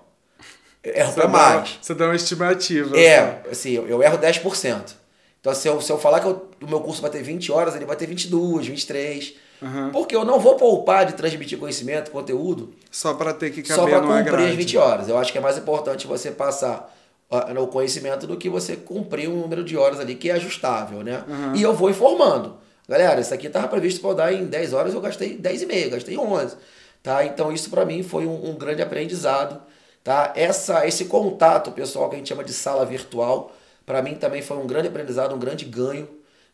Eu 0.83 0.95
erro 0.95 1.13
para 1.15 1.29
mais. 1.29 1.79
Você 1.81 1.95
dá 1.95 2.07
uma 2.07 2.17
estimativa. 2.17 2.99
É, 2.99 3.43
assim, 3.51 3.73
eu, 3.73 3.87
eu 3.89 4.03
erro 4.03 4.19
10%. 4.19 4.95
Então, 5.41 5.55
se 5.55 5.69
eu, 5.69 5.81
se 5.81 5.91
eu 5.93 5.99
falar 5.99 6.21
que 6.21 6.27
eu- 6.27 6.49
o 6.63 6.67
meu 6.67 6.81
curso 6.81 7.03
vai 7.03 7.11
ter 7.11 7.23
20 7.23 7.53
horas, 7.53 7.75
ele 7.75 7.85
vai 7.85 7.97
ter 7.97 8.07
22, 8.07 8.67
23. 8.67 9.35
Aham. 9.63 9.91
Porque 9.93 10.15
eu 10.17 10.25
não 10.25 10.39
vou 10.41 10.57
poupar 10.57 11.07
de 11.07 11.13
transmitir 11.15 11.59
conhecimento, 11.59 12.11
conteúdo, 12.11 12.75
Só 12.91 13.15
para 13.15 13.33
ter 13.33 13.51
que 13.51 13.65
só 13.67 13.77
caber 13.77 13.91
para 13.95 14.01
numa 14.03 14.17
cumprir 14.19 14.33
grade. 14.33 14.51
as 14.51 14.57
20 14.57 14.77
horas. 14.77 15.09
Eu 15.09 15.19
acho 15.19 15.31
que 15.33 15.39
é 15.39 15.41
mais 15.41 15.57
importante 15.57 16.07
você 16.07 16.31
passar 16.31 16.95
ah, 17.31 17.53
o 17.61 17.67
conhecimento 17.67 18.27
do 18.27 18.37
que 18.37 18.49
você 18.49 18.77
cumprir 18.77 19.29
um 19.29 19.37
número 19.41 19.65
de 19.65 19.77
horas 19.77 20.01
ali 20.01 20.15
que 20.15 20.29
é 20.31 20.33
ajustável, 20.35 21.03
né? 21.03 21.25
Uhum. 21.29 21.55
E 21.57 21.63
eu 21.63 21.73
vou 21.75 21.89
informando. 21.91 22.57
Galera, 22.89 23.21
isso 23.21 23.33
aqui 23.33 23.47
estava 23.47 23.67
previsto 23.69 24.01
para 24.01 24.11
eu 24.11 24.15
dar 24.15 24.33
em 24.33 24.45
10 24.47 24.73
horas, 24.75 24.93
eu 24.93 25.01
gastei 25.01 25.37
10 25.37 25.63
e 25.63 25.67
meia, 25.67 25.89
gastei 25.89 26.19
11. 26.19 26.57
Tá? 27.05 27.23
Então 27.27 27.53
isso 27.53 27.69
para 27.69 27.85
mim 27.85 28.03
foi 28.03 28.27
um, 28.27 28.49
um 28.49 28.55
grande 28.55 28.81
aprendizado. 28.81 29.61
Tá? 30.03 30.33
Essa, 30.35 30.87
esse 30.87 31.05
contato 31.05 31.71
pessoal 31.71 32.09
que 32.09 32.17
a 32.17 32.19
gente 32.19 32.31
chama 32.31 32.43
de 32.43 32.55
sala 32.55 32.85
virtual, 32.87 33.53
para 33.85 34.01
mim 34.01 34.15
também 34.15 34.41
foi 34.41 34.57
um 34.57 34.67
grande 34.67 34.89
aprendizado, 34.89 35.35
um 35.35 35.39
grande 35.39 35.67
ganho, 35.67 36.09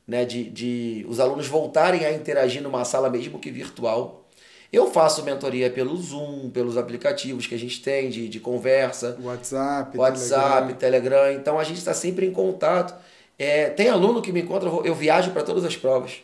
né? 0.08 0.24
de, 0.24 0.50
de 0.50 1.06
os 1.08 1.20
alunos 1.20 1.46
voltarem 1.46 2.04
a 2.04 2.12
interagir 2.12 2.60
numa 2.60 2.84
sala 2.84 3.08
mesmo 3.08 3.38
que 3.38 3.48
virtual. 3.48 4.26
Eu 4.72 4.90
faço 4.90 5.22
mentoria 5.22 5.70
pelo 5.70 5.96
Zoom, 5.96 6.50
pelos 6.50 6.76
aplicativos 6.76 7.46
que 7.46 7.54
a 7.54 7.58
gente 7.58 7.80
tem 7.80 8.10
de, 8.10 8.28
de 8.28 8.40
conversa, 8.40 9.16
WhatsApp, 9.22 9.96
WhatsApp, 9.96 10.74
Telegram. 10.74 11.10
Telegram. 11.10 11.32
Então 11.32 11.60
a 11.60 11.64
gente 11.64 11.78
está 11.78 11.94
sempre 11.94 12.26
em 12.26 12.32
contato. 12.32 12.92
É, 13.38 13.68
tem 13.70 13.88
aluno 13.88 14.20
que 14.20 14.32
me 14.32 14.42
encontra, 14.42 14.68
eu 14.68 14.94
viajo 14.96 15.30
para 15.30 15.44
todas 15.44 15.64
as 15.64 15.76
provas. 15.76 16.20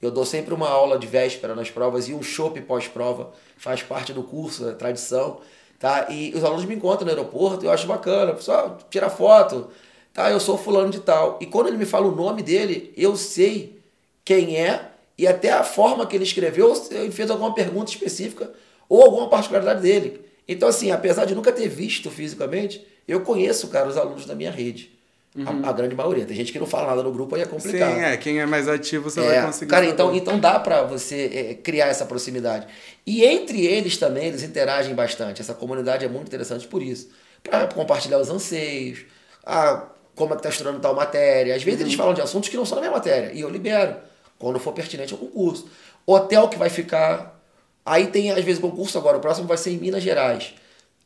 Eu 0.00 0.10
dou 0.10 0.24
sempre 0.24 0.54
uma 0.54 0.68
aula 0.68 0.98
de 0.98 1.06
véspera 1.06 1.54
nas 1.54 1.70
provas 1.70 2.08
e 2.08 2.14
um 2.14 2.22
chopp 2.22 2.60
pós-prova. 2.62 3.32
Faz 3.56 3.82
parte 3.82 4.12
do 4.12 4.22
curso, 4.22 4.68
é 4.68 4.72
tradição. 4.72 5.40
Tá? 5.78 6.06
E 6.10 6.32
os 6.34 6.42
alunos 6.42 6.64
me 6.64 6.74
encontram 6.74 7.04
no 7.06 7.10
aeroporto, 7.10 7.64
eu 7.64 7.70
acho 7.70 7.86
bacana. 7.86 8.36
Só 8.40 8.78
tira 8.90 9.10
foto. 9.10 9.68
Tá? 10.12 10.30
Eu 10.30 10.40
sou 10.40 10.56
fulano 10.56 10.90
de 10.90 11.00
tal. 11.00 11.38
E 11.40 11.46
quando 11.46 11.68
ele 11.68 11.76
me 11.76 11.86
fala 11.86 12.06
o 12.06 12.14
nome 12.14 12.42
dele, 12.42 12.92
eu 12.96 13.16
sei 13.16 13.78
quem 14.24 14.56
é 14.56 14.90
e 15.18 15.26
até 15.26 15.52
a 15.52 15.62
forma 15.62 16.06
que 16.06 16.16
ele 16.16 16.24
escreveu, 16.24 16.72
ele 16.90 17.10
fez 17.10 17.30
alguma 17.30 17.54
pergunta 17.54 17.90
específica 17.90 18.50
ou 18.88 19.02
alguma 19.02 19.28
particularidade 19.28 19.82
dele. 19.82 20.22
Então, 20.48 20.68
assim, 20.68 20.90
apesar 20.90 21.26
de 21.26 21.34
nunca 21.34 21.52
ter 21.52 21.68
visto 21.68 22.10
fisicamente, 22.10 22.86
eu 23.06 23.20
conheço, 23.20 23.68
cara, 23.68 23.86
os 23.86 23.98
alunos 23.98 24.24
da 24.24 24.34
minha 24.34 24.50
rede. 24.50 24.98
A, 25.46 25.70
a 25.70 25.72
grande 25.72 25.94
maioria. 25.94 26.26
Tem 26.26 26.36
gente 26.36 26.50
que 26.52 26.58
não 26.58 26.66
fala 26.66 26.88
nada 26.88 27.02
no 27.04 27.12
grupo, 27.12 27.36
aí 27.36 27.42
é 27.42 27.46
complicado. 27.46 27.94
Sim, 27.94 28.00
é. 28.00 28.16
Quem 28.16 28.40
é 28.40 28.46
mais 28.46 28.66
ativo, 28.66 29.08
você 29.08 29.20
É, 29.20 29.24
vai 29.36 29.46
conseguir. 29.46 29.70
cara, 29.70 29.86
então, 29.86 30.12
então 30.14 30.40
dá 30.40 30.58
pra 30.58 30.82
você 30.82 31.30
é, 31.32 31.54
criar 31.54 31.86
essa 31.86 32.04
proximidade. 32.04 32.66
E 33.06 33.24
entre 33.24 33.64
eles 33.64 33.96
também, 33.96 34.26
eles 34.26 34.42
interagem 34.42 34.92
bastante. 34.94 35.40
Essa 35.40 35.54
comunidade 35.54 36.04
é 36.04 36.08
muito 36.08 36.26
interessante 36.26 36.66
por 36.66 36.82
isso. 36.82 37.10
Pra 37.44 37.68
compartilhar 37.68 38.18
os 38.18 38.28
anseios, 38.28 39.04
ah, 39.46 39.86
como 40.16 40.34
é 40.34 40.36
que 40.36 40.42
tá 40.42 40.48
estudando 40.48 40.80
tal 40.80 40.94
matéria. 40.96 41.54
Às 41.54 41.62
vezes 41.62 41.80
eles 41.80 41.94
falam 41.94 42.12
de 42.12 42.20
assuntos 42.20 42.48
que 42.48 42.56
não 42.56 42.66
são 42.66 42.74
da 42.76 42.80
minha 42.82 42.92
matéria. 42.92 43.32
E 43.32 43.40
eu 43.40 43.48
libero, 43.48 43.96
quando 44.36 44.58
for 44.58 44.72
pertinente 44.72 45.12
ao 45.12 45.18
concurso. 45.18 45.68
Hotel 46.04 46.48
que 46.48 46.58
vai 46.58 46.68
ficar. 46.68 47.40
Aí 47.86 48.08
tem, 48.08 48.32
às 48.32 48.44
vezes, 48.44 48.60
concurso 48.60 48.98
agora. 48.98 49.16
O 49.16 49.20
próximo 49.20 49.46
vai 49.46 49.56
ser 49.56 49.70
em 49.70 49.76
Minas 49.78 50.02
Gerais. 50.02 50.54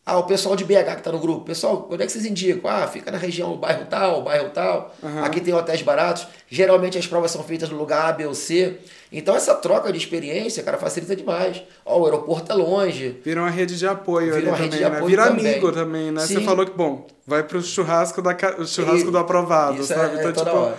Ah, 0.07 0.19
o 0.19 0.25
pessoal 0.25 0.55
de 0.55 0.65
BH 0.67 0.97
que 0.97 1.03
tá 1.03 1.11
no 1.11 1.19
grupo. 1.19 1.47
Pessoal, 1.47 1.89
onde 1.91 2.03
é 2.03 2.07
que 2.07 2.13
vocês 2.13 2.27
indicam? 2.27 2.71
Ah, 2.71 2.87
fica 2.87 3.11
na 3.11 3.17
região, 3.17 3.57
bairro 3.57 3.87
tal, 3.89 4.23
bairro 4.23 4.51
tal. 4.51 4.95
Uhum. 5.03 5.25
Aqui 5.25 5.41
tem 5.41 5.55
hotéis 5.55 5.81
baratos. 5.81 6.27
Geralmente 6.47 6.99
as 6.99 7.07
provas 7.07 7.31
são 7.31 7.43
feitas 7.43 7.71
no 7.71 7.79
lugar 7.79 8.11
A, 8.11 8.13
B 8.13 8.27
ou 8.27 8.35
C. 8.35 8.77
Então 9.11 9.35
essa 9.35 9.55
troca 9.55 9.91
de 9.91 9.97
experiência, 9.97 10.63
cara, 10.63 10.77
facilita 10.77 11.17
demais. 11.17 11.63
Ó, 11.87 12.01
o 12.01 12.05
aeroporto 12.05 12.53
é 12.53 12.55
longe. 12.55 13.19
Vira 13.25 13.41
uma 13.41 13.49
rede 13.49 13.79
de 13.79 13.87
apoio 13.87 14.27
Vira 14.27 14.37
ali 14.37 14.47
uma 14.49 14.57
rede 14.57 14.71
também, 14.73 14.85
de 14.85 14.91
né? 14.91 14.97
apoio 14.97 15.09
Vira 15.11 15.25
também. 15.27 15.47
amigo 15.53 15.73
também, 15.73 16.13
né? 16.13 16.21
Você 16.21 16.35
Sim. 16.35 16.45
falou 16.45 16.67
que, 16.67 16.73
bom, 16.77 17.07
vai 17.27 17.43
pro 17.43 17.63
churrasco, 17.63 18.21
da, 18.21 18.37
churrasco 18.67 19.09
E- 19.09 19.11
do 19.11 19.17
aprovado, 19.17 19.81
é- 19.81 19.85
sabe? 19.85 20.17
é 20.17 20.21
então, 20.21 20.33
toda 20.35 20.51
tipo, 20.51 20.63
hora. 20.65 20.79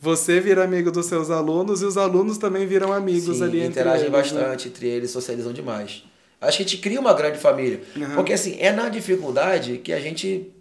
você 0.00 0.40
vira 0.40 0.64
amigo 0.64 0.90
dos 0.90 1.04
seus 1.04 1.30
alunos 1.30 1.82
e 1.82 1.84
os 1.84 1.98
alunos 1.98 2.38
também 2.38 2.66
viram 2.66 2.90
amigos 2.90 3.36
Sim, 3.36 3.44
ali 3.44 3.58
entre 3.58 3.80
interagem 3.82 4.06
eles, 4.06 4.12
né? 4.32 4.40
bastante 4.40 4.68
entre 4.68 4.88
eles, 4.88 5.10
socializam 5.10 5.52
demais. 5.52 6.04
Acho 6.42 6.58
que 6.58 6.62
a 6.62 6.66
gente 6.66 6.78
cria 6.78 7.00
uma 7.00 7.14
grande 7.14 7.38
família. 7.38 7.80
Uhum. 7.96 8.16
Porque 8.16 8.32
assim, 8.32 8.56
é 8.58 8.72
na 8.72 8.88
dificuldade 8.88 9.78
que 9.78 9.92
a 9.92 10.00
gente 10.00 10.52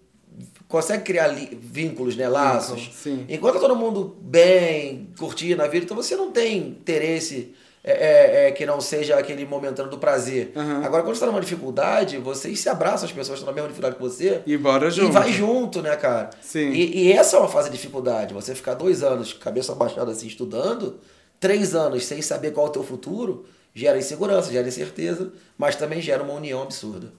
consegue 0.67 1.03
criar 1.03 1.27
vínculos, 1.27 2.15
né? 2.15 2.29
Laços. 2.29 2.91
sim. 2.93 3.25
Enquanto 3.27 3.55
tá 3.55 3.59
todo 3.59 3.75
mundo 3.75 4.15
bem, 4.21 5.09
curtindo 5.17 5.61
a 5.61 5.67
vida, 5.67 5.84
então 5.84 5.97
você 5.97 6.15
não 6.15 6.32
tem 6.32 6.57
interesse 6.57 7.53
é, 7.84 7.91
é, 7.91 8.47
é, 8.47 8.51
que 8.51 8.63
não 8.63 8.79
seja 8.79 9.17
aquele 9.17 9.43
momentâneo 9.43 9.89
do 9.89 9.97
prazer. 9.97 10.51
Uhum. 10.55 10.86
Agora, 10.86 11.01
quando 11.01 11.15
você 11.15 11.21
tá 11.21 11.25
numa 11.25 11.41
dificuldade, 11.41 12.17
vocês 12.19 12.59
se 12.59 12.69
abraçam, 12.69 13.07
as 13.07 13.11
pessoas 13.11 13.39
estão 13.39 13.51
na 13.51 13.55
mesma 13.55 13.69
dificuldade 13.69 13.95
que 13.95 14.01
você. 14.01 14.41
E 14.45 14.55
bora 14.55 14.89
junto. 14.91 15.09
E 15.09 15.11
vai 15.11 15.32
junto, 15.32 15.82
né, 15.82 15.95
cara? 15.95 16.29
Sim. 16.41 16.69
E, 16.69 17.07
e 17.07 17.11
essa 17.11 17.38
é 17.38 17.39
uma 17.39 17.49
fase 17.49 17.71
de 17.71 17.77
dificuldade. 17.77 18.36
Você 18.36 18.53
ficar 18.53 18.75
dois 18.75 19.01
anos, 19.01 19.34
cabeça 19.34 19.71
abaixada 19.71 20.11
assim, 20.11 20.27
estudando, 20.27 20.99
três 21.39 21.73
anos 21.73 22.05
sem 22.05 22.21
saber 22.21 22.51
qual 22.51 22.67
é 22.67 22.69
o 22.69 22.71
teu 22.71 22.84
futuro, 22.84 23.45
gera 23.74 23.97
insegurança, 23.97 24.51
gera 24.51 24.67
incerteza, 24.67 25.32
mas 25.57 25.76
também 25.76 26.01
gera 26.01 26.24
uma 26.24 26.34
união 26.34 26.61
absurda. 26.61 27.11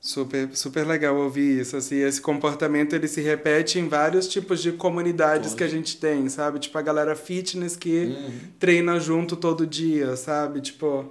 Super, 0.00 0.50
super 0.52 0.86
legal 0.86 1.16
ouvir 1.16 1.60
isso, 1.60 1.76
assim, 1.76 1.96
esse 1.96 2.20
comportamento 2.20 2.94
ele 2.94 3.08
se 3.08 3.20
repete 3.20 3.78
em 3.80 3.88
vários 3.88 4.28
tipos 4.28 4.62
de 4.62 4.70
comunidades 4.70 5.52
que 5.52 5.64
a 5.64 5.68
gente 5.68 5.96
tem, 5.96 6.28
sabe? 6.28 6.60
Tipo 6.60 6.78
a 6.78 6.82
galera 6.82 7.16
fitness 7.16 7.74
que 7.74 8.04
Uhum. 8.04 8.38
treina 8.60 9.00
junto 9.00 9.34
todo 9.34 9.66
dia, 9.66 10.14
sabe? 10.14 10.60
Tipo, 10.60 11.10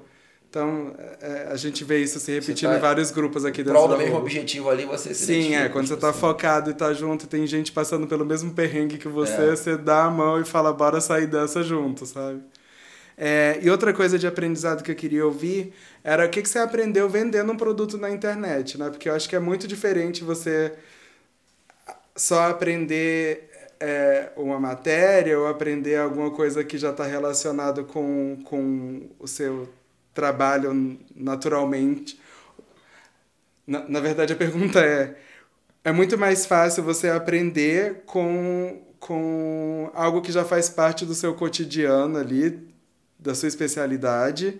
então 0.49 0.95
é, 1.19 1.47
a 1.51 1.57
gente 1.57 1.83
vê 1.83 2.01
isso 2.01 2.19
se 2.21 2.31
repetindo 2.31 2.69
tá 2.69 2.77
em 2.77 2.79
vários 2.79 3.11
grupos 3.11 3.43
aqui 3.43 3.57
dentro 3.63 3.73
prol 3.73 3.89
do 3.89 3.97
mesmo 3.97 4.15
objetivo 4.15 4.69
ali, 4.69 4.85
você 4.85 5.13
se 5.13 5.25
Sim, 5.25 5.55
é, 5.55 5.67
quando 5.67 5.87
você 5.87 5.95
tá 5.97 6.13
pessoas. 6.13 6.15
focado 6.21 6.69
e 6.69 6.73
tá 6.73 6.93
junto 6.93 7.27
tem 7.27 7.45
gente 7.45 7.73
passando 7.73 8.07
pelo 8.07 8.23
mesmo 8.23 8.53
perrengue 8.53 8.97
que 8.97 9.09
você, 9.09 9.33
É. 9.41 9.55
você 9.57 9.75
dá 9.75 10.05
a 10.05 10.09
mão 10.09 10.39
e 10.39 10.45
fala, 10.45 10.71
bora 10.71 11.01
sair 11.01 11.27
dessa 11.27 11.61
junto, 11.61 12.05
sabe? 12.05 12.39
É, 13.17 13.59
e 13.61 13.69
outra 13.69 13.93
coisa 13.93 14.19
de 14.19 14.27
aprendizado 14.27 14.83
que 14.83 14.91
eu 14.91 14.95
queria 14.95 15.25
ouvir 15.25 15.73
era 16.03 16.25
o 16.25 16.29
que, 16.29 16.41
que 16.41 16.49
você 16.49 16.59
aprendeu 16.59 17.09
vendendo 17.09 17.51
um 17.51 17.57
produto 17.57 17.97
na 17.97 18.09
internet, 18.09 18.77
né? 18.77 18.89
Porque 18.89 19.07
eu 19.09 19.15
acho 19.15 19.29
que 19.29 19.35
é 19.35 19.39
muito 19.39 19.67
diferente 19.67 20.23
você 20.23 20.73
só 22.15 22.49
aprender 22.49 23.49
é, 23.79 24.31
uma 24.35 24.59
matéria 24.59 25.39
ou 25.39 25.47
aprender 25.47 25.97
alguma 25.97 26.31
coisa 26.31 26.63
que 26.63 26.77
já 26.77 26.91
está 26.91 27.05
relacionado 27.05 27.85
com, 27.85 28.41
com 28.45 29.09
o 29.19 29.27
seu 29.27 29.69
trabalho 30.13 30.99
naturalmente. 31.15 32.19
Na, 33.67 33.87
na 33.87 33.99
verdade, 33.99 34.33
a 34.33 34.35
pergunta 34.35 34.79
é: 34.79 35.15
é 35.83 35.91
muito 35.91 36.17
mais 36.17 36.45
fácil 36.45 36.83
você 36.83 37.09
aprender 37.09 38.03
com, 38.05 38.81
com 38.99 39.91
algo 39.93 40.21
que 40.21 40.31
já 40.31 40.45
faz 40.45 40.69
parte 40.69 41.05
do 41.05 41.13
seu 41.13 41.35
cotidiano 41.35 42.17
ali, 42.17 42.74
da 43.25 43.35
sua 43.35 43.47
especialidade, 43.47 44.59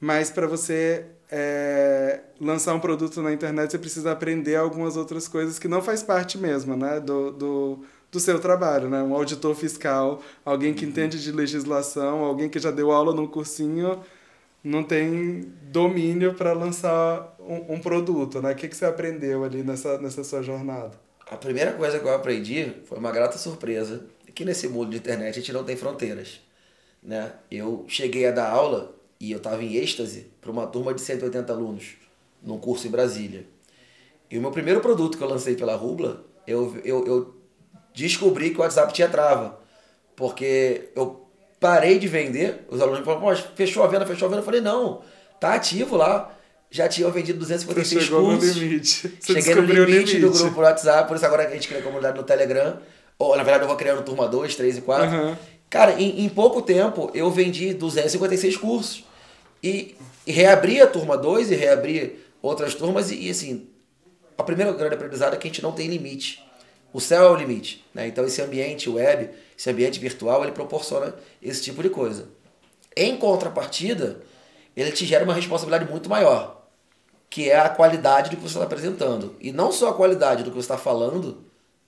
mas 0.00 0.30
para 0.30 0.46
você 0.46 1.04
é, 1.30 2.20
lançar 2.40 2.74
um 2.74 2.80
produto 2.80 3.20
na 3.22 3.32
internet, 3.32 3.70
você 3.70 3.78
precisa 3.78 4.12
aprender 4.12 4.56
algumas 4.56 4.96
outras 4.96 5.28
coisas 5.28 5.58
que 5.58 5.68
não 5.68 5.82
faz 5.82 6.02
parte 6.02 6.38
mesmo 6.38 6.76
né, 6.76 6.98
do, 6.98 7.30
do, 7.30 7.78
do 8.10 8.20
seu 8.20 8.38
trabalho. 8.40 8.88
Né? 8.88 9.02
Um 9.02 9.14
auditor 9.14 9.54
fiscal, 9.54 10.22
alguém 10.44 10.72
que 10.74 10.84
entende 10.84 11.22
de 11.22 11.30
legislação, 11.30 12.24
alguém 12.24 12.48
que 12.48 12.58
já 12.58 12.70
deu 12.70 12.90
aula 12.90 13.14
num 13.14 13.26
cursinho, 13.26 14.00
não 14.64 14.82
tem 14.82 15.52
domínio 15.70 16.34
para 16.34 16.52
lançar 16.52 17.36
um, 17.38 17.74
um 17.74 17.80
produto. 17.80 18.40
Né? 18.40 18.52
O 18.52 18.56
que, 18.56 18.68
que 18.68 18.76
você 18.76 18.86
aprendeu 18.86 19.44
ali 19.44 19.62
nessa, 19.62 19.98
nessa 19.98 20.24
sua 20.24 20.42
jornada? 20.42 20.92
A 21.28 21.36
primeira 21.36 21.72
coisa 21.72 21.98
que 21.98 22.04
eu 22.04 22.14
aprendi 22.14 22.72
foi 22.84 22.98
uma 22.98 23.10
grata 23.10 23.36
surpresa, 23.36 24.06
que 24.34 24.44
nesse 24.44 24.68
mundo 24.68 24.90
de 24.90 24.98
internet 24.98 25.30
a 25.30 25.40
gente 25.40 25.52
não 25.52 25.64
tem 25.64 25.76
fronteiras. 25.76 26.40
Né? 27.06 27.30
Eu 27.48 27.84
cheguei 27.86 28.26
a 28.26 28.32
dar 28.32 28.50
aula 28.50 28.92
e 29.20 29.30
eu 29.30 29.38
estava 29.38 29.62
em 29.62 29.76
êxtase 29.76 30.26
para 30.40 30.50
uma 30.50 30.66
turma 30.66 30.92
de 30.92 31.00
180 31.00 31.52
alunos, 31.52 31.84
num 32.42 32.58
curso 32.58 32.88
em 32.88 32.90
Brasília. 32.90 33.46
E 34.28 34.36
o 34.36 34.40
meu 34.40 34.50
primeiro 34.50 34.80
produto 34.80 35.16
que 35.16 35.22
eu 35.22 35.28
lancei 35.28 35.54
pela 35.54 35.76
Rubla, 35.76 36.24
eu, 36.48 36.76
eu, 36.84 37.06
eu 37.06 37.36
descobri 37.94 38.50
que 38.50 38.58
o 38.58 38.60
WhatsApp 38.60 38.92
tinha 38.92 39.08
trava. 39.08 39.60
Porque 40.16 40.88
eu 40.96 41.28
parei 41.60 41.98
de 42.00 42.08
vender, 42.08 42.66
os 42.68 42.80
alunos 42.80 43.04
falaram, 43.04 43.20
pô, 43.20 43.36
fechou 43.54 43.84
a 43.84 43.86
venda, 43.86 44.04
fechou 44.04 44.26
a 44.26 44.28
venda. 44.28 44.40
Eu 44.40 44.44
falei, 44.44 44.60
não, 44.60 45.02
tá 45.38 45.54
ativo 45.54 45.96
lá. 45.96 46.32
Já 46.68 46.88
tinham 46.88 47.12
vendido 47.12 47.38
Você 47.38 47.54
256 47.54 48.04
chegou 48.04 48.24
cursos. 48.24 48.56
no 48.56 48.62
limite. 48.62 49.16
Você 49.20 49.40
Cheguei 49.40 49.54
no 49.54 49.62
o 49.62 49.64
limite, 49.64 50.18
do 50.18 50.30
grupo 50.32 50.56
no 50.56 50.66
WhatsApp, 50.66 51.06
por 51.06 51.16
isso 51.16 51.24
agora 51.24 51.46
a 51.46 51.50
gente 51.50 51.68
cria 51.68 51.80
comunidade 51.80 52.18
no 52.18 52.24
Telegram. 52.24 52.78
Ou, 53.16 53.36
na 53.36 53.44
verdade, 53.44 53.62
eu 53.62 53.68
vou 53.68 53.76
criando 53.76 54.02
turma 54.02 54.26
2, 54.26 54.56
3 54.56 54.78
e 54.78 54.80
4. 54.80 55.06
Aham. 55.06 55.38
Cara, 55.68 56.00
em, 56.00 56.24
em 56.24 56.28
pouco 56.28 56.62
tempo 56.62 57.10
eu 57.14 57.30
vendi 57.30 57.74
256 57.74 58.56
cursos. 58.56 59.04
E, 59.62 59.96
e 60.26 60.32
reabri 60.32 60.80
a 60.80 60.86
turma 60.86 61.16
2 61.16 61.50
e 61.50 61.54
reabri 61.54 62.24
outras 62.40 62.74
turmas. 62.74 63.10
E, 63.10 63.26
e, 63.26 63.30
assim, 63.30 63.68
a 64.38 64.42
primeira 64.42 64.72
grande 64.72 64.94
aprendizado 64.94 65.34
é 65.34 65.36
que 65.36 65.46
a 65.46 65.50
gente 65.50 65.62
não 65.62 65.72
tem 65.72 65.88
limite. 65.88 66.44
O 66.92 67.00
céu 67.00 67.24
é 67.24 67.30
o 67.30 67.36
limite. 67.36 67.84
Né? 67.92 68.06
Então 68.06 68.24
esse 68.24 68.40
ambiente 68.40 68.88
web, 68.88 69.30
esse 69.56 69.68
ambiente 69.70 69.98
virtual, 69.98 70.42
ele 70.42 70.52
proporciona 70.52 71.14
esse 71.42 71.62
tipo 71.62 71.82
de 71.82 71.90
coisa. 71.90 72.28
Em 72.96 73.16
contrapartida, 73.16 74.22
ele 74.76 74.92
te 74.92 75.04
gera 75.04 75.24
uma 75.24 75.34
responsabilidade 75.34 75.90
muito 75.90 76.08
maior, 76.08 76.66
que 77.28 77.50
é 77.50 77.58
a 77.58 77.68
qualidade 77.68 78.30
do 78.30 78.36
que 78.36 78.42
você 78.42 78.54
está 78.54 78.64
apresentando. 78.64 79.34
E 79.40 79.52
não 79.52 79.72
só 79.72 79.90
a 79.90 79.94
qualidade 79.94 80.42
do 80.42 80.50
que 80.50 80.56
você 80.56 80.60
está 80.60 80.78
falando, 80.78 81.44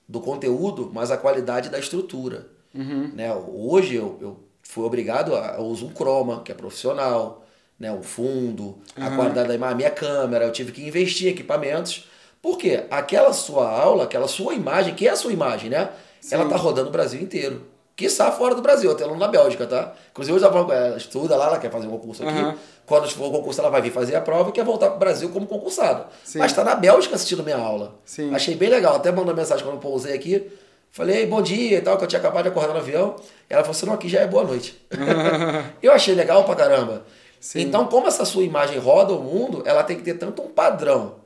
do 0.06 0.20
conteúdo, 0.20 0.90
mas 0.92 1.10
a 1.10 1.16
qualidade 1.16 1.68
da 1.68 1.78
estrutura. 1.78 2.48
Né? 2.74 3.34
Hoje 3.34 3.96
eu, 3.96 4.18
eu 4.20 4.36
fui 4.62 4.84
obrigado 4.84 5.34
a 5.34 5.56
eu 5.58 5.64
uso 5.64 5.86
um 5.86 5.90
Chroma, 5.94 6.42
que 6.42 6.52
é 6.52 6.54
profissional, 6.54 7.44
né? 7.78 7.92
o 7.92 8.02
fundo, 8.02 8.78
a 8.96 9.10
qualidade 9.10 9.48
da 9.48 9.54
imagem, 9.54 9.74
a 9.74 9.76
minha 9.76 9.90
câmera, 9.90 10.44
eu 10.44 10.52
tive 10.52 10.72
que 10.72 10.86
investir 10.86 11.28
em 11.28 11.30
equipamentos. 11.30 12.06
Porque 12.40 12.84
aquela 12.90 13.32
sua 13.32 13.68
aula, 13.68 14.04
aquela 14.04 14.28
sua 14.28 14.54
imagem, 14.54 14.94
que 14.94 15.08
é 15.08 15.10
a 15.10 15.16
sua 15.16 15.32
imagem, 15.32 15.70
né? 15.70 15.90
Ela 16.30 16.48
tá 16.48 16.56
rodando 16.56 16.88
o 16.88 16.92
Brasil 16.92 17.20
inteiro. 17.20 17.66
Quiçá 17.96 18.30
fora 18.30 18.54
do 18.54 18.62
Brasil, 18.62 18.92
até 18.92 19.02
aluno 19.02 19.18
na 19.18 19.26
Bélgica, 19.26 19.66
tá? 19.66 19.92
Inclusive, 20.12 20.36
hoje 20.36 20.44
ela 20.44 20.72
ela 20.72 20.96
estuda 20.96 21.34
lá, 21.34 21.46
ela 21.46 21.58
quer 21.58 21.68
fazer 21.68 21.88
um 21.88 21.90
concurso 21.90 22.22
aqui. 22.22 22.38
Aham. 22.38 22.54
Quando 22.86 23.10
for 23.10 23.26
o 23.26 23.30
concurso, 23.32 23.60
ela 23.60 23.70
vai 23.70 23.82
vir 23.82 23.90
fazer 23.90 24.14
a 24.14 24.20
prova 24.20 24.50
e 24.50 24.52
quer 24.52 24.64
voltar 24.64 24.90
pro 24.90 25.00
Brasil 25.00 25.28
como 25.30 25.46
concursada. 25.46 26.06
Sim. 26.24 26.38
Mas 26.38 26.52
tá 26.52 26.62
na 26.62 26.76
Bélgica 26.76 27.16
assistindo 27.16 27.42
minha 27.42 27.58
aula. 27.58 27.96
Sim. 28.04 28.32
Achei 28.32 28.54
bem 28.54 28.68
legal. 28.68 28.94
Até 28.94 29.10
mandou 29.10 29.34
mensagem 29.34 29.64
quando 29.64 29.74
eu 29.74 29.80
pousei 29.80 30.14
aqui. 30.14 30.48
Falei, 30.90 31.26
bom 31.26 31.40
dia 31.42 31.78
e 31.78 31.80
tal, 31.80 31.96
que 31.96 32.04
eu 32.04 32.08
tinha 32.08 32.18
acabado 32.18 32.44
de 32.44 32.48
acordar 32.48 32.72
no 32.72 32.80
avião. 32.80 33.14
Ela 33.48 33.62
falou 33.62 33.76
assim, 33.76 33.86
não, 33.86 33.94
aqui 33.94 34.08
já 34.08 34.20
é 34.20 34.26
boa 34.26 34.44
noite. 34.44 34.80
eu 35.82 35.92
achei 35.92 36.14
legal 36.14 36.44
pra 36.44 36.56
caramba. 36.56 37.04
Sim. 37.40 37.60
Então, 37.60 37.86
como 37.86 38.08
essa 38.08 38.24
sua 38.24 38.42
imagem 38.42 38.78
roda 38.78 39.12
o 39.12 39.22
mundo, 39.22 39.62
ela 39.64 39.84
tem 39.84 39.96
que 39.96 40.02
ter 40.02 40.14
tanto 40.14 40.42
um 40.42 40.48
padrão 40.48 41.16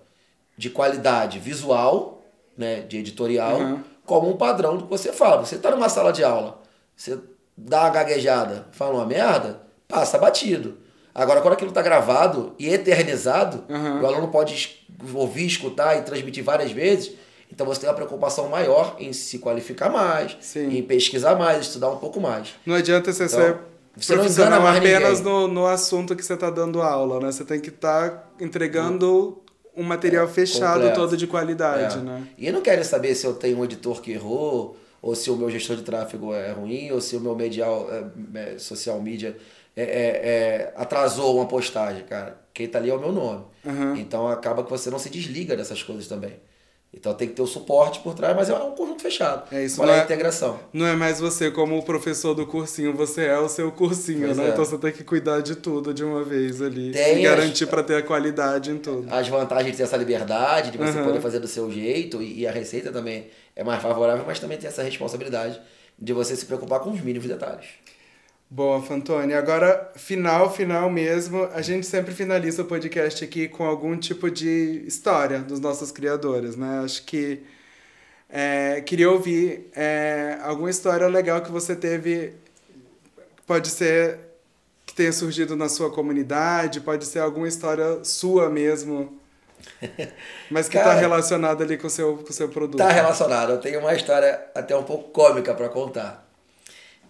de 0.58 0.68
qualidade 0.68 1.38
visual, 1.38 2.22
né, 2.56 2.80
de 2.80 2.98
editorial, 2.98 3.56
Uhum. 3.58 3.80
como 4.04 4.28
um 4.28 4.36
padrão 4.36 4.76
do 4.76 4.84
que 4.84 4.90
você 4.90 5.10
fala. 5.12 5.44
Você 5.46 5.56
tá 5.56 5.70
numa 5.70 5.88
sala 5.88 6.12
de 6.12 6.22
aula, 6.22 6.60
você 6.94 7.18
dá 7.56 7.82
uma 7.82 7.90
gaguejada, 7.90 8.66
fala 8.72 8.94
uma 8.94 9.06
merda, 9.06 9.62
passa 9.88 10.18
batido. 10.18 10.76
Agora, 11.14 11.40
quando 11.40 11.54
aquilo 11.54 11.72
tá 11.72 11.80
gravado 11.80 12.52
e 12.58 12.68
eternizado, 12.68 13.64
Uhum. 13.68 14.02
o 14.02 14.06
aluno 14.06 14.28
pode 14.28 14.84
ouvir, 15.14 15.46
escutar 15.46 15.96
e 15.96 16.02
transmitir 16.02 16.44
várias 16.44 16.70
vezes, 16.72 17.12
então 17.53 17.66
você 17.66 17.80
tem 17.82 17.88
uma 17.90 17.94
preocupação 17.94 18.48
maior 18.48 18.96
em 18.98 19.12
se 19.12 19.38
qualificar 19.38 19.90
mais, 19.90 20.36
Sim. 20.40 20.78
em 20.78 20.82
pesquisar 20.82 21.36
mais, 21.36 21.66
estudar 21.66 21.90
um 21.90 21.98
pouco 21.98 22.18
mais. 22.20 22.55
Não 22.66 22.74
adianta 22.74 23.12
você 23.12 23.24
Então, 23.24 23.38
ser 23.38 23.57
você 23.94 24.14
profissional 24.14 24.66
apenas 24.66 25.18
ninguém. 25.20 25.32
no, 25.32 25.46
no 25.48 25.66
assunto 25.66 26.16
que 26.16 26.24
você 26.24 26.32
está 26.34 26.48
dando 26.48 26.80
aula, 26.80 27.20
né? 27.20 27.30
Você 27.30 27.44
tem 27.44 27.61
que 27.61 27.68
estar 27.68 28.32
entregando 28.40 29.38
um 29.76 29.82
material 29.82 30.26
fechado 30.28 30.74
completo. 30.80 30.96
todo 31.00 31.16
de 31.16 31.26
qualidade, 31.26 31.96
É. 31.98 32.00
né? 32.00 32.26
E 32.38 32.50
não 32.50 32.61
querem 32.62 32.84
saber 32.84 33.14
se 33.14 33.26
eu 33.26 33.34
tenho 33.34 33.59
um 33.59 33.64
editor 33.64 34.00
que 34.00 34.12
errou, 34.12 34.76
ou 35.00 35.14
se 35.14 35.30
o 35.30 35.36
meu 35.36 35.50
gestor 35.50 35.76
de 35.76 35.82
tráfego 35.82 36.32
é 36.32 36.53
ruim, 36.53 36.90
ou 36.90 37.00
se 37.00 37.16
o 37.16 37.20
meu 37.20 37.34
medial, 37.34 37.88
é, 37.90 38.55
é, 38.55 38.59
social 38.59 39.00
media 39.00 39.36
é, 39.76 39.82
é, 39.82 39.86
é, 39.86 40.74
atrasou 40.76 41.36
uma 41.36 41.46
postagem, 41.46 42.05
cara. 42.05 42.40
Quem 42.55 42.68
tá 42.68 42.78
ali 42.78 42.90
é 42.90 42.94
o 42.94 43.00
meu 43.00 43.11
nome. 43.12 43.44
Uhum. 43.64 43.96
Então 43.96 44.28
acaba 44.28 44.62
que 44.62 44.70
você 44.70 44.90
não 44.90 44.98
se 44.98 45.09
desliga 45.11 45.57
dessas 45.57 45.82
coisas 45.82 46.07
também. 46.07 46.34
Então 46.95 47.14
tem 47.14 47.26
que 47.26 47.34
ter 47.34 47.40
o 47.43 47.47
suporte 47.47 48.01
por 48.01 48.14
trás, 48.14 48.36
mas 48.36 48.51
é 48.51 48.55
um 48.55 48.72
conjunto 48.72 49.01
fechado. 49.03 49.45
É 49.51 49.64
isso, 49.64 49.76
Qual 49.76 49.88
é 49.88 49.95
a 49.95 50.01
é- 50.01 50.05
integração? 50.05 50.61
Não 50.74 50.86
é 50.86 50.95
mais 50.95 51.18
você 51.18 51.51
como 51.51 51.78
o 51.78 51.82
professor 51.82 52.34
do 52.34 52.47
cursinho, 52.47 52.95
você 52.95 53.24
é 53.24 53.38
o 53.38 53.49
seu 53.49 53.72
cursinho, 53.72 54.26
Pois 54.26 54.36
né? 54.36 54.47
é. 54.47 54.49
Então 54.51 54.64
você 54.64 54.76
tem 54.76 54.93
que 54.93 55.03
cuidar 55.03 55.40
de 55.40 55.57
tudo 55.57 55.95
de 55.95 56.05
uma 56.05 56.22
vez 56.22 56.61
ali. 56.61 56.93
Tem 56.93 57.22
e 57.22 57.26
as- 57.26 57.34
garantir 57.34 57.66
pra 57.66 57.82
ter 57.82 57.97
a 57.97 58.03
qualidade 58.03 58.70
em 58.70 58.76
tudo. 58.76 59.07
As 59.11 59.26
vantagens 59.26 59.70
de 59.72 59.76
ter 59.78 59.84
essa 59.84 59.97
liberdade, 59.97 60.70
de 60.70 60.76
você 60.76 60.99
Uhum. 60.99 61.05
poder 61.05 61.20
fazer 61.22 61.38
do 61.40 61.49
seu 61.49 61.70
jeito, 61.72 62.22
e 62.22 62.40
e 62.43 62.47
a 62.47 62.53
receita 62.53 62.93
também 62.93 63.28
é 63.57 63.64
mais 63.64 63.80
favorável, 63.82 64.24
mas 64.26 64.38
também 64.38 64.59
tem 64.59 64.68
essa 64.68 64.82
responsabilidade 64.82 65.59
de 65.99 66.12
você 66.12 66.36
se 66.36 66.45
preocupar 66.45 66.80
com 66.80 66.90
os 66.90 67.01
mínimos 67.01 67.26
detalhes. 67.26 67.66
Boa, 68.55 68.82
Fantoni. 68.82 69.32
Agora, 69.32 69.90
final, 69.96 70.53
final 70.53 70.90
mesmo. 70.90 71.48
A 71.55 71.62
gente 71.62 71.86
sempre 71.86 72.12
finaliza 72.12 72.61
o 72.61 72.66
podcast 72.66 73.24
aqui 73.24 73.48
com 73.48 73.64
algum 73.64 73.96
tipo 73.96 74.30
de 74.30 74.84
história 74.86 75.38
dos 75.38 75.59
nossos 75.59 75.90
criadores, 75.90 76.55
né? 76.55 76.82
Acho 76.84 77.03
que 77.05 77.42
é, 78.28 78.82
queria 78.82 79.11
ouvir 79.11 79.70
é, 79.74 80.36
alguma 80.42 80.68
história 80.68 81.07
legal 81.09 81.40
que 81.40 81.50
você 81.50 81.74
teve. 81.74 82.34
Pode 83.46 83.68
ser 83.68 84.18
que 84.84 84.94
tenha 84.94 85.14
surgido 85.14 85.57
na 85.57 85.70
sua 85.70 85.90
comunidade, 85.90 86.82
pode 86.82 87.07
ser 87.07 87.20
alguma 87.20 87.48
história 87.48 88.05
sua 88.05 88.50
mesmo, 88.50 89.18
mas 90.50 90.68
que 90.68 90.76
está 90.76 90.92
relacionada 90.92 91.64
ali 91.64 91.78
com 91.78 91.86
o 91.86 91.90
seu, 91.90 92.18
com 92.18 92.28
o 92.28 92.34
seu 92.34 92.50
produto. 92.50 92.76
Tá 92.76 92.92
relacionado. 92.92 93.53
Eu 93.53 93.61
tenho 93.62 93.80
uma 93.80 93.94
história 93.94 94.44
até 94.55 94.76
um 94.76 94.82
pouco 94.82 95.09
cômica 95.09 95.55
para 95.55 95.70
contar. 95.70 96.22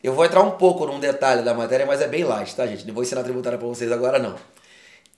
Eu 0.02 0.14
vou 0.14 0.24
entrar 0.24 0.42
um 0.42 0.52
pouco 0.52 0.84
num 0.86 0.98
detalhe 0.98 1.42
da 1.42 1.54
matéria, 1.54 1.86
mas 1.86 2.00
é 2.00 2.08
bem 2.08 2.24
light, 2.24 2.54
tá, 2.56 2.66
gente? 2.66 2.86
Não 2.86 2.94
vou 2.94 3.02
ensinar 3.02 3.22
tributária 3.22 3.58
para 3.58 3.68
vocês 3.68 3.90
agora, 3.92 4.18
não. 4.18 4.36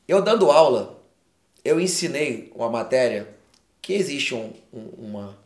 Eu 0.06 0.20
dando 0.20 0.50
aula, 0.50 1.00
eu 1.64 1.80
ensinei 1.80 2.52
uma 2.54 2.68
matéria 2.68 3.28
que 3.80 3.94
existe 3.94 4.34
um- 4.34 4.52
um- 4.72 4.88
uma 4.98 5.38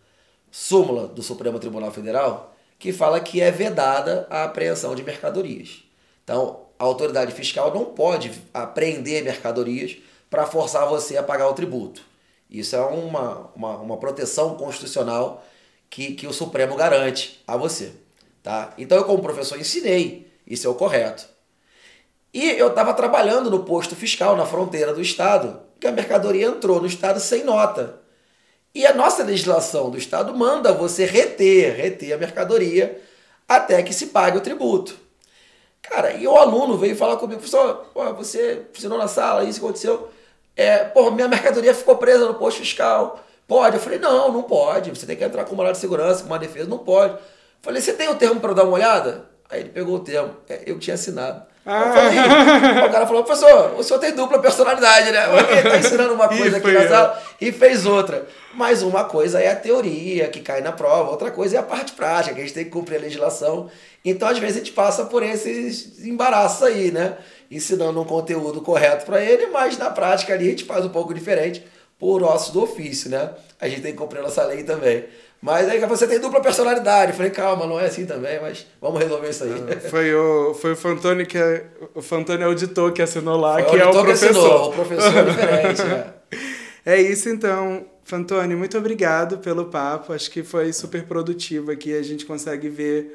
súmula 0.51 1.07
do 1.07 1.23
Supremo 1.23 1.59
Tribunal 1.61 1.93
Federal 1.93 2.57
que 2.79 2.93
fala 2.93 3.21
que 3.21 3.41
é 3.41 3.51
vedada 3.51 4.27
a 4.29 4.45
apreensão 4.45 4.95
de 4.95 5.03
mercadorias. 5.05 5.85
Então, 6.25 6.61
a 6.79 6.85
autoridade 6.85 7.33
fiscal 7.33 7.73
não 7.73 7.85
pode 7.85 8.33
apreender 8.53 9.23
mercadorias 9.23 9.97
para 10.29 10.47
forçar 10.47 10.89
você 10.89 11.17
a 11.17 11.23
pagar 11.23 11.49
o 11.49 11.55
tributo. 11.55 12.03
Isso 12.51 12.75
é 12.75 12.81
uma, 12.81 13.51
uma, 13.55 13.77
uma 13.79 13.97
proteção 13.97 14.57
constitucional 14.57 15.45
que, 15.91 16.15
que 16.15 16.27
o 16.27 16.33
Supremo 16.33 16.77
garante 16.77 17.43
a 17.47 17.57
você. 17.57 17.93
Tá? 18.43 18.73
Então, 18.79 18.99
eu, 18.99 19.05
como 19.05 19.23
professor, 19.23 19.59
ensinei. 19.59 20.33
Isso 20.47 20.67
é 20.67 20.71
o 20.71 20.75
correto. 20.75 21.27
E 22.33 22.51
eu 22.51 22.69
estava 22.69 22.95
trabalhando 22.95 23.51
no 23.51 23.65
posto 23.65 23.97
fiscal, 23.97 24.37
na 24.37 24.47
fronteira 24.47 24.93
do 24.93 25.01
Estado, 25.01 25.61
que 25.81 25.87
a 25.87 25.93
mercadoria 25.93 26.47
entrou 26.47 26.81
no 26.81 26.87
Estado 26.87 27.21
sem 27.21 27.45
nota. 27.45 28.01
E 28.75 28.87
a 28.87 28.95
nossa 28.95 29.23
legislação 29.25 29.91
do 29.91 29.99
Estado 29.99 30.37
manda 30.37 30.73
você 30.73 31.05
reter, 31.05 31.75
reter 31.75 32.13
a 32.13 32.19
mercadoria 32.19 33.01
até 33.49 33.83
que 33.83 33.95
se 33.95 34.09
pague 34.09 34.37
o 34.37 34.43
tributo. 34.43 34.95
Cara, 35.83 36.13
e 36.13 36.27
o 36.27 36.37
aluno 36.37 36.77
veio 36.77 36.95
falar 36.95 37.17
comigo, 37.17 37.41
professor, 37.41 37.87
você 38.17 38.67
ensinou 38.77 38.99
na 38.99 39.09
sala, 39.09 39.45
isso 39.45 39.59
aconteceu. 39.59 40.11
É, 40.55 40.85
pô, 40.85 41.11
minha 41.11 41.29
mercadoria 41.29 41.73
ficou 41.73 41.97
presa 41.97 42.27
no 42.27 42.35
posto 42.35 42.59
fiscal. 42.59 43.25
Pode? 43.47 43.77
Eu 43.77 43.83
falei, 43.83 43.99
não, 43.99 44.31
não 44.31 44.43
pode. 44.43 44.91
Você 44.91 45.07
tem 45.07 45.17
que 45.17 45.25
entrar 45.25 45.45
com 45.47 45.55
uma 45.55 45.73
de 45.73 45.79
segurança, 45.79 46.23
com 46.23 46.27
uma 46.27 46.39
defesa, 46.39 46.69
não 46.69 46.79
pode. 46.79 47.17
Falei, 47.63 47.81
você 47.81 47.93
tem 47.93 48.09
o 48.09 48.15
termo 48.15 48.41
para 48.41 48.51
eu 48.51 48.55
dar 48.55 48.65
uma 48.65 48.75
olhada? 48.75 49.29
Aí 49.51 49.61
ele 49.61 49.71
pegou 49.71 49.97
o 49.97 50.01
termo, 50.01 50.37
É, 50.49 50.63
eu 50.67 50.79
tinha 50.79 50.95
assinado. 50.95 51.43
Ah. 51.65 51.85
Eu 51.85 51.93
falei, 51.93 52.85
o 52.89 52.93
cara 52.93 53.07
falou, 53.07 53.25
professor, 53.25 53.75
o 53.79 53.83
senhor 53.83 53.99
tem 53.99 54.13
dupla 54.13 54.39
personalidade, 54.39 55.11
né? 55.11 55.25
Ele 55.53 55.71
tá 55.71 55.79
ensinando 55.79 56.15
uma 56.15 56.29
coisa 56.35 56.57
aqui 56.59 56.73
na 56.73 56.89
sala 56.89 57.23
e 57.41 57.53
fez 57.53 57.85
outra. 57.85 58.27
Mas 58.55 58.83
uma 58.83 59.05
coisa 59.05 59.41
é 59.41 59.51
a 59.51 59.57
teoria 59.57 60.29
que 60.29 60.41
cai 60.41 60.61
na 60.61 60.73
prova, 60.73 61.11
outra 61.11 61.31
coisa 61.31 61.57
é 61.57 61.59
a 61.59 61.63
parte 61.63 61.93
prática, 61.93 62.35
que 62.35 62.41
a 62.41 62.45
gente 62.45 62.55
tem 62.55 62.65
que 62.65 62.71
cumprir 62.71 62.97
a 62.97 63.01
legislação. 63.01 63.71
Então, 64.05 64.29
às 64.29 64.39
vezes, 64.39 64.57
a 64.57 64.59
gente 64.61 64.73
passa 64.73 65.05
por 65.05 65.23
esses 65.23 66.05
embaraços 66.05 66.63
aí, 66.63 66.91
né? 66.91 67.17
Ensinando 67.51 68.01
um 68.01 68.05
conteúdo 68.05 68.61
correto 68.61 69.05
para 69.05 69.23
ele, 69.23 69.47
mas 69.49 69.77
na 69.77 69.91
prática 69.91 70.35
ali 70.35 70.47
a 70.47 70.51
gente 70.51 70.65
faz 70.65 70.85
um 70.85 70.91
pouco 70.91 71.13
diferente 71.13 71.65
por 71.99 72.23
ossos 72.23 72.53
do 72.53 72.63
ofício, 72.63 73.11
né? 73.11 73.31
A 73.61 73.69
gente 73.69 73.83
tem 73.83 73.93
que 73.93 73.99
cumprir 73.99 74.21
a 74.21 74.23
nossa 74.23 74.45
lei 74.45 74.63
também. 74.63 75.05
Mas 75.41 75.69
aí 75.69 75.79
você 75.87 76.07
tem 76.07 76.19
dupla 76.19 76.41
personalidade. 76.41 77.13
Eu 77.13 77.17
falei, 77.17 77.31
calma, 77.31 77.67
não 77.67 77.79
é 77.79 77.87
assim 77.87 78.05
também, 78.07 78.41
mas 78.41 78.67
vamos 78.81 79.01
resolver 79.01 79.31
isso 79.31 79.45
aí. 79.45 79.81
Foi 79.89 80.15
o, 80.15 80.55
foi 80.55 80.73
o 80.73 80.77
Fantoni 80.77 81.25
que 81.27 81.39
é, 81.39 81.65
o 81.95 82.03
Fantoni 82.03 82.43
auditor 82.43 82.93
que 82.93 83.01
assinou 83.01 83.37
lá, 83.37 83.55
Foi 83.55 83.65
que 83.65 83.77
é 83.77 83.87
o 83.87 83.91
professor. 83.91 84.31
assinou, 84.31 84.71
o 84.71 84.73
professor 84.73 85.17
é 85.17 85.25
diferente, 85.25 85.83
né? 85.85 86.15
É 86.87 86.99
isso 86.99 87.29
então, 87.29 87.85
Fantoni, 88.03 88.57
muito 88.57 88.79
obrigado 88.79 89.39
pelo 89.39 89.67
papo. 89.67 90.15
Acho 90.15 90.31
que 90.31 90.43
foi 90.43 90.73
super 90.73 91.05
produtivo 91.05 91.71
aqui. 91.71 91.95
A 91.95 92.03
gente 92.03 92.25
consegue 92.25 92.71
ver 92.71 93.15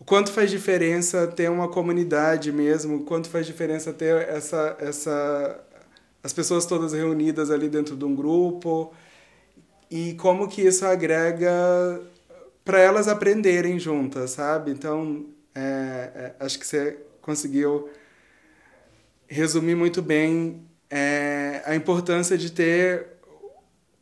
o 0.00 0.04
quanto 0.04 0.32
faz 0.32 0.50
diferença 0.50 1.24
ter 1.28 1.48
uma 1.48 1.68
comunidade 1.68 2.50
mesmo, 2.50 2.96
o 2.96 3.04
quanto 3.04 3.28
faz 3.28 3.46
diferença 3.46 3.92
ter 3.92 4.28
essa, 4.28 4.76
essa 4.80 5.60
as 6.26 6.32
pessoas 6.32 6.66
todas 6.66 6.92
reunidas 6.92 7.52
ali 7.52 7.68
dentro 7.68 7.94
de 7.94 8.04
um 8.04 8.12
grupo 8.12 8.92
e 9.88 10.14
como 10.14 10.48
que 10.48 10.60
isso 10.60 10.84
agrega 10.84 12.02
para 12.64 12.80
elas 12.80 13.06
aprenderem 13.06 13.78
juntas, 13.78 14.32
sabe? 14.32 14.72
Então, 14.72 15.26
é, 15.54 16.34
é, 16.40 16.44
acho 16.44 16.58
que 16.58 16.66
você 16.66 16.98
conseguiu 17.22 17.88
resumir 19.28 19.76
muito 19.76 20.02
bem 20.02 20.66
é, 20.90 21.62
a 21.64 21.76
importância 21.76 22.36
de 22.36 22.50
ter 22.50 23.06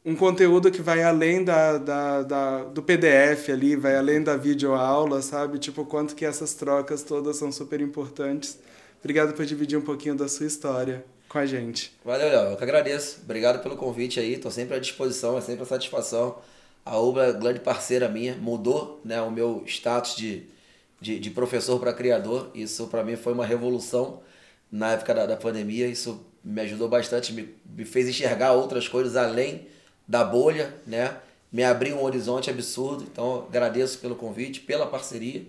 um 0.03 0.17
conteúdo 0.17 0.71
que 0.71 0.81
vai 0.81 1.03
além 1.03 1.45
da, 1.45 1.77
da, 1.77 2.23
da, 2.23 2.65
do 2.65 2.83
PDF 2.83 3.51
ali, 3.51 3.77
vai 3.77 3.97
além 3.97 4.23
da 4.23 4.35
videoaula, 4.35 5.21
sabe? 5.21 5.59
Tipo, 5.59 5.85
quanto 5.85 6.15
que 6.15 6.25
essas 6.25 6.55
trocas 6.55 7.03
todas 7.03 7.37
são 7.37 7.53
super 7.53 7.83
importantes. 7.83 8.59
Obrigado 9.01 9.35
por 9.35 9.45
dividir 9.45 9.79
um 9.79 9.83
pouquinho 9.83 10.15
da 10.15 10.27
sua 10.27 10.47
história 10.47 11.05
com 11.35 11.41
a 11.41 11.47
gente. 11.47 11.91
Valeu, 12.05 12.29
Léo. 12.29 12.53
Eu 12.53 12.57
que 12.57 12.63
agradeço. 12.63 13.19
Obrigado 13.25 13.61
pelo 13.61 13.77
convite 13.77 14.21
aí. 14.21 14.39
Tô 14.39 14.53
sempre 14.53 14.77
à 14.77 14.79
disposição, 14.79 15.37
é 15.37 15.41
sempre 15.41 15.65
a 15.65 15.67
satisfação. 15.67 16.39
A 16.87 16.97
UBLA 16.97 17.27
é 17.27 17.33
grande 17.33 17.59
parceira 17.59 18.09
minha. 18.09 18.37
Mudou 18.37 19.01
né, 19.05 19.21
o 19.21 19.33
meu 19.33 19.65
status 19.67 20.15
de, 20.15 20.45
de, 21.01 21.19
de 21.19 21.31
professor 21.31 21.81
para 21.81 21.93
criador. 21.93 22.53
Isso 22.55 22.87
para 22.87 23.03
mim 23.03 23.17
foi 23.17 23.33
uma 23.33 23.45
revolução 23.45 24.23
na 24.71 24.93
época 24.93 25.13
da, 25.13 25.27
da 25.27 25.37
pandemia. 25.37 25.89
Isso 25.89 26.25
me 26.45 26.61
ajudou 26.61 26.89
bastante, 26.89 27.33
me, 27.33 27.53
me 27.67 27.85
fez 27.85 28.09
enxergar 28.09 28.53
outras 28.53 28.87
coisas 28.87 29.17
além 29.17 29.67
da 30.07 30.23
bolha, 30.23 30.73
né? 30.87 31.17
Me 31.51 31.65
abriu 31.65 31.97
um 31.97 32.05
horizonte 32.05 32.49
absurdo. 32.49 33.03
Então, 33.11 33.47
agradeço 33.49 33.99
pelo 33.99 34.15
convite, 34.15 34.61
pela 34.61 34.87
parceria. 34.87 35.43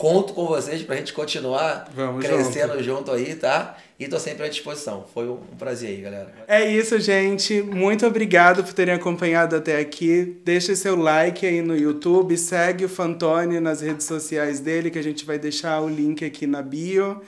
Conto 0.00 0.32
com 0.32 0.46
vocês 0.46 0.82
pra 0.82 0.96
gente 0.96 1.12
continuar 1.12 1.86
Vamos 1.94 2.24
crescendo 2.24 2.82
junto. 2.82 3.12
aí, 3.12 3.34
tá? 3.34 3.76
E 3.98 4.08
tô 4.08 4.18
sempre 4.18 4.46
à 4.46 4.48
disposição. 4.48 5.04
Foi 5.12 5.28
um 5.28 5.36
prazer 5.58 5.90
aí, 5.90 6.00
galera. 6.00 6.32
É 6.48 6.66
isso, 6.66 6.98
gente. 6.98 7.60
Muito 7.60 8.06
obrigado 8.06 8.64
por 8.64 8.72
terem 8.72 8.94
acompanhado 8.94 9.54
até 9.56 9.78
aqui. 9.78 10.40
Deixe 10.42 10.74
seu 10.74 10.96
like 10.96 11.44
aí 11.44 11.60
no 11.60 11.76
YouTube, 11.76 12.34
segue 12.38 12.86
o 12.86 12.88
Fantoni 12.88 13.60
nas 13.60 13.82
redes 13.82 14.06
sociais 14.06 14.58
dele, 14.58 14.90
que 14.90 14.98
a 14.98 15.04
gente 15.04 15.22
vai 15.26 15.38
deixar 15.38 15.82
o 15.82 15.88
link 15.90 16.24
aqui 16.24 16.46
na 16.46 16.62
bio. 16.62 17.20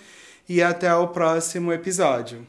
E 0.48 0.62
até 0.62 0.94
o 0.94 1.08
próximo 1.08 1.74
episódio. 1.74 2.46